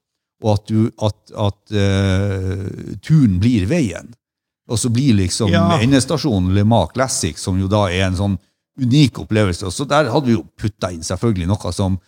Og 0.43 0.55
at, 0.57 0.71
du, 0.73 0.89
at, 1.05 1.19
at 1.37 1.75
uh, 1.77 2.95
turen 3.05 3.37
blir 3.43 3.67
veien. 3.69 4.09
Og 4.71 4.79
så 4.81 4.89
blir 4.89 5.19
liksom 5.19 5.51
Ja. 5.53 5.67
endestasjonen 5.83 6.55
Le 6.57 6.65
Mans 6.65 6.95
Classic, 6.95 7.37
som 7.39 7.59
jo 7.61 7.69
da 7.69 7.85
er 7.93 8.07
en 8.07 8.17
sånn 8.17 8.39
unik 8.81 9.21
opplevelse. 9.27 9.67
Og 9.69 9.75
så 9.75 9.85
der 9.85 10.09
hadde 10.09 10.31
vi 10.31 10.39
jo 10.39 10.47
putta 10.57 10.91
inn 10.95 11.05
selvfølgelig 11.05 11.51
noe 11.51 11.73
som 11.77 11.99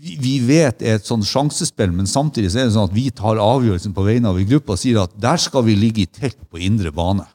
vi, 0.00 0.38
vet 0.44 0.80
er 0.82 0.96
et 0.96 1.08
sånn 1.08 1.24
sjansespill, 1.26 1.92
men 1.92 2.08
samtidig 2.08 2.52
så 2.52 2.62
er 2.62 2.68
det 2.68 2.76
sånn 2.76 2.88
at 2.88 2.96
vi 2.96 3.10
tar 3.12 3.40
avgjørelsen 3.42 3.92
på 3.96 4.04
vegne 4.06 4.30
av 4.30 4.38
en 4.40 4.48
gruppe 4.48 4.74
og 4.74 4.80
sier 4.80 5.02
at 5.02 5.12
der 5.20 5.40
skal 5.40 5.66
vi 5.66 5.76
ligge 5.76 6.04
i 6.04 6.08
telt 6.08 6.40
på 6.48 6.60
indre 6.64 6.92
bane. 6.94 7.26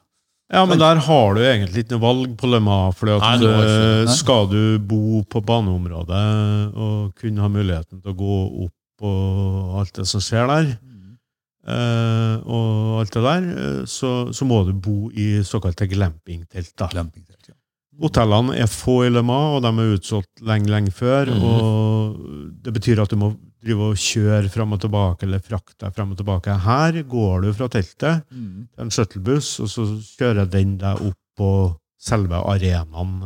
Ja, 0.52 0.62
men 0.62 0.78
der 0.78 1.00
har 1.02 1.34
du 1.34 1.40
egentlig 1.42 1.82
ikke 1.82 1.96
noe 1.96 2.04
valg 2.04 2.34
på 2.38 2.48
Lema. 2.52 2.78
Fordi 2.94 3.16
at 3.16 3.42
Nei, 3.42 3.50
eh, 3.50 4.10
skal 4.14 4.46
du 4.50 4.78
bo 4.78 5.24
på 5.26 5.42
baneområdet 5.42 6.26
og 6.70 7.16
kunne 7.18 7.42
ha 7.42 7.50
muligheten 7.50 7.98
til 7.98 8.14
å 8.14 8.18
gå 8.18 8.36
opp 8.66 9.06
og 9.06 9.80
alt 9.82 9.98
det 9.98 10.06
som 10.08 10.22
skjer 10.24 10.46
der, 10.48 10.68
mm. 10.80 12.46
og 12.48 13.02
alt 13.02 13.12
det 13.12 13.24
der, 13.26 13.48
eh, 13.52 13.82
så, 13.90 14.12
så 14.32 14.46
må 14.48 14.62
du 14.64 14.72
bo 14.72 15.10
i 15.12 15.42
såkalte 15.44 15.90
glampingtelt. 15.90 16.72
da. 16.78 16.88
Glampingtelt, 16.94 17.50
ja. 17.50 17.58
Hotellene 18.02 18.56
er 18.60 18.66
få 18.68 19.06
i 19.06 19.10
Le 19.10 19.22
Mans, 19.24 19.56
og 19.56 19.62
de 19.64 19.70
er 19.82 19.94
utsolgt 19.96 20.42
lenge, 20.44 20.68
lenge 20.72 20.92
før. 20.92 21.30
Mm. 21.32 21.42
og 21.48 22.18
Det 22.64 22.74
betyr 22.76 23.00
at 23.02 23.10
du 23.10 23.16
må 23.16 23.30
drive 23.64 23.88
og 23.92 23.96
kjøre 23.98 24.50
fram 24.52 24.74
og 24.76 24.80
tilbake, 24.82 25.24
eller 25.26 25.40
frakte 25.42 25.78
deg 25.86 25.94
fram 25.96 26.12
og 26.12 26.18
tilbake. 26.20 26.58
Her 26.66 27.00
går 27.08 27.46
du 27.46 27.52
fra 27.56 27.68
teltet 27.72 28.22
Mm. 28.30 28.68
til 28.74 28.84
en 28.84 28.90
shuttlebuss, 28.90 29.60
og 29.60 29.68
så 29.72 29.86
kjører 30.18 30.50
den 30.50 30.76
deg 30.78 31.00
opp 31.08 31.18
på 31.36 31.50
selve 31.98 32.36
arenaen 32.36 33.16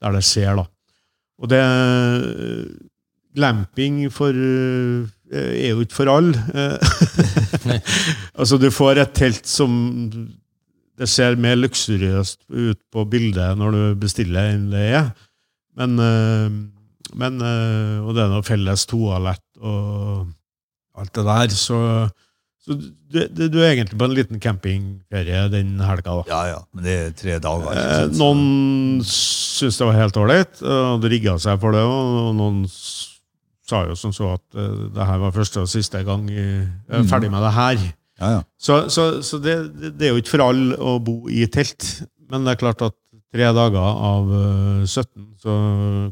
der 0.00 0.12
det 0.12 0.22
skjer. 0.24 0.56
da. 0.56 0.66
Og 1.42 1.48
det 1.48 1.62
Glamping 3.34 4.10
for, 4.12 4.28
eh, 4.28 5.08
er 5.32 5.70
jo 5.72 5.80
ikke 5.80 5.96
for 5.96 6.10
alle. 6.12 6.36
Altså, 8.38 8.58
du 8.60 8.68
får 8.70 8.98
et 9.00 9.14
telt 9.16 9.46
som 9.48 9.70
det 11.02 11.08
ser 11.10 11.34
mer 11.40 11.56
luksuriøst 11.58 12.44
ut 12.48 12.78
på 12.94 13.02
bildet 13.10 13.58
når 13.58 13.74
du 13.76 13.82
bestiller 14.06 14.52
enn 14.54 14.68
det 14.72 14.84
er. 15.00 15.08
Men, 15.78 15.96
eh, 15.98 16.50
men 17.18 17.40
eh, 17.42 17.96
Og 18.04 18.14
det 18.14 18.22
er 18.26 18.30
noe 18.32 18.44
felles 18.46 18.84
toalett 18.90 19.42
og 19.62 20.28
alt 21.00 21.12
det 21.16 21.24
der, 21.24 21.52
så, 21.56 21.78
så 22.60 22.74
du, 22.76 23.20
du, 23.32 23.46
du 23.48 23.56
er 23.62 23.70
egentlig 23.72 23.96
på 23.98 24.04
en 24.04 24.14
liten 24.16 24.40
campingferie 24.44 25.46
den 25.52 25.70
helga. 25.80 26.18
da. 26.20 26.24
Ja, 26.28 26.40
ja, 26.50 26.58
men 26.76 26.84
det 26.84 26.96
er 26.98 27.14
tre 27.16 27.38
dager. 27.40 27.72
Synes. 27.72 28.12
Eh, 28.12 28.18
noen 28.20 29.00
syntes 29.08 29.78
det 29.80 29.88
var 29.88 29.96
helt 29.96 30.18
ålreit, 30.20 30.60
og 30.62 30.82
hadde 30.98 31.12
rigga 31.14 31.38
seg 31.40 31.56
for 31.62 31.72
det. 31.76 31.80
Og 31.88 32.34
noen 32.36 32.60
sa 32.68 33.82
jo 33.88 33.96
som 33.96 34.12
så 34.12 34.34
at 34.36 34.44
det 34.52 35.06
her 35.08 35.22
var 35.24 35.32
første 35.32 35.64
og 35.64 35.70
siste 35.72 36.02
gang 36.04 36.28
jeg 36.28 36.68
er 36.90 37.00
Mhm. 37.00 37.08
ferdig 37.08 37.30
med 37.32 37.40
det 37.48 37.54
her. 37.56 37.82
Ja, 38.22 38.30
ja. 38.38 38.42
Så, 38.62 38.76
så, 38.94 39.08
så 39.26 39.40
det, 39.42 39.56
det- 39.98 40.06
er 40.08 40.14
jo 40.14 40.22
ikke 40.22 40.36
for 40.36 40.46
alle 40.46 40.78
å 40.78 40.96
bo 41.02 41.16
i 41.28 41.44
telt. 41.50 41.88
Men 42.30 42.46
det 42.46 42.54
er 42.54 42.62
klart 42.62 42.82
at 42.86 42.94
tre 43.32 43.48
dager 43.56 43.82
av 43.82 44.30
eh, 44.32 44.86
17, 44.86 45.26
så 45.42 45.58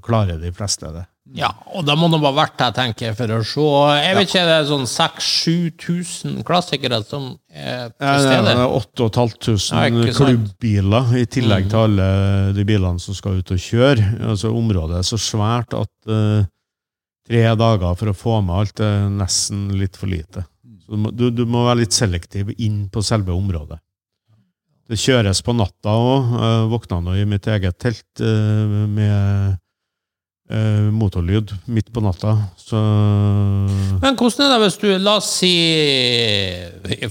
klarer 0.05 0.40
de 0.42 0.51
fleste 0.57 0.90
det. 0.92 1.07
Ja, 1.38 1.53
og 1.77 1.85
da 1.87 1.94
må 1.94 2.09
du 2.11 2.16
bare 2.18 2.35
vært 2.35 2.59
her, 2.59 2.73
tenker 2.75 3.07
jeg, 3.07 3.14
for 3.14 3.31
å 3.37 3.40
se. 3.46 3.64
Jeg 4.03 4.16
vet 4.18 4.27
ikke, 4.33 4.42
det 4.49 4.55
er 4.57 4.64
sånn 4.66 4.87
6000-7000 4.90 6.40
klassikere 6.49 6.99
som 7.07 7.29
er 7.53 7.90
til 7.92 8.07
Ja, 8.07 8.14
det 8.16 8.25
stede. 8.25 8.55
er 8.57 8.75
8500 8.75 10.09
Ja, 10.09 10.14
klubbbiler, 10.16 11.12
i 11.20 11.27
tillegg 11.31 11.64
Mhm. 11.66 11.70
til 11.70 11.79
alle 11.85 12.09
de 12.57 12.64
bilene 12.64 12.99
som 13.01 13.14
skal 13.14 13.38
ut 13.38 13.51
og 13.55 13.59
kjøre. 13.59 14.20
Altså, 14.27 14.51
området 14.51 14.99
er 14.99 15.07
så 15.07 15.18
svært 15.23 15.75
at 15.79 15.90
uh, 16.09 16.44
tre 17.29 17.44
dager 17.57 17.94
for 17.96 18.07
å 18.11 18.16
få 18.16 18.40
med 18.42 18.57
alt 18.57 18.81
er 18.81 19.09
nesten 19.11 19.68
litt 19.79 19.96
for 19.96 20.07
lite. 20.11 20.44
Så 20.90 20.96
du, 20.96 21.03
må- 21.05 21.12
du, 21.14 21.44
må 21.46 21.61
være 21.68 21.85
litt 21.85 21.94
selektiv 21.94 22.48
inn 22.59 22.88
på 22.90 22.98
selve 23.07 23.31
området. 23.31 23.79
Det 24.90 24.98
kjøres 24.98 25.38
på 25.46 25.55
natta 25.55 25.92
òg. 25.94 26.33
Våkna 26.72 26.98
nå 27.05 27.12
i 27.14 27.26
mitt 27.31 27.46
eget 27.46 27.76
telt 27.79 28.18
eh, 28.26 28.72
med 28.90 29.55
eh, 30.50 30.88
motorlyd 30.92 31.52
midt 31.70 31.92
på 31.94 32.02
natta, 32.02 32.32
så 32.58 32.78
Men 34.02 34.16
hvordan 34.18 34.44
er 34.46 34.52
det 34.52 34.58
hvis 34.64 34.78
du, 34.82 34.86
la 34.98 35.14
oss 35.20 35.28
si, 35.38 35.50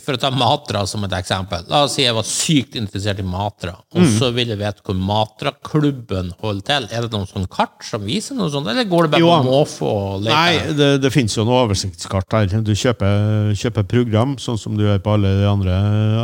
for 0.04 0.16
å 0.18 0.20
ta 0.22 0.30
Matra 0.36 0.84
som 0.90 1.04
et 1.08 1.16
eksempel, 1.18 1.64
la 1.72 1.84
oss 1.88 1.96
si 1.98 2.04
jeg 2.06 2.16
var 2.18 2.28
sykt 2.28 2.76
interessert 2.80 3.22
i 3.22 3.26
Matra, 3.28 3.76
og 3.96 4.02
Mm. 4.04 4.12
så 4.18 4.32
vil 4.36 4.52
jeg 4.54 4.60
vite 4.60 4.84
hvor 4.86 4.96
Matra-klubben 5.00 6.32
holder 6.42 6.66
til. 6.70 6.88
Er 6.92 7.02
det 7.08 7.12
noen 7.14 7.28
sånn 7.30 7.48
kart 7.52 7.84
som 7.86 8.04
viser 8.06 8.36
noe 8.36 8.50
sånt, 8.54 8.68
eller 8.68 8.84
går 8.90 9.08
det 9.08 9.12
bare 9.16 9.22
Jo, 9.24 9.30
på 9.30 9.50
måfå 9.50 9.90
og? 9.90 10.24
Nei, 10.28 10.74
det, 10.78 11.02
det 11.02 11.12
finnes 11.14 11.36
jo 11.36 11.46
noe 11.48 11.66
oversiktskart 11.68 12.30
der. 12.30 12.62
Du 12.62 12.74
kjøper, 12.76 13.54
kjøper 13.56 13.88
program, 13.88 14.38
sånn 14.38 14.60
som 14.60 14.78
du 14.78 14.84
gjør 14.86 15.00
på 15.04 15.14
alle 15.16 15.36
de 15.42 15.48
andre 15.50 15.76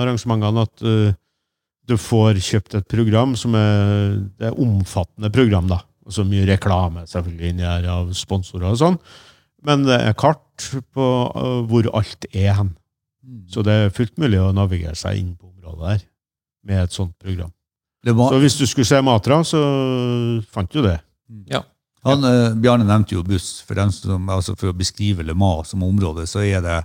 arrangementene. 0.01 0.65
At 0.65 0.85
uh, 0.85 1.13
du 1.85 1.97
får 2.01 2.39
kjøpt 2.41 2.75
et 2.79 2.87
program 2.89 3.35
som 3.37 3.53
er 3.55 4.15
det 4.39 4.47
er 4.49 4.55
omfattende 4.59 5.29
program. 5.33 5.67
da. 5.69 5.81
Og 6.05 6.13
så 6.13 6.25
mye 6.27 6.45
reklame 6.47 7.05
selvfølgelig 7.09 7.51
inni 7.51 7.65
her 7.65 7.87
av 7.89 8.11
sponsorer 8.17 8.69
og 8.69 8.79
sånn. 8.81 8.97
Men 9.65 9.85
det 9.87 9.97
er 9.97 10.17
kart 10.17 10.67
på 10.93 11.05
uh, 11.33 11.61
hvor 11.65 11.89
alt 11.97 12.27
er 12.31 12.53
hen. 12.59 12.75
Så 13.49 13.63
det 13.65 13.73
er 13.73 13.93
fullt 13.93 14.19
mulig 14.21 14.37
å 14.37 14.53
navigere 14.53 14.97
seg 14.97 15.17
inn 15.17 15.33
på 15.33 15.49
området 15.49 15.85
der 15.85 16.03
med 16.65 16.83
et 16.83 16.93
sånt 16.93 17.15
program. 17.21 17.51
Var, 18.05 18.29
Så 18.29 18.41
hvis 18.41 18.57
du 18.59 18.65
skulle 18.69 18.85
se 18.85 19.01
Matra, 19.01 19.39
så 19.43 19.61
fant 20.53 20.69
du 20.69 20.83
det. 20.85 20.99
Ja. 21.49 21.63
Han, 22.05 22.21
eh, 22.23 22.53
Bjarne 22.61 22.85
nevnte 22.85 23.17
jo 23.17 23.23
buss. 23.25 23.63
For, 23.65 23.79
som, 23.93 24.29
altså 24.29 24.53
for 24.53 24.69
å 24.69 24.77
beskrive 24.77 25.25
Le 25.25 25.33
Mans 25.33 25.73
som 25.73 25.83
område, 25.85 26.27
så 26.29 26.43
er 26.45 26.61
det, 26.61 26.77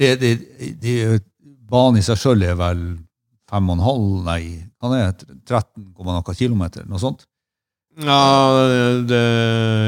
det, 0.00 0.14
det, 0.22 0.32
det 0.80 0.94
Banen 1.68 2.00
i 2.00 2.04
seg 2.04 2.20
sjøl 2.20 2.44
er 2.44 2.56
vel 2.56 2.80
5,5, 3.52 4.24
nei, 4.24 4.40
han 4.84 4.96
er 4.96 5.12
13, 5.16 5.92
komma 5.96 6.16
noe 6.16 6.36
kilometer, 6.36 6.84
noe 6.88 7.00
sånt. 7.00 7.26
Ja, 8.02 9.02
det 9.06 9.24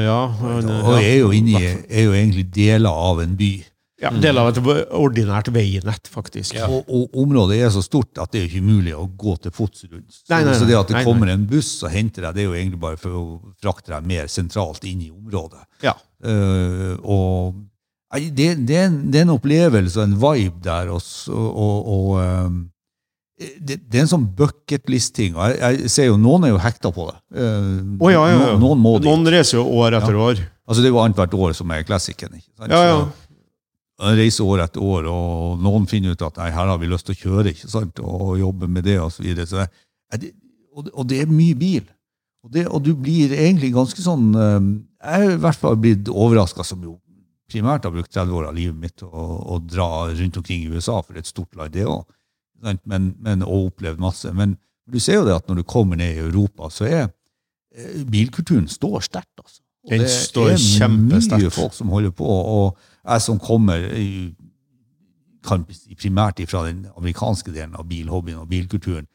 Ja. 0.05 0.21
Og 0.39 0.93
er 1.01 1.17
jo, 1.19 1.31
inni, 1.35 1.57
er 1.59 2.05
jo 2.07 2.13
egentlig 2.15 2.45
deler 2.55 2.89
av 2.91 3.19
en 3.23 3.35
by. 3.39 3.51
Ja, 3.97 4.11
Deler 4.13 4.45
av 4.45 4.51
et 4.51 4.89
ordinært 4.93 5.47
veinett, 5.49 6.05
faktisk. 6.13 6.53
Ja. 6.53 6.67
Og, 6.69 6.85
og 6.85 7.15
området 7.17 7.57
er 7.65 7.71
så 7.73 7.81
stort 7.81 8.19
at 8.21 8.29
det 8.31 8.43
er 8.43 8.51
ikke 8.51 8.61
mulig 8.61 8.93
å 8.93 9.07
gå 9.09 9.33
til 9.41 9.53
fots 9.55 9.87
rundt. 9.89 10.11
Så, 10.13 10.27
Nei, 10.29 10.43
nei, 10.45 10.53
så 10.53 10.67
det 10.69 10.77
at 10.77 10.91
det 10.91 10.99
nei, 10.99 11.01
nei. 11.01 11.07
kommer 11.07 11.31
en 11.33 11.47
buss 11.49 11.71
og 11.81 11.89
henter 11.95 12.27
deg, 12.27 12.35
det 12.37 12.43
er 12.43 12.47
jo 12.51 12.53
egentlig 12.59 12.81
bare 12.83 12.99
for 13.01 13.17
å 13.17 13.23
frakte 13.57 13.95
deg 13.95 14.05
mer 14.05 14.29
sentralt 14.29 14.85
inn 14.85 15.01
i 15.07 15.09
området. 15.09 15.63
Ja. 15.81 15.95
Uh, 16.21 16.93
og 17.01 17.57
det, 18.13 18.53
det, 18.69 18.77
er 18.77 18.85
en, 18.91 18.99
det 19.11 19.23
er 19.23 19.25
en 19.25 19.33
opplevelse 19.33 19.97
og 19.97 20.05
en 20.05 20.17
vibe 20.21 20.61
der. 20.69 20.93
også, 20.93 21.33
og, 21.33 21.57
og, 21.57 21.89
og 21.97 22.21
ehm, 22.21 22.59
det, 23.37 23.75
det 23.85 23.99
er 23.99 24.03
en 24.05 24.09
sånn 24.09 24.25
bucketlist-ting. 24.37 25.35
og 25.37 25.51
jeg, 25.51 25.57
jeg 25.83 25.91
ser 25.93 26.07
jo 26.09 26.15
Noen 26.17 26.47
er 26.47 26.53
jo 26.55 26.57
hekta 26.63 26.89
på 26.95 27.05
det. 27.11 27.17
Eh, 27.37 27.67
oh, 28.01 28.09
ja, 28.09 28.23
ja, 28.25 28.33
ja. 28.33 28.37
Noen, 28.57 28.59
noen 28.63 28.79
må 28.81 28.93
dit. 28.97 29.05
Noen 29.09 29.29
reiser 29.29 29.59
jo 29.59 29.65
år 29.77 29.97
etter 29.99 30.17
år. 30.17 30.41
Altså 30.67 30.81
Det 30.83 30.89
er 30.89 30.95
jo 30.95 31.01
annethvert 31.03 31.35
år 31.37 31.53
som 31.57 31.71
er 31.75 31.83
klassikeren. 31.87 32.39
ikke? 32.41 32.69
Ja, 32.71 32.81
ja. 32.89 32.97
Så, 33.05 34.09
jeg 34.11 34.17
reiser 34.19 34.45
år 34.45 34.63
etter 34.65 34.81
år, 34.85 35.07
og 35.09 35.61
noen 35.65 35.85
finner 35.89 36.13
ut 36.13 36.21
at 36.27 36.35
nei, 36.37 36.49
her 36.53 36.67
har 36.69 36.77
vi 36.81 36.89
lyst 36.89 37.07
til 37.07 37.15
å 37.15 37.21
kjøre 37.21 37.53
ikke 37.53 37.69
sant? 37.71 38.01
og 38.01 38.35
jobbe 38.41 38.67
med 38.69 38.83
det. 38.89 38.97
Og, 39.01 39.11
så 39.13 39.23
videre. 39.25 39.45
så, 39.49 39.63
jeg- 40.11 40.21
det- 40.21 40.33
og, 40.75 40.85
det- 40.85 40.93
og 40.93 41.07
det 41.09 41.21
er 41.21 41.31
mye 41.31 41.55
bil. 41.57 41.85
Og, 42.45 42.51
det, 42.53 42.67
og 42.67 42.83
du 42.85 42.93
blir 42.95 43.31
egentlig 43.33 43.71
ganske 43.73 44.01
sånn 44.01 44.27
eh, 44.37 44.67
Jeg 45.07 45.25
er 45.27 45.31
i 45.33 45.39
hvert 45.41 45.57
fall 45.61 45.75
blitt 45.81 46.09
overraska, 46.09 46.63
som 46.65 46.81
jo 46.85 46.97
primært 47.51 47.83
har 47.87 47.91
brukt 47.93 48.11
30 48.11 48.33
år 48.33 48.47
av 48.49 48.55
livet 48.57 48.75
mitt 48.75 49.01
å 49.07 49.57
dra 49.63 50.07
rundt 50.11 50.37
omkring 50.37 50.65
i 50.65 50.69
USA, 50.73 50.97
for 51.01 51.13
det 51.13 51.21
er 51.21 51.25
et 51.25 51.31
stort 51.31 51.55
land, 51.55 51.71
det 51.71 51.85
òg. 51.87 52.03
Men, 52.63 53.13
men, 53.21 53.43
og 53.45 53.71
opplevd 53.71 53.99
masse. 54.01 54.33
Men 54.33 54.57
du 54.91 54.99
ser 54.99 55.19
jo 55.19 55.27
det 55.27 55.35
at 55.35 55.47
når 55.49 55.61
du 55.61 55.63
kommer 55.63 55.99
ned 55.99 56.15
i 56.15 56.23
Europa, 56.25 56.69
så 56.73 56.85
er 56.85 57.07
eh, 57.75 58.03
bilkulturen 58.09 58.67
står 58.67 58.99
sterkt. 59.05 59.33
altså. 59.37 59.61
Og 59.85 59.91
Den 59.91 60.01
det 60.01 60.09
står 60.11 60.49
er 60.49 61.37
mye 61.37 61.49
folk 61.53 61.73
som 61.73 61.89
holder 61.89 62.11
på. 62.11 62.25
Og 62.25 62.77
jeg 63.07 63.21
som 63.21 63.39
kommer 63.39 63.87
kan 65.47 65.63
primært 66.01 66.41
fra 66.49 66.65
den 66.67 66.85
amerikanske 66.97 67.53
delen 67.55 67.75
av 67.75 67.87
bilhobbyen 67.87 68.41
og 68.41 68.49
bilkulturen, 68.51 69.07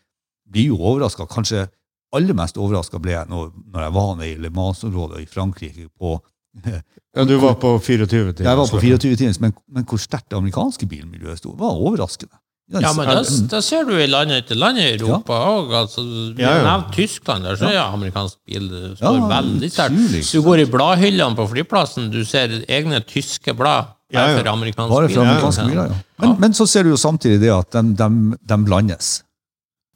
blir 0.52 0.70
jo 0.72 0.78
overraska. 0.80 1.26
Kanskje 1.28 1.66
aller 2.12 2.36
mest 2.36 2.60
overraska 2.60 3.00
ble 3.02 3.14
jeg 3.14 3.28
når, 3.28 3.50
når 3.72 3.86
jeg 3.86 3.94
var 3.96 4.14
nede 4.16 4.30
i 4.30 4.38
Le 4.40 4.50
Mans-området 4.52 5.22
i 5.22 5.26
Frankrike. 5.26 5.88
på 5.98 6.18
Ja, 7.16 7.24
du 7.24 7.36
var 7.40 7.54
på 7.60 7.78
24 7.78 8.32
timer. 8.32 8.50
Jeg 8.50 8.58
var 8.58 8.68
på 8.70 8.80
24 8.80 9.16
timer, 9.16 9.36
men, 9.40 9.52
men 9.68 9.84
hvor 9.84 10.00
sterkt 10.00 10.30
det 10.30 10.36
amerikanske 10.36 10.86
bilmiljøet 10.86 11.38
sto, 11.38 11.52
var 11.58 11.76
overraskende. 11.76 12.36
Ja, 12.72 12.92
men 12.96 13.08
det, 13.10 13.24
det 13.50 13.58
ser 13.66 13.84
du 13.84 13.92
i 14.00 14.06
land 14.08 14.32
etter 14.32 14.56
land 14.56 14.78
i 14.80 14.84
Europa 14.94 15.36
òg. 15.50 15.72
Altså, 15.76 16.04
vi 16.36 16.44
har 16.46 16.62
nevnt 16.64 16.92
Tyskland, 16.94 17.44
der 17.44 17.58
så 17.60 17.68
er 17.68 17.80
amerikansk 17.82 18.38
bil 18.48 18.68
det 18.70 18.92
står 18.96 19.18
Ja, 19.18 19.26
veldig 19.28 19.68
sterkt. 19.74 20.30
du 20.32 20.38
går 20.46 20.62
i 20.62 20.68
bladhyllene 20.70 21.36
på 21.36 21.48
flyplassen, 21.50 22.06
du 22.14 22.22
ser 22.24 22.54
egne 22.68 23.02
tyske 23.04 23.52
blad 23.58 23.90
Ja, 24.12 24.28
ja. 24.30 24.38
for 24.38 24.48
amerikanske 24.54 24.94
Bare 24.94 25.10
for 25.10 25.24
amerikanske 25.26 25.66
biler, 25.68 25.90
ja. 25.92 26.00
Men, 26.22 26.36
men 26.40 26.54
så 26.56 26.66
ser 26.70 26.84
du 26.86 26.92
jo 26.94 26.96
samtidig 27.00 27.40
det 27.42 27.52
at 27.52 27.76
de, 27.76 27.82
de, 27.98 28.38
de 28.54 28.58
blandes. 28.64 29.12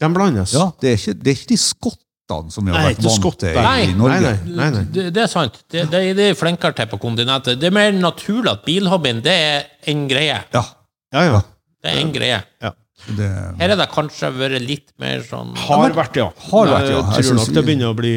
De 0.02 0.12
blandes. 0.12 0.52
Ja, 0.52 0.68
det 0.82 0.92
er 0.92 1.00
ikke, 1.00 1.16
det 1.22 1.32
er 1.32 1.38
ikke 1.40 1.52
de 1.54 1.60
skottene 1.62 2.52
som 2.52 2.66
vi 2.66 2.72
har 2.74 2.82
Nei, 2.82 2.92
vært 2.92 3.04
vant 3.06 3.40
til 3.40 3.56
Nei, 3.62 3.74
i 3.86 3.92
Norge. 3.96 4.36
Nei, 4.50 4.70
nei. 4.74 4.84
Det, 4.92 5.08
det 5.16 5.22
er 5.24 5.30
sant. 5.32 5.60
Det, 5.72 5.86
det, 5.92 6.04
det 6.18 6.30
er 6.34 6.36
flinkere 6.36 6.76
til 6.76 6.88
på 6.92 6.98
kontinentet. 7.00 7.60
Det 7.62 7.70
er 7.70 7.76
mer 7.76 7.92
naturlig 7.96 8.52
at 8.52 8.64
bilhobbyen 8.66 9.22
det 9.24 9.36
er 9.48 9.68
en 9.92 10.08
greie. 10.10 10.42
Ja, 10.52 10.64
Ja, 11.14 11.22
ja. 11.30 11.44
Det 11.86 11.94
er 11.94 12.02
en 12.02 12.12
greie. 12.14 12.42
det, 13.06 13.30
Her 13.60 13.72
er 13.74 13.78
det 13.78 13.86
kanskje 13.92 14.30
vært 14.34 14.62
litt 14.64 14.88
mer 14.98 15.20
sånn 15.22 15.52
Har 15.66 15.92
vært, 15.94 16.16
ja. 16.18 16.28
Har 16.50 16.70
vært, 16.72 16.86
ja. 16.90 17.00
Jeg 17.02 17.20
Jeg 17.20 17.26
tror 17.28 17.36
nok 17.38 17.50
det 17.58 17.64
begynner 17.68 17.90
å 17.92 17.96
bli 17.98 18.14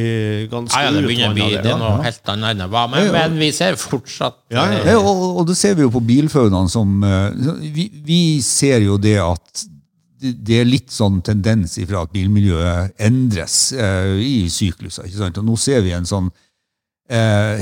ganske 0.49 0.79
Ja, 0.79 0.85
ja, 0.87 0.93
det 0.95 1.03
begynner 1.05 1.29
å 1.33 1.35
bli 1.37 1.47
utvannet, 1.49 1.65
Det 1.67 1.73
er 1.75 1.83
ja. 1.83 2.03
helt 2.07 2.31
annet 2.33 2.53
enn 2.55 2.63
det 2.63 2.69
var. 2.73 2.87
Men, 2.93 3.03
Ja, 3.03 3.09
ja. 3.09 3.15
men 3.27 3.41
vi 3.43 3.49
ser 3.55 3.75
fortsatt 3.81 4.39
Ja, 4.55 4.63
ja. 4.71 4.79
eh, 4.79 4.93
Ja, 4.95 5.01
og, 5.03 5.25
og 5.43 5.49
det 5.51 5.57
ser 5.59 5.75
vi 5.77 5.85
jo 5.85 5.91
på 5.93 6.01
bilførerne 6.09 6.71
som 6.71 7.03
eh, 7.03 7.59
vi, 7.75 7.89
vi 8.07 8.21
ser 8.45 8.81
jo 8.87 8.97
det 8.97 9.17
at 9.23 9.65
det 10.19 10.33
det 10.43 10.57
er 10.59 10.65
litt 10.67 10.91
sånn 10.91 11.21
tendens 11.23 11.77
ifra 11.79 12.01
at 12.03 12.09
bilmiljøet 12.11 12.91
endres 13.07 13.53
eh, 13.71 14.17
i 14.19 14.49
sykluser. 14.51 15.05
ikke 15.07 15.15
sant? 15.21 15.37
Og 15.39 15.45
nå 15.47 15.55
ser 15.55 15.79
vi 15.85 15.93
en 15.95 16.03
sånn 16.09 16.27
eh, 17.07 17.61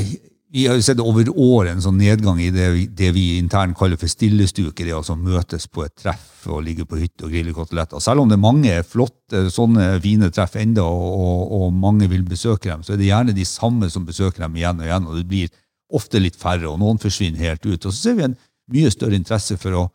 Vi 0.50 0.64
har 0.68 0.78
jo 0.80 0.84
sett 0.86 1.02
over 1.04 1.28
år 1.28 1.74
en 1.74 1.82
sånn 1.84 1.98
nedgang 2.00 2.38
i 2.40 2.48
det 2.56 2.68
det 2.96 3.10
vi 3.12 3.26
internt 3.36 3.76
kaller 3.76 4.00
for 4.00 4.08
stillestuker. 4.08 4.88
Det 4.88 4.96
altså 4.96 5.18
møtes 5.20 5.68
på 5.68 5.84
et 5.84 5.96
treff 6.00 6.46
og 6.48 6.62
ligge 6.64 6.86
på 6.88 7.00
hytte 7.02 7.28
og 7.28 7.34
grille 7.34 7.56
koteletter. 7.56 8.00
Selv 8.00 8.24
om 8.24 8.32
det 8.32 8.38
er 8.38 8.46
mange 8.46 8.78
flotte 8.88 9.48
sånne 9.52 9.90
fine 10.04 10.30
treff 10.32 10.56
enda, 10.56 10.86
og, 10.88 11.52
og, 11.52 11.68
mange 11.76 12.08
vil 12.08 12.24
besøke 12.24 12.72
dem, 12.72 12.86
så 12.86 12.96
er 12.96 13.02
det 13.02 13.10
gjerne 13.10 13.36
de 13.36 13.48
samme 13.48 13.92
som 13.92 14.08
besøker 14.08 14.46
dem 14.46 14.56
igjen 14.56 14.80
og 14.80 14.88
igjen. 14.88 15.10
og 15.10 15.20
det 15.20 15.28
blir 15.28 15.52
ofte 16.00 16.20
litt 16.24 16.40
færre, 16.40 16.70
og 16.72 16.80
noen 16.80 17.00
forsvinner 17.00 17.44
helt 17.44 17.66
ut. 17.68 17.84
Og 17.84 17.92
så 17.92 17.98
ser 18.00 18.16
vi 18.16 18.28
en 18.30 18.40
mye 18.72 18.92
større 18.92 19.20
interesse 19.20 19.60
for 19.60 19.76
å 19.76 19.86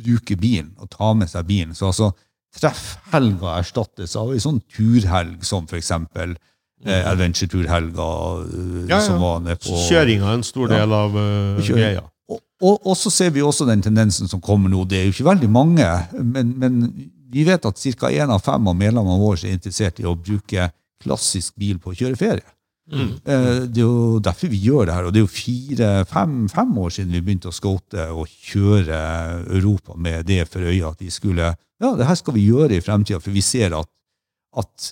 bruke 0.00 0.36
bilen 0.38 0.74
og 0.82 0.90
ta 0.90 1.14
med 1.14 1.30
seg 1.30 1.46
bilen. 1.46 1.74
Så 1.78 1.90
altså, 1.90 2.10
treffhelga 2.58 3.60
erstattes 3.60 4.16
av 4.18 4.34
en 4.34 4.42
sånn 4.42 4.62
turhelg 4.74 5.46
som 5.46 5.70
for 5.70 5.78
eksempel 5.78 6.34
eh, 6.86 7.04
adventure-turhelga 7.10 8.08
eh, 8.44 8.88
Ja, 8.88 8.96
ja. 8.96 9.00
som 9.06 9.20
var 9.22 9.40
nede 9.44 9.56
på 9.60 9.76
Kjøringa 9.88 10.30
er 10.32 10.38
en 10.40 10.46
stor 10.46 10.68
del 10.72 10.92
av 10.96 11.16
uh, 11.16 11.60
greia. 11.66 12.04
og, 12.30 12.40
og, 12.62 12.78
og 12.86 12.96
så 12.96 13.10
ser 13.10 13.30
vi 13.34 13.42
også 13.42 13.66
den 13.68 13.82
tendensen 13.82 14.28
som 14.30 14.40
kommer 14.40 14.70
nå. 14.72 14.84
Det 14.88 14.98
er 15.00 15.08
jo 15.08 15.14
ikke 15.16 15.28
veldig 15.30 15.50
mange, 15.50 15.88
men, 16.20 16.54
men 16.60 16.78
vi 17.30 17.44
vet 17.46 17.64
at 17.66 17.78
ca. 17.98 18.10
én 18.10 18.30
av 18.30 18.40
fem 18.42 18.66
av 18.68 18.76
medlemmene 18.76 19.20
våre 19.20 19.46
er 19.48 19.54
interessert 19.54 20.00
i 20.02 20.06
å 20.08 20.16
bruke 20.18 20.70
klassisk 21.00 21.54
bil 21.56 21.78
på 21.80 21.92
å 21.92 21.96
kjøre 21.96 22.16
ferie. 22.18 22.48
mm. 22.92 23.10
Eh, 23.24 23.60
Det 23.70 23.80
er 23.80 23.86
jo 23.86 24.18
derfor 24.20 24.50
vi 24.52 24.58
gjør 24.64 24.86
det 24.88 24.94
her. 24.96 25.04
Og 25.06 25.12
det 25.14 25.20
er 25.20 25.24
jo 25.24 25.30
fire-fem 25.32 26.48
fem 26.52 26.72
år 26.78 26.90
siden 26.96 27.12
vi 27.14 27.20
begynte 27.22 27.48
å 27.48 27.54
scoute 27.54 28.08
og 28.12 28.26
kjøre 28.28 28.98
Europa 29.56 29.94
med 29.96 30.26
det 30.26 30.42
for 30.50 30.60
øye 30.66 30.90
at 30.90 31.00
vi 31.00 31.10
skulle 31.10 31.54
Ja, 31.80 31.94
det 31.96 32.04
her 32.10 32.14
skal 32.18 32.34
vi 32.34 32.42
gjøre 32.50 32.76
i 32.76 32.82
fremtida, 32.84 33.20
for 33.24 33.32
vi 33.32 33.40
ser 33.40 33.72
at, 33.78 33.88
at 34.60 34.90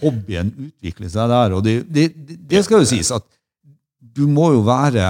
hobbyen 0.00 0.50
utvikler 0.68 1.08
seg 1.12 1.28
der. 1.32 1.54
Og 1.56 1.64
det, 1.66 1.74
det, 1.92 2.08
det 2.50 2.64
skal 2.66 2.82
jo 2.84 2.88
sies 2.90 3.10
at 3.14 3.26
du 4.00 4.26
må 4.26 4.50
jo 4.54 4.62
være 4.66 5.06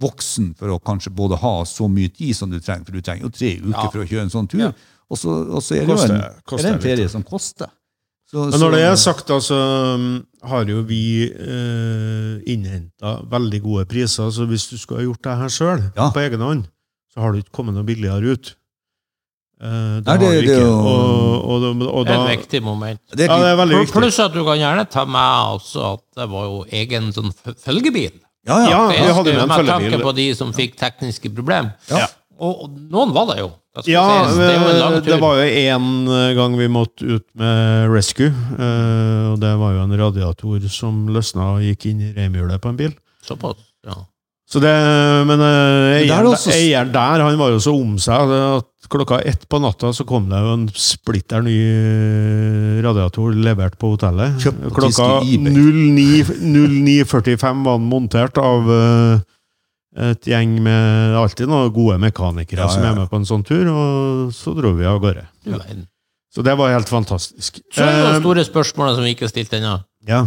voksen 0.00 0.54
for 0.56 0.72
å 0.72 0.78
kanskje 0.80 1.12
både 1.12 1.36
ha 1.42 1.54
så 1.68 1.88
mye 1.92 2.08
tid 2.14 2.32
som 2.36 2.50
du 2.52 2.58
trenger, 2.60 2.86
for 2.88 2.96
du 2.96 3.02
trenger 3.04 3.26
jo 3.28 3.32
tre 3.34 3.50
uker 3.60 3.74
Ja. 3.76 3.90
for 3.92 4.00
å 4.04 4.08
kjøre 4.08 4.24
en 4.28 4.32
sånn 4.32 4.48
tur. 4.48 4.62
Ja. 4.64 4.72
Og 5.10 5.18
så, 5.18 5.34
og 5.50 5.60
så 5.66 5.74
er 5.76 5.86
det 5.88 5.96
jo 5.96 6.06
en, 6.06 6.22
koster 6.46 6.68
er 6.68 6.70
det 6.70 6.78
en 6.78 6.84
ferie 6.84 7.08
som 7.12 7.24
koster. 7.26 7.68
Så, 8.30 8.44
Men 8.52 8.60
når 8.62 8.76
det 8.76 8.80
er 8.86 8.96
sagt, 9.02 9.26
da, 9.26 9.40
så 9.42 9.56
um, 9.98 10.04
har 10.46 10.68
jo 10.70 10.84
vi 10.86 11.00
eh, 11.26 12.36
innhenta 12.52 13.16
veldig 13.26 13.58
gode 13.64 13.88
priser. 13.90 14.30
Så 14.30 14.46
hvis 14.46 14.68
du 14.70 14.76
skulle 14.78 15.00
ha 15.02 15.06
gjort 15.08 15.24
det 15.26 15.34
her 15.40 15.50
sjøl, 15.50 15.82
Ja. 15.98 16.10
på 16.14 16.22
egen 16.22 16.40
hånd, 16.46 16.68
så 17.10 17.24
har 17.24 17.32
du 17.34 17.40
ikke 17.42 17.56
kommet 17.58 17.74
noe 17.74 17.82
billigere 17.88 18.36
ut. 18.36 18.52
Eh, 19.60 20.00
det 20.00 20.06
Nei, 20.06 20.16
det- 20.16 20.30
det 20.46 20.54
ikke. 20.56 20.68
og, 20.72 21.44
og, 21.44 21.64
og, 21.68 21.82
og 22.00 22.06
da, 22.08 22.14
et 22.24 22.38
viktig 22.38 22.62
moment. 22.64 23.00
det 23.12 23.26
er 23.26 23.32
ja, 23.34 23.38
det 23.42 23.50
er 23.52 23.56
veldig 23.60 23.80
viktig. 23.82 23.94
Pluss 23.98 24.18
at 24.24 24.32
du 24.32 24.40
kan 24.46 24.56
gjerne 24.58 24.86
ta 24.88 25.04
med 25.04 25.60
også 25.60 25.92
at 25.94 26.04
det 26.16 26.28
var 26.32 26.44
jo 26.48 26.64
egen 26.80 27.12
sånn 27.12 27.32
følgebil. 27.64 28.12
ja, 28.48 28.56
ja. 28.64 28.68
Ja, 28.70 29.04
vi 29.04 29.12
hadde 29.18 29.34
med 29.34 29.42
en 29.42 29.48
følgebil. 29.50 29.90
med 29.90 29.90
tanke 29.92 30.02
på 30.06 30.14
de 30.16 30.28
som 30.34 30.52
fikk 30.56 30.76
tekniske 30.80 31.28
problemer. 31.34 31.74
Ja. 31.90 32.06
Og, 32.40 32.62
og 32.64 32.70
noen 32.90 33.12
var 33.12 33.26
det 33.34 33.40
jo. 33.42 33.50
Ja, 33.86 34.24
det 34.34 35.04
det 35.06 35.20
var 35.20 35.36
jo 35.38 35.44
én 35.44 36.08
gang 36.34 36.56
vi 36.58 36.66
måtte 36.72 37.04
ut 37.06 37.26
med 37.38 37.90
rescue. 37.92 38.32
Uh, 38.58 39.32
og 39.34 39.36
det 39.44 39.52
var 39.60 39.76
jo 39.76 39.82
en 39.84 39.92
radiator 40.00 40.64
som 40.72 41.04
løsna 41.12 41.52
og 41.54 41.60
gikk 41.62 41.86
inn 41.92 42.00
i 42.00 42.12
reimhjulet 42.16 42.58
på 42.64 42.72
en 42.72 42.76
bil. 42.80 42.96
Såpass, 43.22 43.60
ja. 43.86 43.94
Så 44.50 44.58
det, 44.58 44.70
men 45.28 45.38
eh, 45.38 45.46
er 45.46 46.04
eieren, 46.08 46.26
også- 46.32 46.50
eieren 46.56 46.88
der 46.92 47.22
han 47.22 47.36
var 47.38 47.52
jo 47.54 47.60
så 47.62 47.70
om 47.78 47.92
seg 48.02 48.32
at 48.34 48.66
klokka 48.90 49.20
ett 49.22 49.44
på 49.48 49.60
natta 49.62 49.92
så 49.94 50.02
kom 50.08 50.24
det 50.28 50.40
jo 50.42 50.54
en 50.56 50.64
splitter 50.74 51.44
ny 51.46 51.54
eh, 51.54 52.80
radiator 52.82 53.30
levert 53.38 53.76
på 53.78 53.92
hotellet. 53.94 54.40
Kjøpt 54.42 54.64
klokka 54.74 54.88
tyske 54.88 55.36
eBay. 55.36 55.54
09 55.54 56.24
09.45 57.04 57.62
var 57.68 57.78
den 57.78 57.86
montert 57.92 58.40
av 58.42 58.72
eh, 58.74 59.22
et 60.10 60.26
gjeng 60.32 60.56
med 60.66 61.14
alltid 61.18 61.46
noen 61.50 61.70
gode 61.74 62.00
mekanikere 62.02 62.64
Ja, 62.66 62.68
som 62.74 62.82
ja. 62.82 62.90
er 62.92 62.98
med 63.04 63.10
på 63.10 63.20
en 63.20 63.28
sånn 63.30 63.46
tur, 63.46 63.70
og 63.70 64.34
så 64.34 64.54
dro 64.58 64.74
vi 64.78 64.86
av 64.90 64.98
gårde. 65.02 65.24
Ja. 65.50 65.62
Så 66.34 66.42
det 66.46 66.52
var 66.58 66.70
helt 66.74 66.90
fantastisk. 66.90 67.58
Så 67.74 67.82
er 67.86 68.02
det 68.06 68.20
store 68.22 68.44
spørsmålet 68.46 68.98
som 68.98 69.06
vi 69.06 69.14
ikke 69.14 69.26
har 69.28 69.32
stilt 69.34 69.54
ennå. 69.58 69.78
ja. 70.10 70.24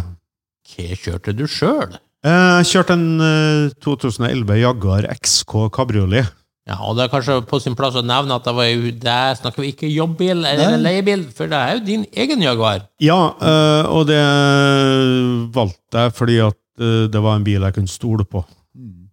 Hva 0.74 0.96
kjørte 0.96 1.34
du 1.36 1.44
sjøl? 1.52 1.92
Eh, 2.24 2.62
Jeg 2.62 2.70
kjørte 2.72 2.96
en 2.96 3.10
eh, 3.20 3.74
2011 3.84 4.56
Jaguar 4.62 5.08
XK 5.12 5.68
kabriolet. 5.76 6.30
Ja, 6.64 6.78
og 6.88 6.96
det 6.96 7.04
er 7.04 7.12
kanskje 7.12 7.42
på 7.44 7.58
sin 7.60 7.76
plass 7.76 7.98
å 8.00 8.04
nevne 8.08 8.38
at 8.40 8.46
det 8.48 8.54
var 8.56 8.70
jo, 8.70 8.92
der 8.96 9.34
snakker 9.36 9.66
vi 9.66 9.74
ikke 9.74 9.90
jobbbil 9.92 10.46
eller 10.48 10.78
leiebil, 10.80 11.26
for 11.36 11.52
det 11.52 11.58
er 11.60 11.74
jo 11.76 11.82
din 11.90 12.06
egen 12.16 12.40
Jaguar. 12.46 12.86
Ja, 13.04 13.18
eh, 13.36 13.90
og 13.92 14.08
det 14.08 14.22
valgte 15.56 16.06
jeg 16.06 16.14
fordi 16.16 16.38
at 16.46 16.56
eh, 16.80 17.06
det 17.12 17.22
var 17.26 17.36
en 17.40 17.44
bil 17.48 17.66
jeg 17.68 17.76
kunne 17.76 17.92
stole 17.92 18.24
på. 18.24 18.46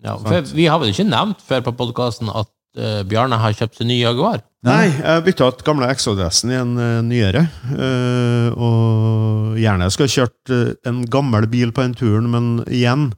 Ja, 0.00 0.14
for 0.16 0.46
vi 0.56 0.68
har 0.70 0.78
vel 0.80 0.94
ikke 0.94 1.08
nevnt 1.10 1.42
før 1.44 1.66
på 1.66 1.74
podkasten 1.82 2.30
at 2.32 2.48
eh, 2.78 3.00
Bjarne 3.08 3.38
har 3.40 3.56
kjøpt 3.56 3.80
seg 3.80 3.88
ny 3.90 4.00
Jaguar? 4.02 4.44
Nei, 4.66 4.90
jeg 4.92 5.24
bytta 5.24 5.48
ut 5.48 5.64
gamle 5.64 5.88
XODS-en 5.96 6.52
i 6.52 6.58
en 6.58 6.72
uh, 6.76 7.00
nyere. 7.00 7.46
Uh, 7.72 8.48
og 8.52 9.56
gjerne 9.56 9.88
skal 9.88 10.10
skulle 10.10 10.28
kjørt 10.28 10.86
en 10.90 11.00
gammel 11.08 11.48
bil 11.48 11.72
på 11.72 11.86
den 11.86 11.96
turen, 11.96 12.28
men 12.28 12.50
igjen, 12.68 13.08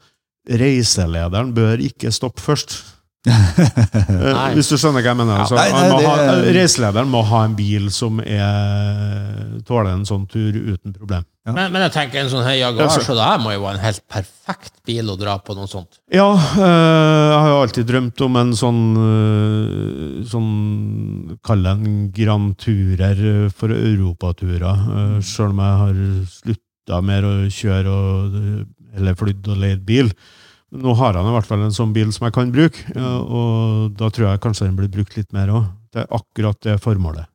reiselederen 0.46 1.50
bør 1.56 1.82
ikke 1.82 2.14
stoppe 2.14 2.42
først. 2.44 2.78
Eh, 3.22 4.54
hvis 4.56 4.66
du 4.72 4.74
skjønner 4.80 4.98
hva 5.04 5.12
jeg 5.12 5.18
mener. 5.20 5.36
Ja. 5.36 5.42
Altså, 5.44 5.54
Nei, 5.54 5.68
nei, 5.70 5.90
må 5.92 5.98
det- 6.00 6.06
ha, 6.08 6.38
reiselederen 6.56 7.10
må 7.12 7.20
ha 7.28 7.44
en 7.46 7.52
bil 7.54 7.84
som 7.94 8.18
er, 8.20 9.60
tåler 9.68 9.92
en 9.94 10.02
sånn 10.08 10.24
tur 10.30 10.56
uten 10.58 10.92
problem. 10.96 11.22
Ja. 11.46 11.52
Men, 11.56 11.72
men 11.74 11.82
jeg 11.86 11.92
tenker 11.94 12.20
en 12.22 12.30
sånn 12.30 12.44
Jaguar, 12.46 12.84
Ja, 12.86 12.88
så- 12.90 13.02
så 13.06 13.14
det 13.18 13.24
her 13.26 13.38
må 13.42 13.52
jo 13.54 13.62
være 13.62 13.78
en 13.78 13.84
helt 13.84 14.02
perfekt 14.10 14.72
bil 14.86 15.06
å 15.10 15.16
dra 15.18 15.36
på 15.38 15.54
noe 15.58 15.66
sånt. 15.70 15.98
Ja, 16.12 16.28
øh, 16.34 16.58
jeg 16.58 17.38
har 17.38 17.48
jo 17.52 17.62
alltid 17.62 17.86
drømt 17.86 18.20
om 18.26 18.36
en 18.42 18.52
sånn 18.58 18.82
øh, 18.98 20.26
sånn 20.26 21.38
Kall 21.46 21.62
det 21.62 21.72
en 21.78 22.12
Grand 22.14 22.54
Tourer 22.58 23.18
øh, 23.46 23.50
for 23.54 23.68
europaturer. 23.74 24.86
øh, 24.98 25.16
Sjøl 25.22 25.50
om 25.54 25.62
jeg 25.62 25.80
har 25.82 26.04
slutta 26.30 27.02
mer 27.02 27.22
å 27.22 27.34
kjøre 27.50 27.86
og, 27.86 28.66
eller 28.96 29.14
flydd 29.18 29.48
og 29.48 29.58
leid 29.62 29.84
bil. 29.86 30.10
Nå 30.72 30.94
har 30.96 31.18
han 31.18 31.28
i 31.28 31.34
hvert 31.34 31.48
fall 31.48 31.66
en 31.66 31.74
sånn 31.74 31.92
bil 31.92 32.12
som 32.16 32.24
jeg 32.28 32.32
kan 32.36 32.52
bruke, 32.54 32.84
og 32.96 33.92
da 33.98 34.08
tror 34.08 34.30
jeg 34.30 34.40
kanskje 34.40 34.70
den 34.70 34.78
blir 34.78 34.88
brukt 34.92 35.18
litt 35.18 35.28
mer 35.36 35.52
òg. 35.52 35.66
Det 35.92 36.06
er 36.06 36.14
akkurat 36.16 36.56
det 36.64 36.78
formålet. 36.80 37.28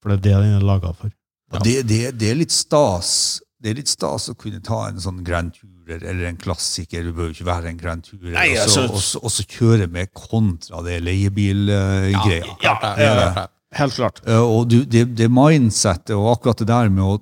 For 0.00 0.12
det 0.12 0.16
er 0.18 0.22
det 0.24 0.46
den 0.46 0.56
er 0.56 0.64
laga 0.64 0.94
for. 0.96 1.12
Ja. 1.52 1.60
det, 1.60 1.74
det, 1.84 1.98
det 2.16 2.30
er 2.32 2.38
litt 2.40 2.54
stas 2.54 3.42
det 3.62 3.70
er 3.70 3.78
litt 3.78 3.90
stas 3.92 4.26
å 4.32 4.34
kunne 4.34 4.58
ta 4.64 4.88
en 4.88 4.98
sånn 5.00 5.20
Grand 5.22 5.52
Tourer 5.54 6.02
eller 6.02 6.26
en 6.32 6.38
klassiker. 6.40 7.04
Du 7.06 7.14
bør 7.14 7.28
jo 7.28 7.36
ikke 7.36 7.46
være 7.46 7.70
en 7.70 7.78
Grand 7.78 8.02
Tourer. 8.02 8.32
Nei, 8.34 8.48
og, 8.56 8.66
så, 8.66 8.82
altså- 8.82 8.86
og, 8.88 9.02
så, 9.06 9.20
og 9.22 9.34
så 9.36 9.44
kjøre 9.46 9.86
med 9.92 10.10
kontra 10.18 10.82
det 10.86 10.98
leiebilgreia. 11.06 12.56
Ja, 12.64 12.74
ja. 12.98 13.46
Helt 13.72 13.94
klart. 13.96 14.18
Eh, 14.26 14.36
og 14.42 14.66
du, 14.68 14.82
det, 14.84 15.06
det 15.16 15.30
mindsettet 15.32 16.12
og 16.16 16.26
akkurat 16.34 16.58
det 16.60 16.68
der 16.68 16.90
med 16.92 17.06
å 17.06 17.14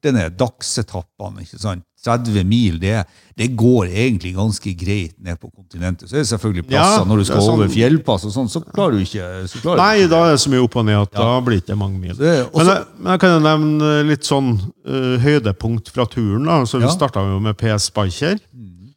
korte 0.00 0.12
ned 0.16 0.36
dagsetappene, 0.40 1.42
ikke 1.44 1.58
sant? 1.60 1.84
30 2.00 2.44
mil, 2.48 2.78
det, 2.80 3.02
det 3.36 3.50
går 3.60 3.90
egentlig 3.92 4.30
ganske 4.32 4.72
greit 4.80 5.18
ned 5.20 5.36
på 5.36 5.50
kontinentet. 5.52 6.08
Så 6.08 6.16
er 6.16 6.22
det 6.22 6.30
selvfølgelig 6.30 6.64
plasser 6.70 7.02
Ja, 7.02 7.04
når 7.04 7.18
du 7.20 7.24
skal 7.28 7.42
sånn- 7.44 7.58
over 7.58 7.68
fjellpass 7.68 8.24
og 8.24 8.32
sånn, 8.32 8.48
så 8.48 8.62
klarer 8.64 8.92
du 8.96 9.02
ikke 9.04 9.26
så 9.52 9.60
klarer 9.60 9.76
Nei, 9.82 9.98
ikke. 10.00 10.08
da 10.14 10.20
er 10.24 10.30
det 10.32 10.40
så 10.40 10.50
mye 10.54 10.62
opp 10.64 10.76
og 10.80 10.86
ned 10.88 10.96
at 11.02 11.12
da 11.12 11.40
blir 11.44 11.58
det 11.60 11.66
ikke 11.66 11.76
mange 11.76 11.98
mil. 12.00 12.14
Det 12.16 12.32
også, 12.46 12.56
Men 12.56 12.66
jeg, 12.72 12.86
men 12.96 13.12
jeg 13.12 13.20
kan 13.20 13.34
jo 13.34 13.42
nevne 13.44 13.90
litt 14.08 14.24
sånn 14.24 14.48
uh, 14.88 15.18
høydepunkt 15.20 15.92
fra 15.92 16.06
turen. 16.08 16.44
da. 16.48 16.62
Så 16.64 16.78
Vi 16.80 16.84
Ja. 16.88 16.94
starta 16.96 17.20
jo 17.20 17.38
med 17.38 17.58
PS 17.60 17.90
Biker. 17.90 18.40
Mm. 18.56 18.94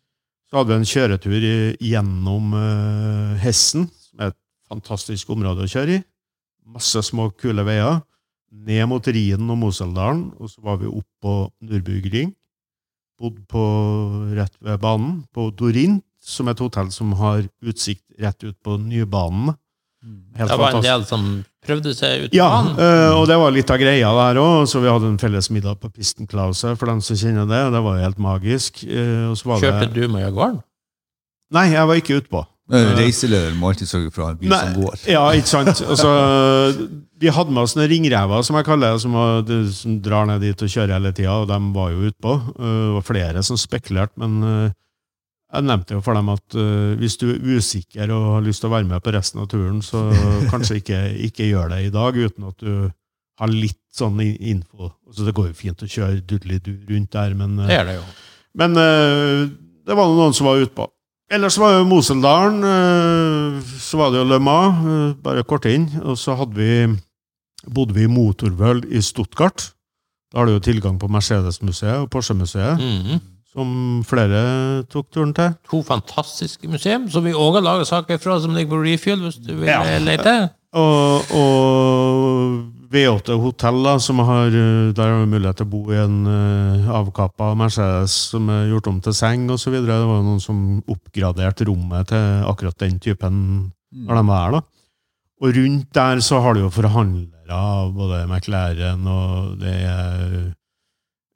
Så 0.47 0.57
hadde 0.61 0.67
vi 0.71 0.79
en 0.79 0.91
kjøretur 0.93 1.43
i, 1.43 1.75
gjennom 1.91 2.53
uh, 2.55 3.35
Hessen, 3.43 3.89
som 3.99 4.19
er 4.23 4.27
et 4.31 4.39
fantastisk 4.71 5.27
område 5.35 5.67
å 5.67 5.67
kjøre 5.67 5.99
i. 5.99 6.03
Masse 6.71 7.03
små, 7.03 7.27
kule 7.35 7.65
veier. 7.67 7.99
Ned 8.53 8.85
mot 8.87 9.07
Rien 9.09 9.49
og 9.49 9.57
Moseldalen, 9.57 10.27
og 10.39 10.49
så 10.51 10.61
var 10.61 10.77
vi 10.77 10.87
opp 10.91 11.07
på 11.23 11.33
Nürburgring. 11.65 12.33
Bodd 13.19 13.39
på 13.49 13.63
rett 14.37 14.53
ved 14.61 14.79
banen, 14.83 15.23
på 15.33 15.49
Dorint. 15.57 16.03
som 16.23 16.47
er 16.47 16.51
et 16.55 16.59
hotell 16.63 16.87
som 16.89 17.11
har 17.19 17.41
utsikt 17.67 18.03
rett 18.23 18.43
ut 18.47 18.55
på 18.63 18.77
Nybanen. 18.79 19.57
Helt 20.37 20.49
Det 20.51 20.57
var 20.59 20.71
en 20.77 20.83
del 20.83 21.03
som 21.05 21.25
prøvde 21.65 21.91
seg 21.95 22.23
ut 22.25 22.31
på 22.31 22.35
Ja, 22.37 22.47
banen. 22.49 22.77
Ja, 22.79 23.09
og 23.17 23.27
det 23.27 23.35
var 23.39 23.51
litt 23.51 23.69
av 23.71 23.77
greia 23.81 24.07
der 24.15 24.39
òg. 24.39 24.63
Så 24.71 24.79
vi 24.79 24.87
hadde 24.87 25.09
en 25.11 25.17
felles 25.19 25.49
middag 25.51 25.81
på 25.81 25.91
Pistenklause, 25.91 26.77
for 26.79 26.85
dem 26.87 27.01
som 27.03 27.15
kjenner 27.19 27.43
det. 27.47 27.59
Det 27.75 27.81
var 27.83 27.97
jo 27.99 28.03
helt 28.05 28.19
magisk. 28.23 28.83
Eh, 28.87 29.27
Og 29.31 29.35
så 29.35 29.47
var 29.51 29.59
Kjørte 29.59 29.91
det 29.93 29.93
du 29.93 30.07
med 30.07 30.33
gården? 30.33 30.61
Nei, 31.51 31.65
jeg 31.75 31.87
var 31.87 31.95
ikke 31.99 32.21
utpå. 32.21 32.45
Eh, 32.71 32.91
Reiseleder 32.95 33.55
må 33.59 33.73
alltid 33.73 33.89
sørge 33.89 34.11
for 34.13 34.23
å 34.23 34.27
ha 34.29 34.35
en 34.35 34.39
bil 34.39 34.53
som 34.53 34.77
går. 34.77 35.01
Ja, 35.11 35.23
ikke 35.35 35.51
sant? 35.51 35.81
Altså, 35.83 36.13
vi 37.19 37.33
hadde 37.33 37.51
med 37.51 37.65
oss 37.65 37.75
noen 37.75 37.89
ringrever, 37.91 38.45
som 38.47 38.55
jeg 38.59 38.67
kaller 38.67 38.95
som, 39.03 39.17
var, 39.17 39.43
som 39.75 39.97
drar 40.03 40.29
ned 40.29 40.45
dit 40.45 40.63
og 40.63 40.71
kjører 40.71 40.95
hele 40.95 41.11
tida, 41.15 41.35
og 41.41 41.49
de 41.51 41.59
var 41.75 41.91
jo 41.91 42.07
utpå. 42.07 42.37
Uh, 42.55 42.63
det 42.63 42.95
var 42.95 43.05
flere 43.09 43.43
som 43.43 43.59
spekulerte, 43.59 44.15
men 44.23 44.39
eh, 44.47 44.79
jeg 45.53 45.67
nevnte 45.67 45.97
jo 45.97 46.01
for 46.01 46.17
dem 46.17 46.31
at 46.33 46.57
eh, 46.57 46.95
hvis 46.97 47.19
du 47.21 47.27
er 47.29 47.59
usikker 47.59 48.09
og 48.15 48.29
har 48.37 48.45
lyst 48.47 48.63
til 48.63 48.71
å 48.71 48.73
være 48.73 48.89
med 48.89 49.03
på 49.05 49.13
resten 49.13 49.43
av 49.43 49.51
turen, 49.51 49.83
så 49.85 50.07
kanskje 50.53 50.79
ikke, 50.81 51.01
ikke 51.29 51.49
gjør 51.51 51.75
det 51.75 51.83
i 51.85 51.93
dag 51.93 52.17
uten 52.17 52.47
at 52.49 52.63
du 52.63 52.89
har 53.41 53.53
litt 53.53 53.81
sånn 53.93 54.19
info. 54.23 54.89
Altså, 55.07 55.27
det 55.27 55.35
går 55.37 55.51
jo 55.51 55.57
fint 55.57 55.83
å 55.83 55.89
kjøre 55.89 56.23
dudelidu 56.25 56.73
rundt 56.89 57.13
der, 57.13 57.35
men 57.37 57.59
eh, 57.61 57.69
Det 57.69 57.83
det 57.91 57.99
men 58.53 58.77
eh, 58.77 59.47
det 59.83 59.97
var 59.97 60.09
noen 60.13 60.35
som 60.37 60.49
var 60.49 60.61
utpå. 60.61 60.85
Ellers 61.33 61.55
var 61.57 61.77
jo 61.79 61.85
Moseldalen, 61.89 62.59
eh, 62.67 63.61
så 63.81 63.97
var 63.97 64.11
det 64.13 64.19
jo 64.21 64.27
Le 64.29 64.39
Mans, 64.43 64.83
eh, 64.85 65.15
bare 65.23 65.43
kort 65.43 65.65
inn. 65.65 65.87
Og 66.03 66.17
så 66.19 66.35
hadde 66.37 66.53
vi, 66.59 66.73
bodde 67.73 67.95
vi 67.95 68.03
i 68.05 68.11
Motorworld 68.11 68.85
i 68.93 69.01
Stuttgart. 69.01 69.71
Da 70.33 70.39
har 70.41 70.45
du 70.49 70.53
jo 70.53 70.59
tilgang 70.65 70.99
på 71.01 71.07
Mercedes-museet 71.09 72.03
og 72.03 72.09
Porsche-museet, 72.13 72.77
Mhm. 72.81 73.19
som 73.53 74.03
flere 74.05 74.83
tok 74.89 75.11
turen 75.13 75.33
til. 75.33 75.53
To 75.69 75.83
fantastiske 75.83 76.67
museum, 76.67 77.09
som 77.09 77.23
vi 77.23 77.31
òg 77.33 77.53
har 77.53 77.61
laget 77.61 77.87
saker 77.87 78.17
fra, 78.17 78.39
som 78.41 78.53
ligger 78.53 78.69
på 78.75 78.83
Refuel, 78.83 79.19
hvis 79.21 79.35
du 79.35 79.55
vil 79.55 79.65
Ja. 79.67 79.99
lete. 79.99 80.49
Og, 80.73 81.21
og 81.31 82.72
V8 82.93 83.33
Hotell, 83.41 83.79
da, 83.81 83.95
som 83.99 84.19
har, 84.21 84.53
eh, 84.53 84.93
der 84.93 85.09
har 85.09 85.25
mulighet 85.25 85.57
til 85.57 85.65
å 85.65 85.71
bo 85.71 85.81
i 85.89 85.97
en 85.97 86.27
uh, 86.29 86.89
avkappa 86.99 87.53
Mercedes 87.57 88.13
som 88.29 88.51
er 88.53 88.67
gjort 88.69 88.89
om 88.91 88.99
til 89.01 89.15
seng 89.17 89.47
osv. 89.49 89.79
Det 89.81 89.89
var 89.89 90.19
jo 90.19 90.25
noen 90.27 90.43
som 90.43 90.59
oppgraderte 90.85 91.65
rommet 91.65 92.11
til 92.11 92.43
akkurat 92.45 92.77
den 92.83 92.99
typen 93.01 93.39
når 93.93 94.19
de 94.19 94.23
var 94.27 94.43
her. 94.43 94.57
da. 94.57 94.61
Og 95.41 95.57
rundt 95.57 95.89
der 95.97 96.21
så 96.21 96.41
har 96.43 96.53
du 96.53 96.61
jo 96.61 96.73
forhandlere 96.73 97.57
av 97.57 97.95
både 97.97 98.27
McLaren 98.27 99.07
og 99.09 99.57
det 99.61 99.73
er 99.73 100.37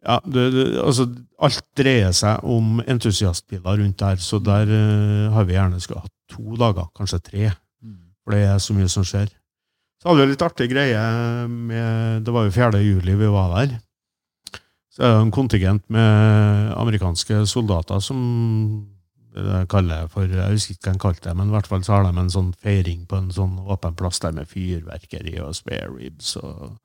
ja, 0.08 0.20
det, 0.24 0.46
det, 0.54 0.68
altså 0.80 1.10
Alt 1.44 1.66
dreier 1.78 2.14
seg 2.16 2.46
om 2.50 2.80
entusiastbiler 2.86 3.82
rundt 3.82 4.00
der, 4.00 4.22
så 4.22 4.40
der 4.42 4.70
uh, 4.70 5.34
har 5.34 5.50
vi 5.50 5.58
gjerne 5.58 5.82
skulle 5.82 6.06
hatt 6.06 6.14
to 6.34 6.56
dager, 6.58 6.88
kanskje 6.98 7.20
tre. 7.26 7.52
For 8.26 8.34
det 8.34 8.46
er 8.46 8.58
så 8.62 8.74
mye 8.74 8.90
som 8.90 9.06
skjer. 9.06 9.30
Så 9.98 10.10
hadde 10.10 10.22
vi 10.22 10.26
en 10.28 10.34
litt 10.36 10.46
artig 10.46 10.70
greie 10.72 11.00
med 11.50 12.26
Det 12.26 12.34
var 12.34 12.46
jo 12.46 12.54
4. 12.54 12.82
juli 12.86 13.16
vi 13.18 13.32
var 13.34 13.56
der. 13.56 13.80
Så 14.94 15.04
er 15.04 15.16
det 15.16 15.24
en 15.26 15.34
kontingent 15.34 15.84
med 15.94 16.74
amerikanske 16.78 17.44
soldater 17.50 18.00
som 18.02 18.20
det 19.38 19.68
kaller 19.70 20.08
for 20.10 20.26
Jeg 20.26 20.56
husker 20.56 20.74
ikke 20.74 20.90
hva 20.90 20.94
de 20.96 21.02
kalte 21.04 21.30
det, 21.30 21.36
men 21.38 21.52
i 21.52 21.54
hvert 21.54 21.70
fall 21.70 21.84
så 21.86 21.94
har 21.94 22.08
de 22.08 22.18
en 22.18 22.34
sånn 22.34 22.50
feiring 22.58 23.04
på 23.10 23.20
en 23.20 23.30
sånn 23.34 23.60
åpen 23.70 23.98
plass 23.98 24.18
der 24.24 24.34
med 24.34 24.50
fyrverkeri 24.50 25.36
og 25.44 25.54
spare 25.58 25.92
ribs. 25.94 26.36
og 26.42 26.78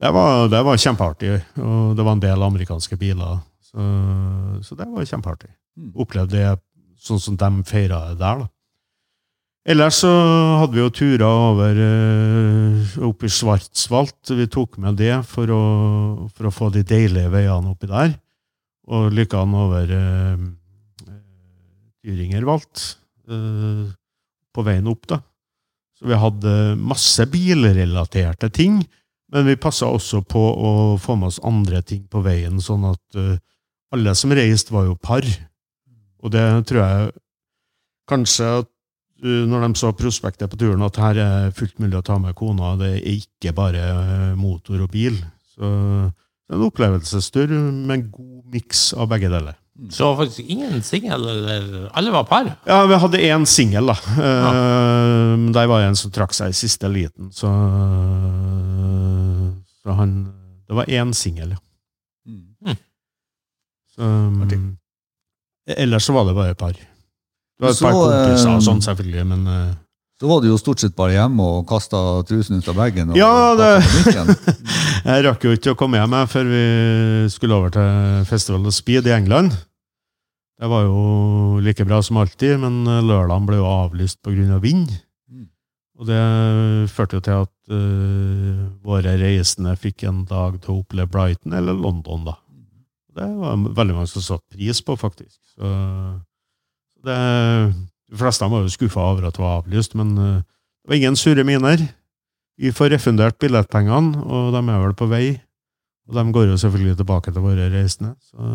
det 0.00 0.12
var, 0.12 0.48
det 0.52 0.60
var 0.64 0.76
kjempeartig, 0.76 1.36
og 1.56 1.96
det 1.96 2.04
var 2.04 2.16
en 2.16 2.24
del 2.24 2.42
amerikanske 2.44 2.98
biler. 3.00 3.38
Så, 3.64 3.84
så 4.62 4.76
det 4.76 4.88
var 4.92 5.08
kjempeartig. 5.08 5.48
Mm. 5.76 5.92
Opplevde 6.04 6.36
det 6.36 6.50
sånn 7.00 7.20
som 7.22 7.38
de 7.40 7.48
feira 7.68 8.02
det 8.10 8.18
der, 8.20 8.42
da. 8.44 8.50
Ellers 9.66 9.96
så 9.98 10.10
hadde 10.60 10.76
vi 10.76 10.82
jo 10.84 10.92
turer 10.94 11.24
over 11.26 11.78
eh, 11.82 12.92
opp 13.02 13.24
i 13.26 13.30
Svartsvalt. 13.34 14.30
Vi 14.38 14.46
tok 14.46 14.76
med 14.78 15.00
det 15.00 15.16
for 15.26 15.50
å, 15.50 15.62
for 16.30 16.46
å 16.46 16.54
få 16.54 16.68
de 16.70 16.84
deilige 16.86 17.32
veiene 17.32 17.72
oppi 17.72 17.90
der. 17.90 18.14
Og 18.86 19.10
lykkene 19.10 19.64
over 19.64 19.90
eh, 19.96 20.44
Dyringerwald 22.06 22.84
eh, 23.26 23.88
på 24.54 24.66
veien 24.68 24.86
opp, 24.92 25.08
da. 25.10 25.18
Så 25.98 26.06
vi 26.12 26.20
hadde 26.20 26.54
masse 26.78 27.26
bilrelaterte 27.32 28.52
ting, 28.54 28.78
men 29.34 29.48
vi 29.48 29.58
passa 29.58 29.88
også 29.90 30.20
på 30.28 30.38
å 30.38 30.70
få 31.02 31.18
med 31.18 31.32
oss 31.32 31.42
andre 31.42 31.82
ting 31.82 32.04
på 32.06 32.22
veien, 32.22 32.62
sånn 32.62 32.86
at 32.92 33.18
eh, 33.18 33.34
alle 33.96 34.14
som 34.14 34.30
reiste, 34.30 34.70
var 34.76 34.86
jo 34.86 34.94
par. 34.94 35.26
Og 36.22 36.30
det 36.30 36.46
tror 36.70 36.84
jeg 36.84 37.12
kanskje 38.06 38.54
at 38.60 38.70
uh, 38.70 38.75
når 39.22 39.62
de 39.64 39.80
så 39.80 39.92
prospektet 39.96 40.50
på 40.52 40.58
turen, 40.60 40.82
at 40.84 40.98
her 41.00 41.20
er 41.22 41.54
fullt 41.56 41.78
mulig 41.80 41.96
å 41.98 42.04
ta 42.04 42.18
med 42.20 42.36
kona. 42.36 42.74
Det 42.80 42.90
er 42.98 43.06
ikke 43.14 43.54
bare 43.56 43.84
uh, 43.96 44.32
motor 44.38 44.82
og 44.84 44.90
bil. 44.92 45.16
Så 45.54 45.66
det 45.66 46.52
er 46.52 46.58
en 46.58 46.66
opplevelsestur 46.66 47.54
med 47.54 47.94
en 47.96 48.10
god 48.12 48.42
miks 48.52 48.90
av 48.94 49.08
begge 49.10 49.30
deler. 49.32 49.56
Så 49.92 50.08
faktisk 50.16 50.48
ingen 50.48 50.80
singel, 50.82 51.26
eller 51.28 51.88
alle 51.92 52.12
var 52.12 52.24
par. 52.24 52.48
Ja, 52.64 52.78
vi 52.88 52.96
hadde 53.00 53.20
én 53.28 53.44
singel, 53.48 53.90
da. 53.92 53.96
Uh, 54.16 55.36
men 55.36 55.52
Der 55.52 55.68
var 55.68 55.82
det 55.82 55.90
en 55.90 55.98
som 56.00 56.12
trakk 56.14 56.32
seg 56.36 56.52
i 56.52 56.56
siste 56.56 56.88
liten, 56.88 57.28
så, 57.32 57.50
så 59.82 59.96
han 59.98 60.16
Det 60.66 60.74
var 60.74 60.88
én 60.88 61.12
singel, 61.14 61.52
ja. 61.54 61.60
Mm. 62.26 62.76
Så, 63.96 64.02
um, 64.02 64.76
ellers 65.76 66.04
så 66.04 66.12
var 66.16 66.24
det 66.26 66.34
bare 66.36 66.56
et 66.56 66.60
par. 66.60 66.74
Det 67.56 67.64
var 67.64 67.72
et 67.72 67.78
Så, 67.78 67.88
par 67.88 67.94
kompiser 67.96 68.50
og 68.50 68.58
eh, 68.58 68.64
sånn, 68.66 68.82
selvfølgelig, 68.84 69.22
men 69.30 69.46
uh, 69.48 69.76
Så 70.20 70.28
var 70.28 70.42
du 70.42 70.48
jo 70.50 70.58
stort 70.60 70.82
sett 70.82 70.96
bare 70.96 71.14
hjemme 71.16 71.46
og 71.54 71.64
kasta 71.68 72.02
trusen 72.28 72.60
ut 72.60 72.68
av. 72.72 72.82
Og 72.82 73.16
Ja, 73.16 73.32
det-. 73.56 74.44
Jeg 75.06 75.24
rakk 75.28 75.46
jo 75.46 75.54
ikke 75.56 75.72
å 75.72 75.78
komme 75.78 76.00
hjem 76.00 76.18
før 76.28 76.50
vi 76.50 76.66
skulle 77.32 77.56
over 77.56 77.72
til 77.72 78.28
Festival 78.28 78.68
of 78.68 78.76
Speed 78.76 79.08
i 79.08 79.16
England. 79.16 79.56
Det 80.56 80.70
var 80.72 80.86
jo 80.86 81.60
like 81.64 81.84
bra 81.84 82.00
som 82.04 82.20
alltid, 82.20 82.56
men 82.60 82.84
lørdagen 82.84 83.48
ble 83.48 83.58
jo 83.60 83.68
avlyst 83.68 84.22
pga. 84.24 84.46
Av 84.56 84.64
vind. 84.64 84.92
Mm. 85.28 85.48
Og 86.00 86.08
det 86.08 86.22
førte 86.92 87.20
jo 87.20 87.24
til 87.24 87.44
at 87.44 87.52
uh, 87.72 88.64
våre 88.84 89.16
reisende 89.20 89.76
fikk 89.80 90.08
en 90.08 90.24
dag 90.28 90.56
til 90.60 90.74
å 90.74 90.80
oppleve 90.80 91.12
Brighton 91.12 91.56
eller 91.56 91.76
London, 91.76 92.24
da. 92.28 92.38
Det 93.16 93.28
var 93.32 93.56
veldig 93.56 93.96
mange 93.96 94.08
som 94.12 94.24
satte 94.24 94.56
pris 94.56 94.82
på, 94.84 94.96
faktisk. 95.00 95.38
Så 95.56 95.68
det, 97.06 97.18
de 98.10 98.18
fleste 98.20 98.48
var 98.50 98.64
jo 98.66 98.72
skuffa 98.74 99.00
over 99.12 99.28
at 99.28 99.36
det 99.38 99.42
var 99.44 99.60
avlyst, 99.62 99.94
men 99.98 100.12
eh, 100.18 100.40
det 100.84 100.90
var 100.92 100.98
ingen 101.00 101.16
sure 101.18 101.44
miner. 101.46 101.82
Vi 102.58 102.70
får 102.72 102.92
refundert 102.94 103.38
billettpengene, 103.42 104.22
og 104.24 104.52
de 104.54 104.62
er 104.72 104.82
vel 104.84 104.94
på 104.96 105.08
vei. 105.10 105.26
Og 106.08 106.14
de 106.16 106.22
går 106.32 106.46
jo 106.52 106.56
selvfølgelig 106.62 106.96
tilbake 107.00 107.32
til 107.34 107.42
våre 107.42 107.66
reisende, 107.72 108.12
så, 108.30 108.52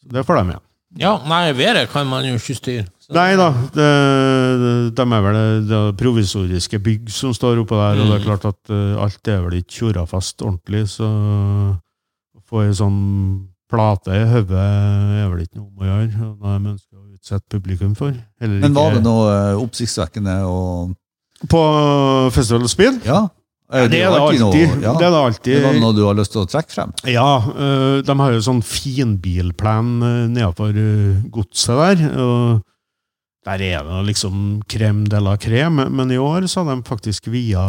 så 0.00 0.14
det 0.14 0.24
får 0.26 0.40
de 0.40 0.44
igjen. 0.54 0.64
Ja, 1.02 1.16
nei, 1.26 1.48
været 1.58 1.88
kan 1.90 2.06
man 2.06 2.22
jo 2.24 2.36
ikke 2.38 2.54
styre. 2.54 2.84
Nei 3.12 3.34
da, 3.36 3.48
det, 3.74 3.86
de 4.96 5.04
er 5.04 5.24
vel 5.26 5.38
det, 5.68 5.80
provisoriske 6.00 6.78
bygg 6.80 7.10
som 7.12 7.34
står 7.36 7.60
oppå 7.64 7.76
der, 7.76 7.98
og 8.00 8.06
det 8.12 8.14
er 8.14 8.22
Mm. 8.22 8.28
klart 8.28 8.46
at 8.48 8.70
eh, 8.72 9.02
alt 9.02 9.28
er 9.28 9.42
vel 9.44 9.58
ikke 9.58 9.74
tjora 9.74 10.04
fast 10.08 10.40
ordentlig, 10.46 10.84
så 10.94 11.04
å 11.04 12.40
få 12.48 12.62
ei 12.64 12.72
sånn 12.78 13.00
plate 13.70 14.14
i 14.14 14.24
hodet 14.30 14.64
er 14.64 15.28
vel 15.32 15.42
ikke 15.44 15.58
noe 15.58 15.68
om 15.68 15.82
å 15.82 15.88
gjøre, 15.90 16.30
noe 16.30 16.54
de 16.62 16.72
ønsker 16.76 16.93
utsette 17.24 17.48
publikum 17.48 17.94
for. 17.96 18.12
Men 18.40 18.74
var 18.76 18.94
det 18.94 19.04
noe 19.04 19.30
eh, 19.32 19.62
oppsiktsvekkende 19.62 20.42
og 20.44 20.92
På 21.48 21.62
Festival 22.32 22.68
Speed? 22.68 23.00
Ja? 23.04 23.24
Ja, 23.72 23.88
det 23.88 24.02
er 24.04 24.12
det 24.12 24.20
alltid. 24.20 24.42
Noe, 24.44 24.82
ja. 24.84 24.92
Det 25.00 25.06
er 25.06 25.10
det 25.10 25.20
alltid. 25.20 25.54
Det 25.56 25.64
var 25.64 25.78
noe 25.80 25.96
du 25.96 26.02
har 26.04 26.16
lyst 26.18 26.34
til 26.34 26.42
å 26.42 26.48
trekke 26.48 26.70
frem? 26.70 26.92
Ja, 27.10 27.30
øh, 27.48 28.02
de 28.04 28.16
har 28.20 28.34
jo 28.36 28.42
sånn 28.44 28.60
finbilplan 28.62 29.96
nedenfor 30.34 30.76
godset 31.32 31.80
der. 31.80 32.04
og 32.20 32.60
Der 33.48 33.64
er 33.64 33.88
det 33.88 34.02
liksom 34.12 34.60
krem 34.68 35.02
de 35.08 35.20
la 35.24 35.34
krem, 35.40 35.80
men 35.96 36.12
i 36.12 36.20
år 36.20 36.46
så 36.46 36.62
har 36.62 36.76
de 36.76 36.86
faktisk 36.86 37.32
via 37.32 37.64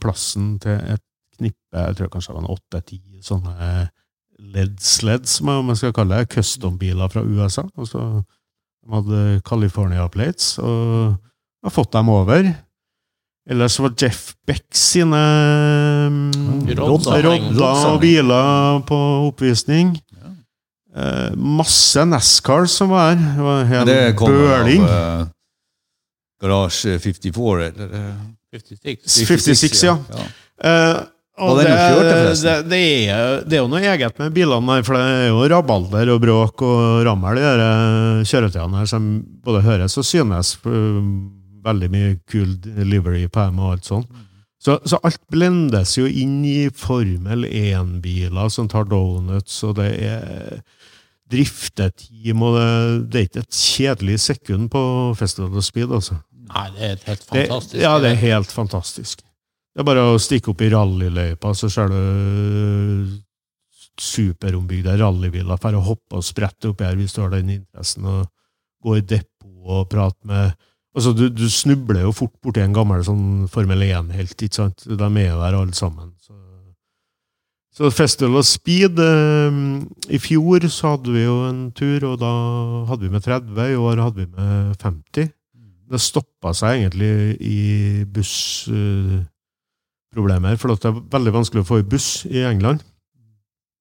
plassen 0.00 0.56
til 0.64 0.80
et 0.96 1.04
knippe, 1.38 1.76
jeg 1.76 2.00
tror 2.00 2.10
kanskje 2.16 2.34
det 2.34 2.40
var 2.40 2.56
åtte-ti 2.56 3.00
sånne 3.22 3.70
LED-sleds, 4.38 5.38
som 5.38 5.52
man 5.66 5.76
skal 5.76 5.94
kalle 5.94 6.18
det, 6.18 6.32
custom-biler 6.34 7.12
fra 7.12 7.22
USA. 7.22 7.68
Altså, 7.78 8.24
de 8.88 8.96
hadde 8.96 9.40
California 9.44 10.06
plates, 10.08 10.56
og 10.58 11.18
har 11.64 11.74
fått 11.74 11.92
dem 11.92 12.08
over. 12.08 12.46
Ellers 13.48 13.78
var 13.80 13.92
Jeff 14.00 14.34
Beck 14.48 14.66
sine 14.76 15.20
mm, 16.12 16.68
rodda 16.78 17.72
og 17.92 18.00
biler 18.00 18.80
på 18.88 18.98
oppvisning. 19.28 19.94
Eh, 20.98 21.36
masse 21.36 22.04
NASCAR 22.04 22.66
som 22.68 22.92
var 22.92 23.12
her. 23.12 23.28
Det 23.28 23.44
var 23.44 23.60
en 23.60 23.88
det 23.88 24.00
bøling. 24.16 24.82
av 24.88 25.20
uh, 25.20 25.28
Garage 26.40 26.98
54, 27.00 27.68
eller? 27.68 27.94
56, 28.52 29.04
56. 29.04 29.38
56, 29.44 29.84
ja. 29.84 29.96
Eh, 30.64 31.00
Og 31.38 31.58
det, 31.60 31.66
det, 32.42 32.54
det, 32.70 32.78
er, 33.14 33.42
det 33.46 33.58
er 33.58 33.62
jo 33.62 33.68
noe 33.70 33.80
eget 33.86 34.18
med 34.18 34.32
bilene 34.34 34.78
der, 34.78 34.84
for 34.86 34.98
det 34.98 35.02
er 35.06 35.26
jo 35.30 35.42
rabalder 35.52 36.10
og 36.14 36.22
bråk 36.24 36.62
og 36.66 37.04
rammel 37.06 37.38
i 37.38 37.44
de 37.60 37.68
kjøretøyene 38.26 38.80
her, 38.80 38.88
som 38.90 39.10
både 39.46 39.62
høres 39.66 39.98
og 40.00 40.06
synes. 40.08 40.56
øh, 40.66 41.02
Veldig 41.68 41.88
mye 41.90 42.10
kul 42.30 42.52
delivery 42.64 43.26
på 43.28 43.42
dem 43.48 43.58
og 43.60 43.72
alt 43.76 43.88
sånn. 43.88 44.04
Så, 44.62 44.76
så 44.88 44.98
alt 45.06 45.20
blendes 45.30 45.92
jo 45.98 46.06
inn 46.08 46.40
i 46.46 46.68
Formel 46.74 47.44
1-biler 47.46 48.48
som 48.50 48.66
tar 48.70 48.86
donuts, 48.90 49.58
og 49.66 49.76
det 49.78 49.90
er 50.06 50.60
drifteteam, 51.30 52.42
og 52.46 52.56
det, 52.56 52.68
det 53.12 53.20
er 53.20 53.26
ikke 53.28 53.42
et 53.44 53.58
kjedelig 53.58 54.18
sekund 54.24 54.70
på 54.72 54.82
Festival 55.18 55.58
of 55.60 55.66
Speed, 55.66 55.92
altså. 55.92 56.18
Nei, 56.48 56.66
det 56.74 56.84
er 56.86 56.92
et 56.96 57.06
helt 57.10 57.24
Det, 57.26 57.28
fantastisk. 57.50 57.80
ja, 57.82 57.92
det 58.00 58.10
er 58.14 58.20
helt 58.22 58.54
fantastisk. 58.54 59.24
Det 59.78 59.84
er 59.84 59.86
bare 59.86 60.08
å 60.10 60.18
stikke 60.18 60.50
opp 60.50 60.62
i 60.66 60.72
rallyløypa, 60.72 61.52
så 61.54 61.68
ser 61.70 61.92
du 61.92 63.12
superombygde 64.02 64.96
rallybiler 64.98 65.60
for 65.62 65.78
å 65.78 65.82
hoppe 65.86 66.18
og 66.18 66.26
sprette 66.26 66.72
oppi 66.72 66.82
her 66.82 66.98
hvis 66.98 67.14
du 67.14 67.20
har 67.22 67.30
den 67.30 67.52
interessen, 67.60 68.08
og 68.10 68.26
gå 68.82 68.96
i 68.98 69.04
depot 69.06 69.70
og 69.70 69.86
prate 69.92 70.18
med 70.26 70.58
Altså, 70.96 71.12
du, 71.14 71.28
du 71.30 71.44
snubler 71.52 72.00
jo 72.02 72.10
fort 72.16 72.32
borti 72.42 72.58
en 72.64 72.74
gammel 72.74 73.04
sånn 73.06 73.46
Formel 73.52 73.84
1-helt, 73.86 74.34
ikke 74.34 74.56
sant? 74.56 74.82
De 74.82 74.96
er 75.06 75.28
jo 75.28 75.36
der 75.44 75.56
alle 75.60 75.76
sammen. 75.76 76.08
Så, 76.24 76.34
så 77.76 77.92
Festival 77.94 78.40
of 78.40 78.48
Speed 78.48 78.98
eh, 79.04 79.60
I 80.16 80.18
fjor 80.24 80.66
så 80.72 80.96
hadde 80.96 81.14
vi 81.14 81.22
jo 81.22 81.36
en 81.46 81.60
tur, 81.76 82.08
og 82.08 82.18
da 82.24 82.32
hadde 82.88 83.04
vi 83.04 83.12
med 83.14 83.22
30. 83.22 83.62
I 83.62 83.78
år 83.78 84.02
hadde 84.08 84.24
vi 84.24 84.26
med 84.32 84.74
50. 84.82 85.30
Det 85.92 86.02
stoppa 86.02 86.56
seg 86.56 86.80
egentlig 86.80 87.12
i 87.46 87.60
bussproblemer, 90.12 90.56
for 90.58 90.72
det 90.72 90.88
er 90.88 91.00
veldig 91.12 91.32
vanskelig 91.34 91.62
å 91.62 91.68
få 91.68 91.78
i 91.80 91.86
buss 91.86 92.24
i 92.26 92.42
England. 92.48 92.82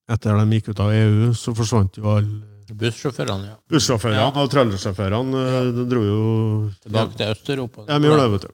Etter 0.10 0.38
de 0.38 0.56
gikk 0.58 0.70
ut 0.72 0.80
av 0.80 0.92
EU, 0.94 1.34
så 1.36 1.54
forsvant 1.56 1.98
jo 1.98 2.08
alle 2.08 2.44
Bussjåførene, 2.68 3.46
ja. 3.48 3.56
bussjåførene 3.72 4.18
Ja. 4.20 4.28
og 4.36 4.50
trailersjåførene. 4.52 5.34
ja. 5.48 5.72
De 5.72 5.86
dro 5.88 6.02
jo 6.04 6.72
Tilbake 6.84 7.16
til 7.16 7.28
Øst-Europa. 7.32 7.86
Ja, 7.88 7.98
vi 7.98 8.08
gjør 8.08 8.18
det, 8.20 8.32
vet 8.32 8.42
du. 8.42 8.48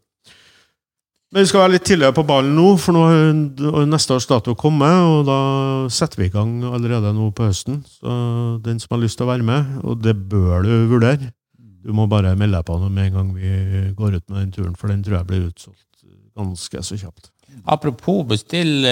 Men 1.34 1.42
vi 1.42 1.48
skal 1.48 1.62
være 1.62 1.72
litt 1.72 1.84
tidligere 1.84 2.14
på 2.14 2.24
ballen 2.28 2.54
nå, 2.54 2.78
for 2.78 2.94
nå 2.94 3.02
har 3.10 3.86
neste 3.90 4.14
års 4.14 4.28
dato 4.28 4.54
kommet, 4.54 4.94
og 5.02 5.26
da 5.26 5.90
setter 5.90 6.18
vi 6.22 6.26
i 6.28 6.30
gang 6.30 6.62
allerede 6.64 7.10
nå 7.12 7.32
på 7.34 7.48
høsten. 7.50 7.84
Så 7.90 8.62
den 8.62 8.80
som 8.80 8.94
har 8.94 9.02
lyst 9.02 9.18
til 9.18 9.26
å 9.26 9.32
være 9.34 9.42
med, 9.44 9.82
og 9.84 9.98
det 10.04 10.14
bør 10.30 10.62
du 10.62 10.88
vurdere, 10.94 11.34
du 11.58 11.92
må 11.92 12.06
bare 12.08 12.36
melde 12.38 12.62
deg 12.62 12.66
på 12.70 12.78
med 12.88 13.08
en 13.08 13.14
gang 13.18 13.34
vi 13.34 13.94
går 13.98 14.14
ut 14.22 14.30
med 14.30 14.40
den 14.44 14.52
turen, 14.52 14.76
for 14.78 14.88
den 14.94 15.02
tror 15.02 15.18
jeg 15.24 15.26
blir 15.28 15.50
utsolgt 15.50 16.06
ganske 16.38 16.84
så 16.86 17.02
kjapt. 17.02 17.33
Apropos 17.66 18.24
bestill 18.28 18.86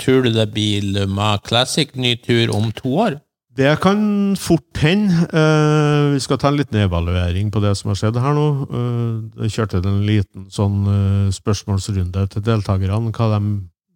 tror 0.00 0.24
du 0.24 0.32
det 0.32 0.46
blir 0.52 0.80
bil 0.80 1.08
med 1.08 1.42
Classic 1.44 1.92
ny 1.94 2.16
tur 2.24 2.54
om 2.54 2.70
to 2.72 2.94
år. 3.06 3.20
Det 3.56 3.80
kan 3.82 4.36
fort 4.38 4.78
hende. 4.78 5.26
Eh, 5.34 6.12
vi 6.14 6.20
skal 6.22 6.38
ta 6.38 6.48
en 6.48 6.56
liten 6.56 6.78
evaluering 6.78 7.50
på 7.50 7.60
det 7.60 7.74
som 7.76 7.90
har 7.90 7.98
skjedd 7.98 8.16
her 8.22 8.36
nå. 8.36 8.46
Eh, 8.62 9.42
jeg 9.42 9.56
kjørte 9.56 9.80
en 9.82 10.04
liten 10.06 10.46
sånn 10.54 10.78
eh, 10.86 11.32
spørsmålsrunde 11.34 12.28
til 12.30 12.44
deltakerne, 12.46 13.10
hva 13.10 13.26
de 13.34 13.50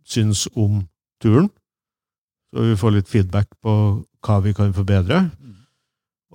syns 0.05 0.49
om 0.55 0.83
turen. 1.23 1.49
Så 2.53 2.67
vi 2.67 2.77
får 2.77 2.97
litt 2.97 3.09
feedback 3.09 3.49
på 3.63 3.77
hva 4.27 4.41
vi 4.43 4.53
kan 4.59 4.75
forbedre. 4.75 5.23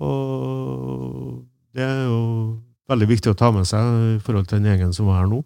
Og 0.00 1.44
det 1.76 1.84
er 1.84 2.02
jo 2.08 2.20
veldig 2.88 3.08
viktig 3.12 3.30
å 3.30 3.38
ta 3.38 3.52
med 3.52 3.68
seg 3.68 4.16
i 4.16 4.18
forhold 4.24 4.48
til 4.48 4.58
den 4.58 4.72
gjengen 4.72 4.96
som 4.96 5.12
var 5.12 5.22
her 5.22 5.30
nå. 5.30 5.44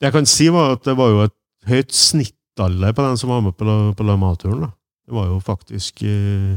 Det 0.00 0.08
jeg 0.08 0.12
kan 0.16 0.26
si, 0.26 0.48
var 0.48 0.76
at 0.78 0.84
det 0.88 0.96
var 0.96 1.10
jo 1.12 1.22
et 1.26 1.34
høyt 1.68 1.92
snittalder 1.92 2.94
på 2.96 3.04
den 3.04 3.18
som 3.20 3.30
var 3.34 3.42
med 3.44 3.56
på, 3.58 3.64
på 3.96 4.06
Lama-turen. 4.08 4.70
Det 5.06 5.12
var 5.16 5.26
jo 5.28 5.40
faktisk 5.44 6.02
eh, 6.08 6.54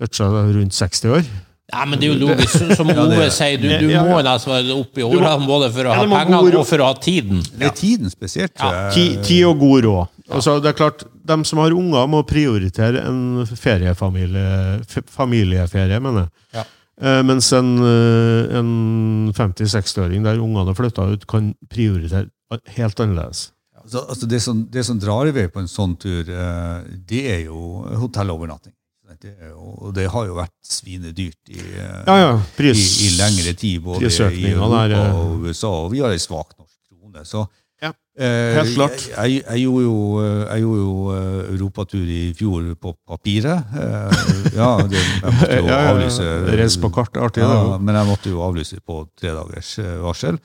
toucha 0.00 0.30
rundt 0.30 0.72
60 0.74 1.10
år. 1.18 1.26
Ja, 1.72 1.84
men 1.88 1.96
det 1.98 2.08
er 2.08 2.12
jo 2.14 2.26
logisk, 2.28 2.74
som- 2.76 2.90
Ove 3.04 3.30
sier. 3.32 3.56
Du, 3.60 3.68
du 3.68 3.88
må 4.04 4.18
nesten 4.24 4.52
være 4.52 4.74
oppe 4.76 5.00
i 5.00 5.06
åra 5.06 5.34
både 5.40 5.70
for 5.72 5.88
å 5.88 5.94
ha 5.96 6.02
penger 6.04 6.18
pengene 6.28 6.58
og 6.60 6.66
for 6.68 6.84
å 6.84 6.88
ha 6.90 6.96
tiden. 7.00 7.40
Det 7.56 7.68
er 7.70 7.76
tiden 7.78 8.12
spesielt. 8.12 8.52
Ja. 8.60 8.72
jeg. 8.90 8.92
Ti, 8.94 9.04
ti 9.28 9.38
og 9.48 9.58
god 9.62 9.84
råd. 9.88 10.10
Altså, 10.34 10.58
det 10.64 10.72
er 10.72 10.76
klart, 10.78 11.04
De 11.24 11.36
som 11.48 11.60
har 11.62 11.72
unger, 11.72 12.04
må 12.12 12.20
prioritere 12.28 13.00
en 13.08 13.46
feriefamilie, 13.48 14.82
familieferie, 15.08 16.00
mener 16.04 16.26
jeg. 16.26 16.32
Ja. 16.58 16.64
Eh, 17.00 17.22
mens 17.26 17.48
en, 17.56 17.70
eh, 17.82 18.58
en 18.60 19.32
50-60-åring 19.34 20.22
der 20.26 20.38
ungene 20.44 20.74
flytta 20.76 21.08
ut, 21.14 21.24
kan 21.26 21.54
prioritere 21.72 22.28
helt 22.76 23.00
annerledes. 23.00 23.50
Altså, 23.84 24.04
altså 24.08 24.26
det, 24.26 24.40
som, 24.40 24.62
det 24.72 24.84
som 24.86 25.00
drar 25.00 25.28
i 25.28 25.34
vei 25.36 25.48
på 25.52 25.60
en 25.60 25.68
sånn 25.68 25.96
tur, 26.00 26.24
eh, 26.28 26.78
det 27.08 27.24
er 27.34 27.44
jo 27.48 27.84
hotellovernatting. 28.00 28.72
Det 29.20 29.30
jo, 29.46 29.74
og 29.86 29.92
det 29.94 30.08
har 30.10 30.24
jo 30.26 30.34
vært 30.36 30.54
svinedyrt 30.66 31.52
i, 31.52 31.60
eh, 31.60 32.00
Ja, 32.06 32.14
ja. 32.18 32.30
Pris. 32.56 32.80
i 33.06 33.12
lengre 33.18 33.52
tid, 33.56 33.82
både 33.84 34.08
i 34.08 34.48
Europa 34.50 34.86
der, 34.88 34.94
eh. 34.98 35.18
og 35.20 35.44
USA, 35.46 35.70
og 35.84 35.92
vi 35.92 36.00
har 36.02 36.10
ei 36.12 36.18
svak 36.18 36.56
norsk 36.58 36.74
krone. 36.88 37.22
Så 37.24 37.46
Ja, 37.82 37.92
eh, 38.18 38.54
helt 38.58 38.74
klart. 38.74 38.98
Jeg, 39.10 39.30
jeg, 39.30 39.44
jeg 39.44 39.62
gjorde 39.66 39.84
jo, 39.84 39.96
jeg 40.24 40.64
gjorde 40.64 40.80
jo 40.80 41.14
europatur 41.54 42.10
i 42.16 42.22
fjor 42.34 42.68
på 42.80 42.94
papiret. 43.06 43.76
Eh, 43.76 44.24
ja, 44.56 44.70
det, 44.88 44.98
jeg 44.98 45.38
måtte 45.38 45.60
jo 45.60 45.78
avlyse 45.92 46.28
Reis 46.58 46.78
på 46.80 46.90
kart, 46.94 47.16
artig, 47.16 47.44
Ja, 47.44 47.78
men 47.78 47.94
jeg 47.94 48.10
måtte 48.10 48.32
jo 48.34 48.42
avlyse 48.42 48.80
på 48.80 49.04
tre 49.20 49.34
dagers 49.36 49.76
varsel. 50.02 50.40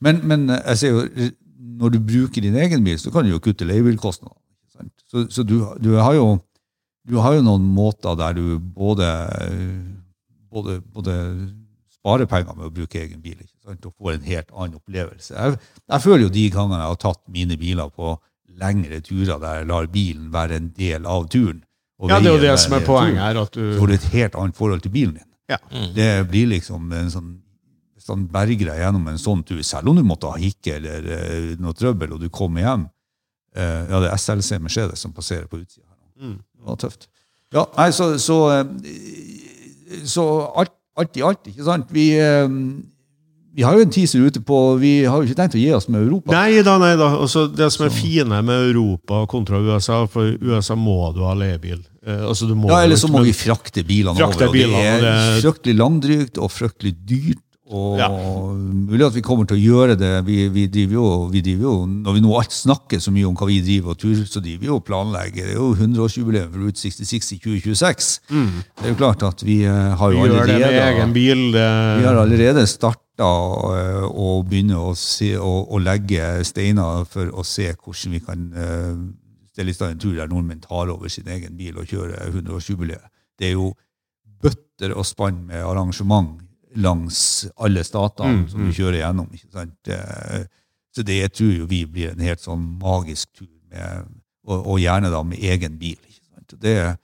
Men, 0.00 0.20
men 0.24 0.48
jeg 0.48 0.78
ser 0.80 0.94
jo, 0.94 1.30
når 1.80 1.94
du 1.94 1.98
bruker 2.04 2.44
din 2.44 2.56
egen 2.56 2.84
bil, 2.84 2.98
så 3.00 3.12
kan 3.12 3.26
du 3.26 3.34
jo 3.34 3.42
kutte 3.42 3.68
leiebilkostnader. 3.68 4.36
Så, 5.10 5.26
så 5.28 5.42
du, 5.44 5.58
du, 5.82 5.94
har 5.98 6.14
jo, 6.16 6.38
du 7.08 7.18
har 7.20 7.34
jo 7.36 7.44
noen 7.44 7.64
måter 7.74 8.16
der 8.16 8.36
du 8.38 8.58
både, 8.58 9.08
både, 10.52 10.78
både 10.94 11.16
sparer 12.00 12.28
penger 12.30 12.56
med 12.56 12.70
å 12.70 12.74
bruke 12.74 13.00
egen 13.02 13.20
bil 13.20 13.36
ikke 13.42 13.58
sant? 13.66 13.86
og 13.86 13.96
får 13.98 14.16
en 14.16 14.28
helt 14.28 14.52
annen 14.54 14.78
opplevelse. 14.80 15.34
Jeg, 15.34 15.58
jeg 15.84 16.04
føler 16.06 16.24
jo 16.26 16.34
de 16.36 16.46
gangene 16.54 16.80
jeg 16.80 16.94
har 16.94 17.02
tatt 17.04 17.22
mine 17.32 17.58
biler 17.60 17.90
på 17.92 18.14
lengre 18.60 19.00
turer 19.04 19.40
der 19.40 19.60
jeg 19.60 19.68
lar 19.70 19.90
bilen 19.92 20.30
være 20.32 20.60
en 20.60 20.70
del 20.76 21.08
av 21.08 21.28
turen. 21.32 21.64
Ja, 22.08 22.16
det 22.16 22.30
er 22.30 22.38
jo 22.38 22.44
det 22.46 22.56
som 22.62 22.72
er 22.72 22.84
turen, 22.84 22.88
poenget 22.88 23.22
her. 23.26 23.42
at 23.42 23.56
du... 23.56 23.64
får 23.76 23.94
et 23.96 24.08
helt 24.14 24.38
annet 24.40 24.56
forhold 24.56 24.84
til 24.86 24.94
bilen 24.94 25.18
din. 25.18 25.26
Mm. 25.50 25.88
Det 25.96 26.10
blir 26.30 26.52
liksom 26.52 26.92
en 26.94 27.10
sånn 27.12 27.30
Hvis 28.00 28.08
han 28.08 28.22
berger 28.32 28.70
deg 28.70 28.78
gjennom 28.80 29.08
en 29.10 29.18
sånn 29.20 29.42
tur, 29.44 29.60
selv 29.66 29.90
om 29.92 29.98
du 29.98 30.00
måtte 30.08 30.30
ha 30.32 30.38
hikke 30.40 30.78
eller 30.78 31.04
uh, 31.04 31.50
noe 31.60 31.76
trøbbel, 31.76 32.14
og 32.16 32.22
du 32.22 32.30
kommer 32.32 32.64
hjem 32.64 32.86
uh, 32.88 33.82
Ja, 33.90 33.98
det 34.00 34.08
er 34.08 34.22
SLC 34.22 34.56
Mercedes 34.56 35.02
som 35.04 35.12
passerer 35.12 35.44
på 35.50 35.58
utsida 35.60 35.84
her. 35.84 35.98
Mm. 36.16 36.38
Det 36.40 36.70
var 36.70 36.78
tøft. 36.80 37.10
Ja, 37.52 37.66
nei, 37.76 37.90
så, 37.92 38.14
så, 38.22 38.38
eh, 38.54 40.06
så 40.08 40.24
alt, 40.62 40.72
alt 40.96 41.18
i 41.18 41.26
alt, 41.26 41.50
ikke 41.50 41.66
sant? 41.66 41.92
Vi, 41.92 42.06
vi 43.58 43.66
har 43.66 43.74
jo 43.76 43.84
en 43.84 43.92
teaser 43.92 44.22
ute 44.22 44.40
på 44.46 44.58
Vi 44.78 44.92
har 45.02 45.18
jo 45.18 45.26
ikke 45.26 45.36
tenkt 45.40 45.56
å 45.58 45.60
gi 45.60 45.68
oss 45.74 45.88
med 45.90 46.04
Europa. 46.04 46.30
Nei 46.30 46.62
da, 46.64 46.76
nei 46.80 46.92
da. 47.00 47.10
Også 47.20 47.48
det 47.50 47.68
som 47.74 47.88
er 47.88 47.92
fine 47.92 48.40
med 48.46 48.70
Europa 48.70 49.24
kontra 49.28 49.58
USA, 49.58 50.04
for 50.08 50.30
USA 50.38 50.78
må 50.78 51.10
du 51.16 51.24
ha 51.26 51.34
leiebil. 51.36 51.82
Altså, 52.06 52.48
du 52.48 52.54
må 52.56 52.70
Ja, 52.70 52.80
eller 52.86 52.96
så 52.96 53.10
må 53.12 53.26
vi 53.26 53.34
frakte 53.36 53.84
bilene 53.84 54.16
Frakte 54.16 54.46
over. 54.48 54.64
Og 54.70 55.04
det 55.04 55.12
er 55.12 55.40
fryktelig 55.42 55.78
langdrygt 55.82 56.40
og 56.40 56.54
fryktelig 56.54 56.94
dyrt. 57.02 57.44
Og 57.70 57.98
Ja. 58.00 58.08
mulig 58.10 59.06
at 59.06 59.14
vi 59.14 59.22
kommer 59.22 59.46
til 59.46 59.56
å 59.56 59.62
gjøre 59.62 59.94
det. 59.98 60.24
Vi, 60.26 60.48
vi, 60.50 60.66
driver 60.66 60.94
jo, 60.96 61.04
vi 61.30 61.40
driver 61.40 61.62
jo, 61.68 61.74
Når 61.86 62.16
vi 62.16 62.22
nå 62.24 62.32
alt 62.38 62.50
snakker 62.52 62.98
så 62.98 63.12
mye 63.14 63.28
om 63.28 63.36
hva 63.38 63.46
vi 63.46 63.60
driver 63.62 63.94
og 63.94 63.98
tur, 64.02 64.16
så 64.26 64.42
driver 64.42 64.64
vi 64.64 64.66
jo 64.66 64.78
og 64.80 64.84
planlegger. 64.88 65.46
Det 65.46 65.54
er 65.54 65.60
jo 65.60 65.68
100-årsjubileum 65.76 66.50
for 66.50 66.64
Route 66.64 66.82
66 66.82 67.32
i 67.36 67.38
2026. 67.44 68.10
Det 68.30 68.88
er 68.88 68.90
jo 68.90 68.98
klart 68.98 69.22
at 69.22 69.44
vi 69.46 69.60
eh, 69.64 69.94
har 69.94 70.10
Vi 70.10 70.18
jo 70.18 70.26
gjør 70.26 70.46
det 70.50 70.58
med 70.58 70.66
allerede 70.66 70.90
egen 70.96 71.14
bil. 71.14 71.44
Det, 71.54 71.68
vi 72.00 72.08
har 72.10 72.20
allerede 72.24 72.66
starta 72.66 73.30
å 73.30 74.28
begynne 74.48 74.78
å, 74.80 74.94
se, 74.96 75.34
å, 75.38 75.54
å 75.70 75.78
legge 75.78 76.42
steiner 76.48 77.04
for 77.06 77.30
å 77.36 77.44
se 77.46 77.70
hvordan 77.76 78.14
vi 78.16 78.20
kan 78.24 78.46
eh, 78.56 78.92
stelle 79.54 79.70
i 79.70 79.76
stand 79.76 79.94
en 79.94 80.02
tur 80.02 80.14
der 80.18 80.30
nordmenn 80.30 80.62
tar 80.64 80.90
over 80.90 81.08
sin 81.12 81.28
egen 81.28 81.54
bil 81.58 81.78
og 81.78 81.86
kjører 81.90 82.32
100-årsjubileet. 82.32 83.06
Det 83.38 83.50
er 83.52 83.58
jo 83.58 83.74
bøtter 84.40 84.94
og 84.96 85.04
spann 85.06 85.42
med 85.46 85.60
arrangement 85.62 86.38
langs 86.76 87.46
alle 87.58 87.82
statene 87.84 88.42
Mm, 88.42 88.48
som 88.48 88.66
vi 88.66 88.72
kjører 88.72 88.98
gjennom. 89.02 89.28
ikke 89.32 89.52
sant? 89.52 89.88
Eh, 89.88 90.44
Så 90.92 91.02
det 91.06 91.20
jeg 91.20 91.32
tror 91.32 91.52
jo 91.54 91.66
vi 91.70 91.84
blir 91.86 92.10
en 92.10 92.18
helt 92.20 92.40
sånn 92.42 92.78
magisk 92.82 93.28
tur, 93.38 93.46
med, 93.70 94.06
og, 94.44 94.66
og 94.66 94.78
gjerne 94.80 95.10
da 95.10 95.22
med 95.22 95.38
egen 95.38 95.78
bil. 95.78 95.94
ikke 96.02 96.26
sant? 96.34 96.54
Det, 96.60 96.96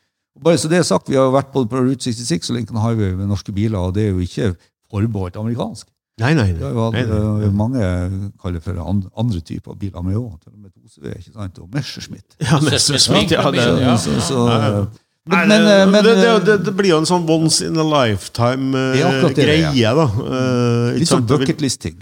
bare 0.43 0.59
så 0.59 0.69
det 0.69 0.79
er 0.79 0.83
sagt, 0.83 1.09
Vi 1.09 1.14
har 1.14 1.25
jo 1.29 1.31
vært 1.37 1.53
både 1.53 1.69
på 1.71 1.79
Route 1.85 2.03
66 2.03 2.51
og 2.51 2.57
Lincoln 2.57 2.81
Highway 2.83 3.14
med 3.14 3.29
norske 3.29 3.53
biler, 3.55 3.79
og 3.79 3.95
det 3.95 4.09
er 4.09 4.11
jo 4.11 4.19
ikke 4.19 4.57
forbeholdt 4.91 5.37
amerikansk. 5.37 5.87
nei, 6.19 6.33
nei. 6.35 6.51
nei. 6.51 6.53
Det 6.59 6.62
har 6.64 6.73
jo 6.73 6.85
hatt 6.85 6.93
nei, 6.95 7.05
nei. 7.07 7.47
nei. 7.47 7.51
mange 7.55 8.33
kaller 8.43 8.61
for 8.61 8.79
and- 8.89 9.09
andre 9.17 9.41
typer 9.41 9.75
biler 9.79 10.03
med 10.03 10.17
òg, 10.17 10.41
til 10.43 10.53
og 10.53 10.59
med 10.59 10.71
2CV 10.73 11.14
ikke 11.19 11.33
sant? 11.33 11.59
og 11.59 11.69
Messerschmitt. 11.71 12.37
Ja, 12.41 12.59
Messerschmitt, 12.61 13.31
ja, 13.31 13.51
det, 13.51 13.81
Ja. 13.83 13.97
så, 13.97 14.19
så, 14.21 14.49
Ja, 14.49 14.59
ja. 14.67 14.71
men, 14.81 14.89
Nei, 15.27 15.43
men, 15.51 15.64
det, 15.66 15.77
eh, 15.83 15.87
men, 15.91 16.05
det, 16.05 16.14
det, 16.14 16.27
eh, 16.31 16.43
det, 16.47 16.57
det 16.68 16.72
blir 16.79 16.93
jo 16.93 16.99
en 17.03 17.09
sånn 17.09 17.24
once 17.31 17.66
in 17.66 17.79
a 17.83 17.87
lifetime-greie, 17.87 19.72
Ja. 19.74 19.95
da. 19.99 20.07
Uh, 20.07 20.93
Litt 20.99 21.11
sånn 21.11 21.27
bucketlist-ting. 21.27 21.99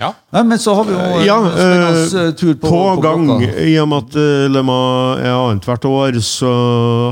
Ja. 0.00 0.10
Nei, 0.34 0.42
men 0.48 0.58
så 0.58 0.72
har 0.74 0.86
vi 0.88 0.94
jo 0.96 1.20
Ja, 1.22 1.36
eh, 1.46 2.32
tur 2.34 2.54
på, 2.58 2.68
På, 2.68 2.78
gang, 3.04 3.26
blokka. 3.28 3.50
i 3.60 3.76
og 3.78 3.88
med 3.90 4.08
at 4.08 4.16
uh, 4.18 4.48
Le 4.50 4.62
Mans 4.66 5.20
er 5.22 5.36
annethvert 5.36 5.84
år, 5.86 6.18
så 6.26 6.52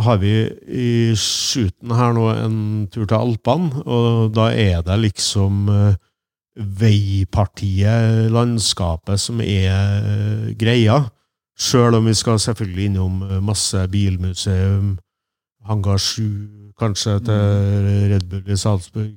har 0.02 0.18
vi 0.18 0.32
i 0.66 0.92
skuten 1.14 1.92
her 1.94 2.14
nå 2.16 2.26
en 2.34 2.60
tur 2.90 3.04
til 3.04 3.16
Alpene, 3.20 3.84
og 3.84 4.32
da 4.34 4.48
er 4.50 4.82
det 4.82 4.96
liksom 5.04 5.68
uh, 5.70 5.94
veipartiet, 6.60 8.28
landskapet, 8.32 9.20
som 9.20 9.40
er 9.40 9.70
eh, 9.70 10.50
greia. 10.58 11.04
Sjøl 11.60 11.98
om 11.98 12.06
vi 12.08 12.14
skal 12.16 12.40
selvfølgelig 12.40 12.86
innom 12.90 13.22
eh, 13.26 13.40
masse 13.44 13.82
bilmuseum, 13.92 14.94
Hangar 15.68 16.00
7, 16.00 16.72
kanskje 16.80 17.18
til 17.26 17.90
Red 18.14 18.24
Bull 18.30 18.48
i 18.48 18.56
Salzburg, 18.56 19.12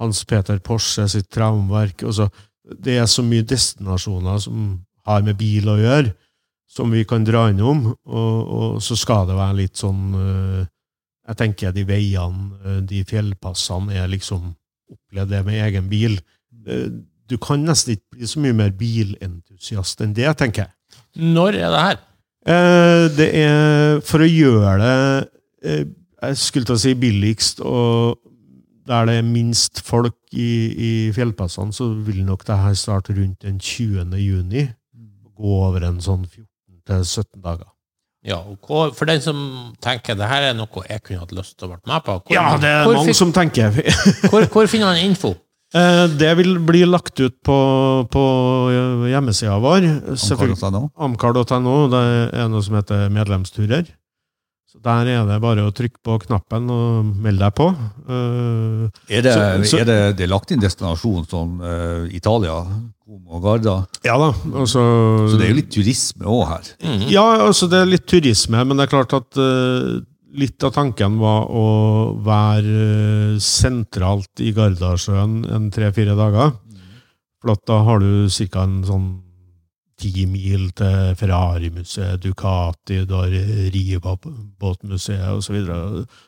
Hans 0.00 0.22
Peter 0.24 0.56
Porsche 0.64 1.04
sitt 1.12 1.28
travverk. 1.30 2.06
Altså, 2.08 2.30
det 2.64 2.96
er 2.96 3.06
så 3.10 3.24
mye 3.26 3.44
destinasjoner 3.44 4.40
som 4.40 4.80
har 5.06 5.24
med 5.26 5.36
bil 5.36 5.68
å 5.68 5.76
gjøre, 5.76 6.14
som 6.72 6.94
vi 6.94 7.04
kan 7.04 7.26
dra 7.28 7.50
innom, 7.52 7.90
og, 7.92 8.36
og 8.56 8.82
så 8.82 8.96
skal 8.96 9.26
det 9.28 9.36
være 9.36 9.58
litt 9.60 9.76
sånn 9.76 10.14
eh, 10.16 10.60
Jeg 11.28 11.38
tenker 11.38 11.74
de 11.76 11.84
veiene, 11.86 12.48
eh, 12.64 12.80
de 12.88 13.04
fjellpassene, 13.06 13.92
er 14.00 14.08
liksom 14.10 14.54
Opplevd 14.92 15.30
det 15.32 15.38
med 15.46 15.60
egen 15.68 15.86
bil. 15.88 16.18
Eh, 16.66 16.88
Du 17.28 17.38
kan 17.40 17.62
nesten 17.64 17.94
ikke 17.94 18.16
bli 18.16 18.26
så 18.28 18.40
mye 18.42 18.56
mer 18.56 18.72
bilentusiast 18.76 20.00
enn 20.04 20.12
det, 20.16 20.26
tenker 20.36 20.66
jeg. 20.66 20.72
Når 21.16 21.58
er 21.60 21.70
det 21.74 21.82
her? 21.86 21.98
Eh, 22.46 23.06
det 23.16 23.28
er 23.38 24.00
for 24.06 24.24
å 24.24 24.26
gjøre 24.26 24.72
det 24.82 25.28
eh, 25.62 25.84
Jeg 26.24 26.38
skulle 26.40 26.66
til 26.66 26.74
å 26.74 26.82
si 26.82 26.94
billigst, 26.98 27.60
og 27.62 28.18
der 28.86 29.06
det 29.06 29.16
er 29.20 29.26
minst 29.26 29.78
folk 29.86 30.16
i, 30.34 30.48
i 30.74 30.90
fjellpassene, 31.14 31.74
så 31.74 31.86
vil 32.06 32.24
nok 32.26 32.42
det 32.48 32.56
her 32.58 32.74
starte 32.78 33.14
rundt 33.14 33.42
den 33.46 33.58
20. 33.62 34.16
juni. 34.18 34.64
Gå 35.38 35.52
over 35.68 35.84
en 35.86 36.00
sånn 36.02 36.24
14-17 36.88 37.42
dager. 37.42 37.68
Ja, 38.26 38.36
og 38.38 38.58
hvor, 38.62 38.92
For 38.94 39.08
den 39.10 39.18
som 39.22 39.38
tenker 39.82 40.14
det 40.18 40.28
her 40.30 40.44
er 40.52 40.54
noe 40.54 40.84
jeg 40.86 41.02
kunne 41.02 41.24
hatt 41.24 41.32
lyst 41.34 41.56
til 41.58 41.66
å 41.66 41.72
være 41.72 41.90
med 41.90 42.04
på, 42.06 42.18
hvor, 42.22 42.34
Ja, 42.36 42.44
det 42.62 42.70
er 42.70 42.84
mange 42.86 43.08
fin- 43.10 43.18
som 43.18 43.32
tenker 43.34 43.74
hvor, 44.30 44.46
hvor 44.46 44.70
finner 44.70 44.92
man 44.92 45.00
info? 45.02 45.32
Eh, 45.74 46.06
Det 46.20 46.34
vil 46.36 46.58
bli 46.60 46.84
lagt 46.88 47.18
ut 47.20 47.38
på, 47.44 47.56
på 48.12 48.22
hjemmesida 49.08 49.58
vår. 49.62 49.86
Amcar.no. 50.12 50.86
Amcar.no. 50.98 51.74
Det 51.92 52.04
er 52.36 52.48
noe 52.52 52.62
som 52.66 52.76
heter 52.80 53.08
medlemsturer. 53.12 53.88
Så 54.72 54.80
Der 54.80 55.04
er 55.12 55.26
det 55.28 55.36
bare 55.42 55.66
å 55.68 55.72
trykke 55.76 56.00
på 56.04 56.14
knappen 56.26 56.70
og 56.72 57.08
melde 57.24 57.44
deg 57.44 57.56
på. 57.58 57.66
Eh, 58.08 59.16
Er 59.18 59.22
det, 59.26 59.34
Så- 59.68 59.80
er 59.80 59.84
det, 59.84 59.98
det 60.16 60.24
er 60.24 60.32
lagt 60.32 60.50
inn 60.50 60.60
destinasjon 60.60 61.26
som 61.28 61.58
uh, 61.60 62.08
Italia, 62.08 62.54
Como 63.04 63.36
og 63.36 63.42
Garda? 63.44 63.74
Ja 64.04 64.16
da. 64.16 64.30
Altså, 64.54 64.80
Så 65.28 65.36
det 65.38 65.44
er 65.46 65.52
jo 65.52 65.58
litt 65.60 65.70
turisme 65.72 66.24
òg 66.24 66.46
her. 66.48 66.70
Mhm. 66.84 67.10
Ja, 67.12 67.26
altså 67.48 67.68
det 67.68 67.82
er 67.82 67.90
litt 67.92 68.06
turisme, 68.08 68.64
men 68.64 68.76
det 68.80 68.88
er 68.88 68.92
klart 68.96 69.12
at 69.12 69.36
eh, 69.36 70.00
litt 70.38 70.64
av 70.64 70.72
tanken 70.76 71.18
var 71.20 71.48
å 71.50 71.66
være 72.24 72.84
eh, 72.84 73.40
sentralt 73.42 74.42
i 74.42 74.52
Gardasjøen 74.56 75.42
en 75.52 75.68
tre-fire 75.74 76.16
dager. 76.18 76.54
For 77.42 77.58
da 77.68 77.82
har 77.86 78.02
du 78.02 78.30
ca. 78.30 78.62
en 78.62 78.80
sånn 78.86 79.08
ti 80.02 80.26
mil 80.26 80.70
til 80.74 81.14
Ferrari-museet, 81.18 82.22
Ducati, 82.22 83.02
du 83.06 83.14
har 83.14 83.30
Riva-båtmuseet 83.74 85.28
osv. 85.36 85.58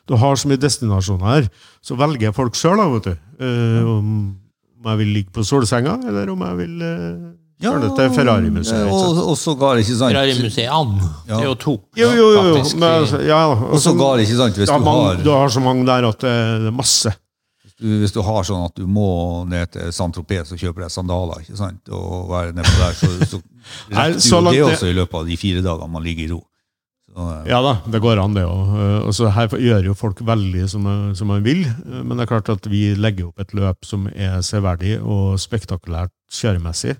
Du 0.07 0.15
har 0.21 0.35
så 0.39 0.51
mye 0.51 0.61
destinasjoner 0.61 1.31
her. 1.31 1.49
Så 1.83 1.97
velger 1.99 2.35
folk 2.35 2.55
sjøl, 2.55 2.79
da, 2.79 2.87
vet 2.93 3.09
du. 3.09 3.15
Uh, 3.41 3.89
om 3.97 4.91
jeg 4.91 5.01
vil 5.01 5.11
ligge 5.17 5.35
på 5.35 5.43
solsenga, 5.43 5.97
eller 6.07 6.31
om 6.31 6.45
jeg 6.45 6.59
vil 6.61 6.85
uh, 6.85 7.33
kjøre 7.65 7.89
til 7.97 8.13
Ferrari-museet. 8.15 8.85
sant? 8.85 8.93
Og, 8.93 9.19
og 9.33 9.37
sågar, 9.41 9.81
ikke 9.83 9.97
sant 9.99 10.13
Ferrari-museet 10.15 10.71
and. 10.71 11.03
Ja. 11.27 11.35
Det 11.35 11.41
er 11.43 11.49
jo 11.51 11.57
to. 11.65 11.75
Jo, 11.99 12.09
jo, 12.15 12.29
jo. 12.37 12.45
jo. 12.53 12.63
Men, 12.77 12.87
altså, 13.01 13.21
ja, 13.25 13.41
Og 13.51 13.77
sågar, 13.83 14.23
ikke 14.23 14.39
sant, 14.39 14.57
hvis 14.63 14.69
ja, 14.71 14.79
du 14.79 14.89
har 14.89 15.21
du 15.25 15.29
har 15.33 15.53
så 15.59 15.63
mange 15.65 15.85
der 15.89 16.09
at 16.13 16.19
det 16.25 16.33
er 16.69 16.71
masse. 16.71 17.13
du, 17.75 17.87
hvis 17.99 18.13
du 18.15 18.21
har 18.23 18.43
sånn 18.47 18.61
at 18.69 18.75
du 18.79 18.85
må 18.87 19.43
ned 19.51 19.67
til 19.73 19.89
Saint-Tropez 19.91 20.53
og 20.55 20.61
kjøpe 20.61 20.79
deg 20.85 20.91
sandaler, 20.93 21.41
ikke 21.43 21.57
sant, 21.59 21.89
og 21.91 22.29
være 22.31 22.53
nedpå 22.55 22.75
der, 22.79 22.93
så, 22.95 23.09
så 23.35 23.39
rekker 23.91 24.19
så 24.23 24.37
jo 24.37 24.43
langt 24.45 24.55
det 24.55 24.61
det- 24.65 24.73
også 24.77 24.91
i 24.93 24.99
løpet 25.01 25.17
av 25.19 25.25
de 25.27 25.35
fire 25.41 25.63
dagene 25.65 25.91
man 25.97 26.05
ligger 26.07 26.23
i 26.29 26.31
ro. 26.31 26.39
Eh, 27.15 27.49
Ja 27.51 27.59
da, 27.63 27.73
det 27.91 27.99
går 28.03 28.19
an, 28.19 28.33
det 28.35 28.41
òg. 28.47 28.71
Og 29.07 29.13
så 29.15 29.29
her 29.31 29.47
gjør 29.59 29.85
jo 29.89 29.93
folk 29.95 30.19
veldig 30.27 30.65
som, 30.71 30.87
som 31.15 31.27
man 31.31 31.43
vil. 31.45 31.61
Eh, 31.67 32.01
Men 32.03 32.15
det 32.17 32.25
er 32.25 32.31
klart 32.31 32.49
at 32.51 32.65
vi 32.71 32.93
legger 32.95 33.27
opp 33.29 33.39
et 33.43 33.53
løp 33.55 33.83
som 33.87 34.07
er 34.11 34.39
severdig 34.43 34.97
og 35.03 35.35
spektakulært 35.39 36.11
kjøremessig. 36.31 36.95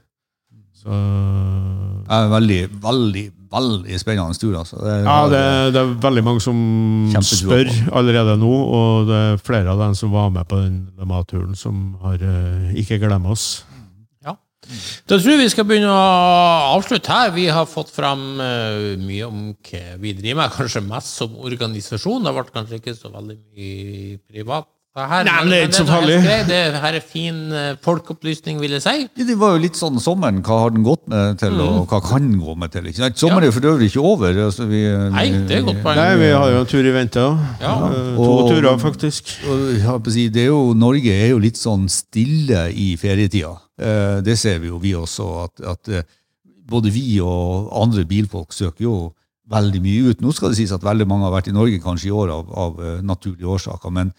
Så 0.85 2.05
det 2.05 2.13
er 2.13 2.27
en 2.27 2.33
veldig, 2.35 2.59
veldig, 2.83 3.23
veldig 3.51 3.99
spennende 3.99 4.37
tur. 4.37 4.53
Altså. 4.59 4.77
Det, 4.77 4.95
Ja, 5.07 5.17
det, 5.31 5.43
det 5.73 5.81
er 5.81 5.93
veldig 6.03 6.23
mange 6.27 6.43
som 6.43 6.57
spør 7.25 7.71
allerede 7.97 8.35
nå, 8.37 8.51
og 8.77 9.07
det 9.09 9.21
er 9.21 9.41
flere 9.41 9.73
av 9.73 9.81
dem 9.81 9.95
som 9.97 10.13
var 10.13 10.29
med 10.29 10.45
på 10.49 10.59
den 10.61 10.83
Le 10.99 11.07
Mans-turen, 11.09 11.55
som 11.57 11.95
har 12.03 12.21
uh, 12.21 12.75
ikke 12.77 12.99
glemt 13.01 13.31
oss. 13.33 13.65
Ja. 14.21 14.35
Da 15.09 15.17
tror 15.17 15.33
jeg 15.33 15.41
vi 15.41 15.49
skal 15.55 15.65
begynne 15.65 15.89
å 15.89 16.05
avslutte 16.75 17.09
her. 17.09 17.33
Vi 17.33 17.47
har 17.49 17.65
fått 17.69 17.89
fram 17.95 18.37
uh, 18.37 18.93
mye 19.01 19.25
om 19.25 19.49
hva 19.65 19.83
vi 20.01 20.13
driver 20.13 20.43
med, 20.43 20.53
kanskje 20.59 20.85
mest 20.85 21.17
som 21.23 21.33
organisasjon. 21.41 22.21
Det 22.25 22.37
ble 22.37 22.45
kanskje 22.53 22.81
ikke 22.83 22.97
så 22.99 23.09
veldig 23.17 23.39
mye 23.41 24.21
privat. 24.29 24.69
Her, 24.95 25.25
Nei, 25.27 25.31
men 25.43 25.49
det 25.51 25.57
er 25.57 25.65
ikke 25.67 25.75
så 25.81 25.85
farlig. 25.89 26.13
Det 26.47 26.59
her 26.79 26.95
er 26.95 27.03
fin 27.03 27.39
eh, 27.51 27.73
folkeopplysning, 27.83 28.61
vil 28.63 28.77
jeg 28.77 28.83
si. 28.85 28.93
Ja, 29.19 29.25
Det 29.27 29.35
var 29.41 29.57
jo 29.57 29.63
litt 29.65 29.75
sånn 29.75 29.97
sommeren. 29.99 30.37
Hva 30.45 30.59
har 30.61 30.71
den 30.71 30.85
gått 30.87 31.03
med 31.11 31.41
til, 31.41 31.57
og 31.59 31.89
hva 31.91 31.99
kan 32.05 32.23
den 32.23 32.37
gå 32.39 32.55
med 32.61 32.71
til? 32.71 32.87
Ikke? 32.87 33.09
Sommeren 33.19 33.43
er 33.43 33.51
jo 33.51 33.55
for 33.57 33.67
øvrig 33.73 33.89
ikke 33.91 34.05
over. 34.07 34.39
Altså, 34.45 34.69
vi, 34.69 34.85
Nei, 35.11 35.25
det 35.49 35.57
er 35.57 35.67
godt 35.67 35.81
poeng. 35.83 35.99
Nei, 35.99 36.07
vi 36.21 36.31
har 36.31 36.53
jo 36.53 36.61
en 36.63 36.71
tur 36.71 36.87
i 36.87 36.95
vente 36.95 37.25
òg. 37.25 37.43
Ja. 37.59 37.75
To 38.15 38.29
Og- 38.37 38.49
turer, 38.53 38.79
faktisk. 38.79 39.35
Og 39.51 40.07
det 40.07 40.45
er 40.45 40.47
jo, 40.53 40.61
Norge 40.79 41.11
er 41.11 41.33
jo 41.33 41.43
litt 41.43 41.59
sånn 41.59 41.89
stille 41.91 42.69
i 42.71 42.93
ferietida. 42.95 43.51
Eh, 43.75 44.21
det 44.23 44.39
ser 44.39 44.63
vi 44.63 44.71
jo 44.71 44.79
vi 44.79 44.95
også, 44.95 45.27
at, 45.43 45.65
at 45.75 45.91
eh, 45.91 46.07
både 46.71 46.87
vi 46.95 47.19
og 47.19 47.67
andre 47.83 48.05
bilfolk 48.07 48.55
søker 48.55 48.87
jo 48.87 48.97
veldig 49.51 49.81
mye 49.83 50.11
ut. 50.13 50.21
Nå 50.23 50.31
skal 50.33 50.53
det 50.53 50.57
sies 50.63 50.71
at 50.71 50.85
veldig 50.85 51.05
mange 51.09 51.27
har 51.27 51.35
vært 51.35 51.51
i 51.51 51.55
Norge 51.55 51.81
kanskje 51.83 52.07
i 52.09 52.15
år 52.15 52.31
av, 52.31 52.47
av 52.55 52.79
eh, 52.79 53.01
naturlige 53.03 53.51
årsaker, 53.59 53.91
men 53.91 54.13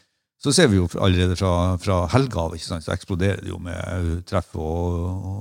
så 0.47 0.53
ser 0.55 0.69
vi 0.71 0.79
jo 0.79 0.87
allerede 1.03 1.35
fra, 1.39 1.51
fra 1.83 1.97
helga 2.13 2.45
av, 2.47 2.53
ikke 2.55 2.69
sant, 2.69 2.85
så 2.87 2.93
eksploderer 2.95 3.41
det 3.43 3.51
jo 3.51 3.59
med 3.63 3.77
eh, 3.77 4.11
treff 4.29 4.53
og, 4.55 4.99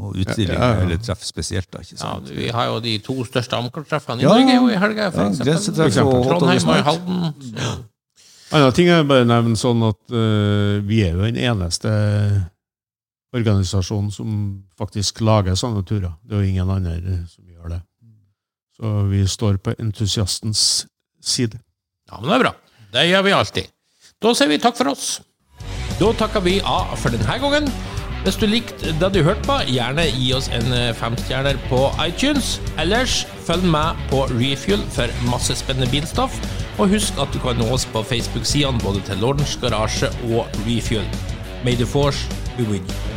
og 0.09 0.15
utstillinger, 0.17 0.57
Ja, 0.57 0.69
ja, 0.71 0.77
ja. 0.79 0.85
eller 0.87 1.01
treff 1.05 1.21
spesielt. 1.27 1.69
da, 1.73 1.83
ikke 1.85 1.99
Ja, 2.01 2.13
vi 2.41 2.47
har 2.57 2.71
jo 2.71 2.79
de 2.81 2.95
to 3.05 3.15
største 3.29 3.59
Amcar-treffene 3.59 4.23
i 4.23 4.25
Ja. 4.25 4.33
Norge 4.33 4.55
jo 4.57 4.71
i 4.73 4.79
helga, 4.81 5.11
Ja, 5.13 6.05
og 6.05 6.25
Trondheim 6.25 6.73
og 6.73 6.89
Halden. 6.89 7.21
Så. 7.51 7.75
Annen 8.55 8.73
ting 8.77 8.87
jeg 8.89 9.07
bare 9.09 9.25
nevner 9.29 9.57
sånn 9.57 9.81
at 9.87 10.01
uh, 10.13 10.81
vi 10.85 10.99
er 11.05 11.15
jo 11.17 11.23
den 11.25 11.37
eneste 11.41 11.89
organisasjonen 13.35 14.11
som 14.13 14.35
faktisk 14.79 15.21
lager 15.25 15.57
sånne 15.59 15.83
turer. 15.87 16.13
Det 16.23 16.37
er 16.37 16.43
jo 16.45 16.51
ingen 16.53 16.69
andre 16.71 16.97
som 17.27 17.43
gjør 17.49 17.73
det. 17.73 17.81
Så 18.77 18.91
vi 19.11 19.23
står 19.27 19.57
på 19.63 19.73
entusiastens 19.81 20.85
side. 21.25 21.59
Ja, 22.11 22.19
men 22.21 22.29
det 22.29 22.37
er 22.37 22.43
bra. 22.45 22.53
Det 22.95 23.07
gjør 23.09 23.25
vi 23.27 23.33
alltid. 23.35 23.71
Da 24.25 24.31
sier 24.33 24.49
vi 24.49 24.57
takk 24.57 24.73
for 24.73 24.89
oss. 24.89 25.19
Da 25.99 26.07
takker 26.17 26.41
vi 26.41 26.55
av 26.65 26.95
for 26.97 27.13
denne 27.13 27.35
gangen. 27.43 27.69
Hvis 28.25 28.39
du 28.41 28.47
likte 28.49 28.95
det 28.97 29.11
du 29.13 29.19
hørte 29.21 29.45
på, 29.45 29.59
gjerne 29.69 30.07
gi 30.09 30.31
oss 30.33 30.47
en 30.49 30.73
eh, 30.73 30.95
femstjerner 30.97 31.59
på 31.69 31.83
iTunes. 32.01 32.55
Ellers 32.81 33.19
følg 33.45 33.67
med 33.69 34.01
på 34.09 34.23
Refuel 34.33 34.81
for 34.95 35.13
masse 35.29 35.53
bilstoff. 35.91 36.39
Og 36.79 36.89
husk 36.89 37.13
at 37.21 37.29
du 37.33 37.39
kan 37.39 37.61
nå 37.61 37.69
oss 37.69 37.85
på 37.85 38.01
Facebook-sidene 38.01 38.81
både 38.81 39.05
til 39.05 39.21
Lordens 39.21 39.59
Garasje 39.61 40.09
og 40.33 40.49
Refuel. 40.65 41.05
May 41.63 41.75
the 41.75 41.85
force 41.85 42.25
be 42.57 42.63
with 42.63 42.81
you. 42.81 43.14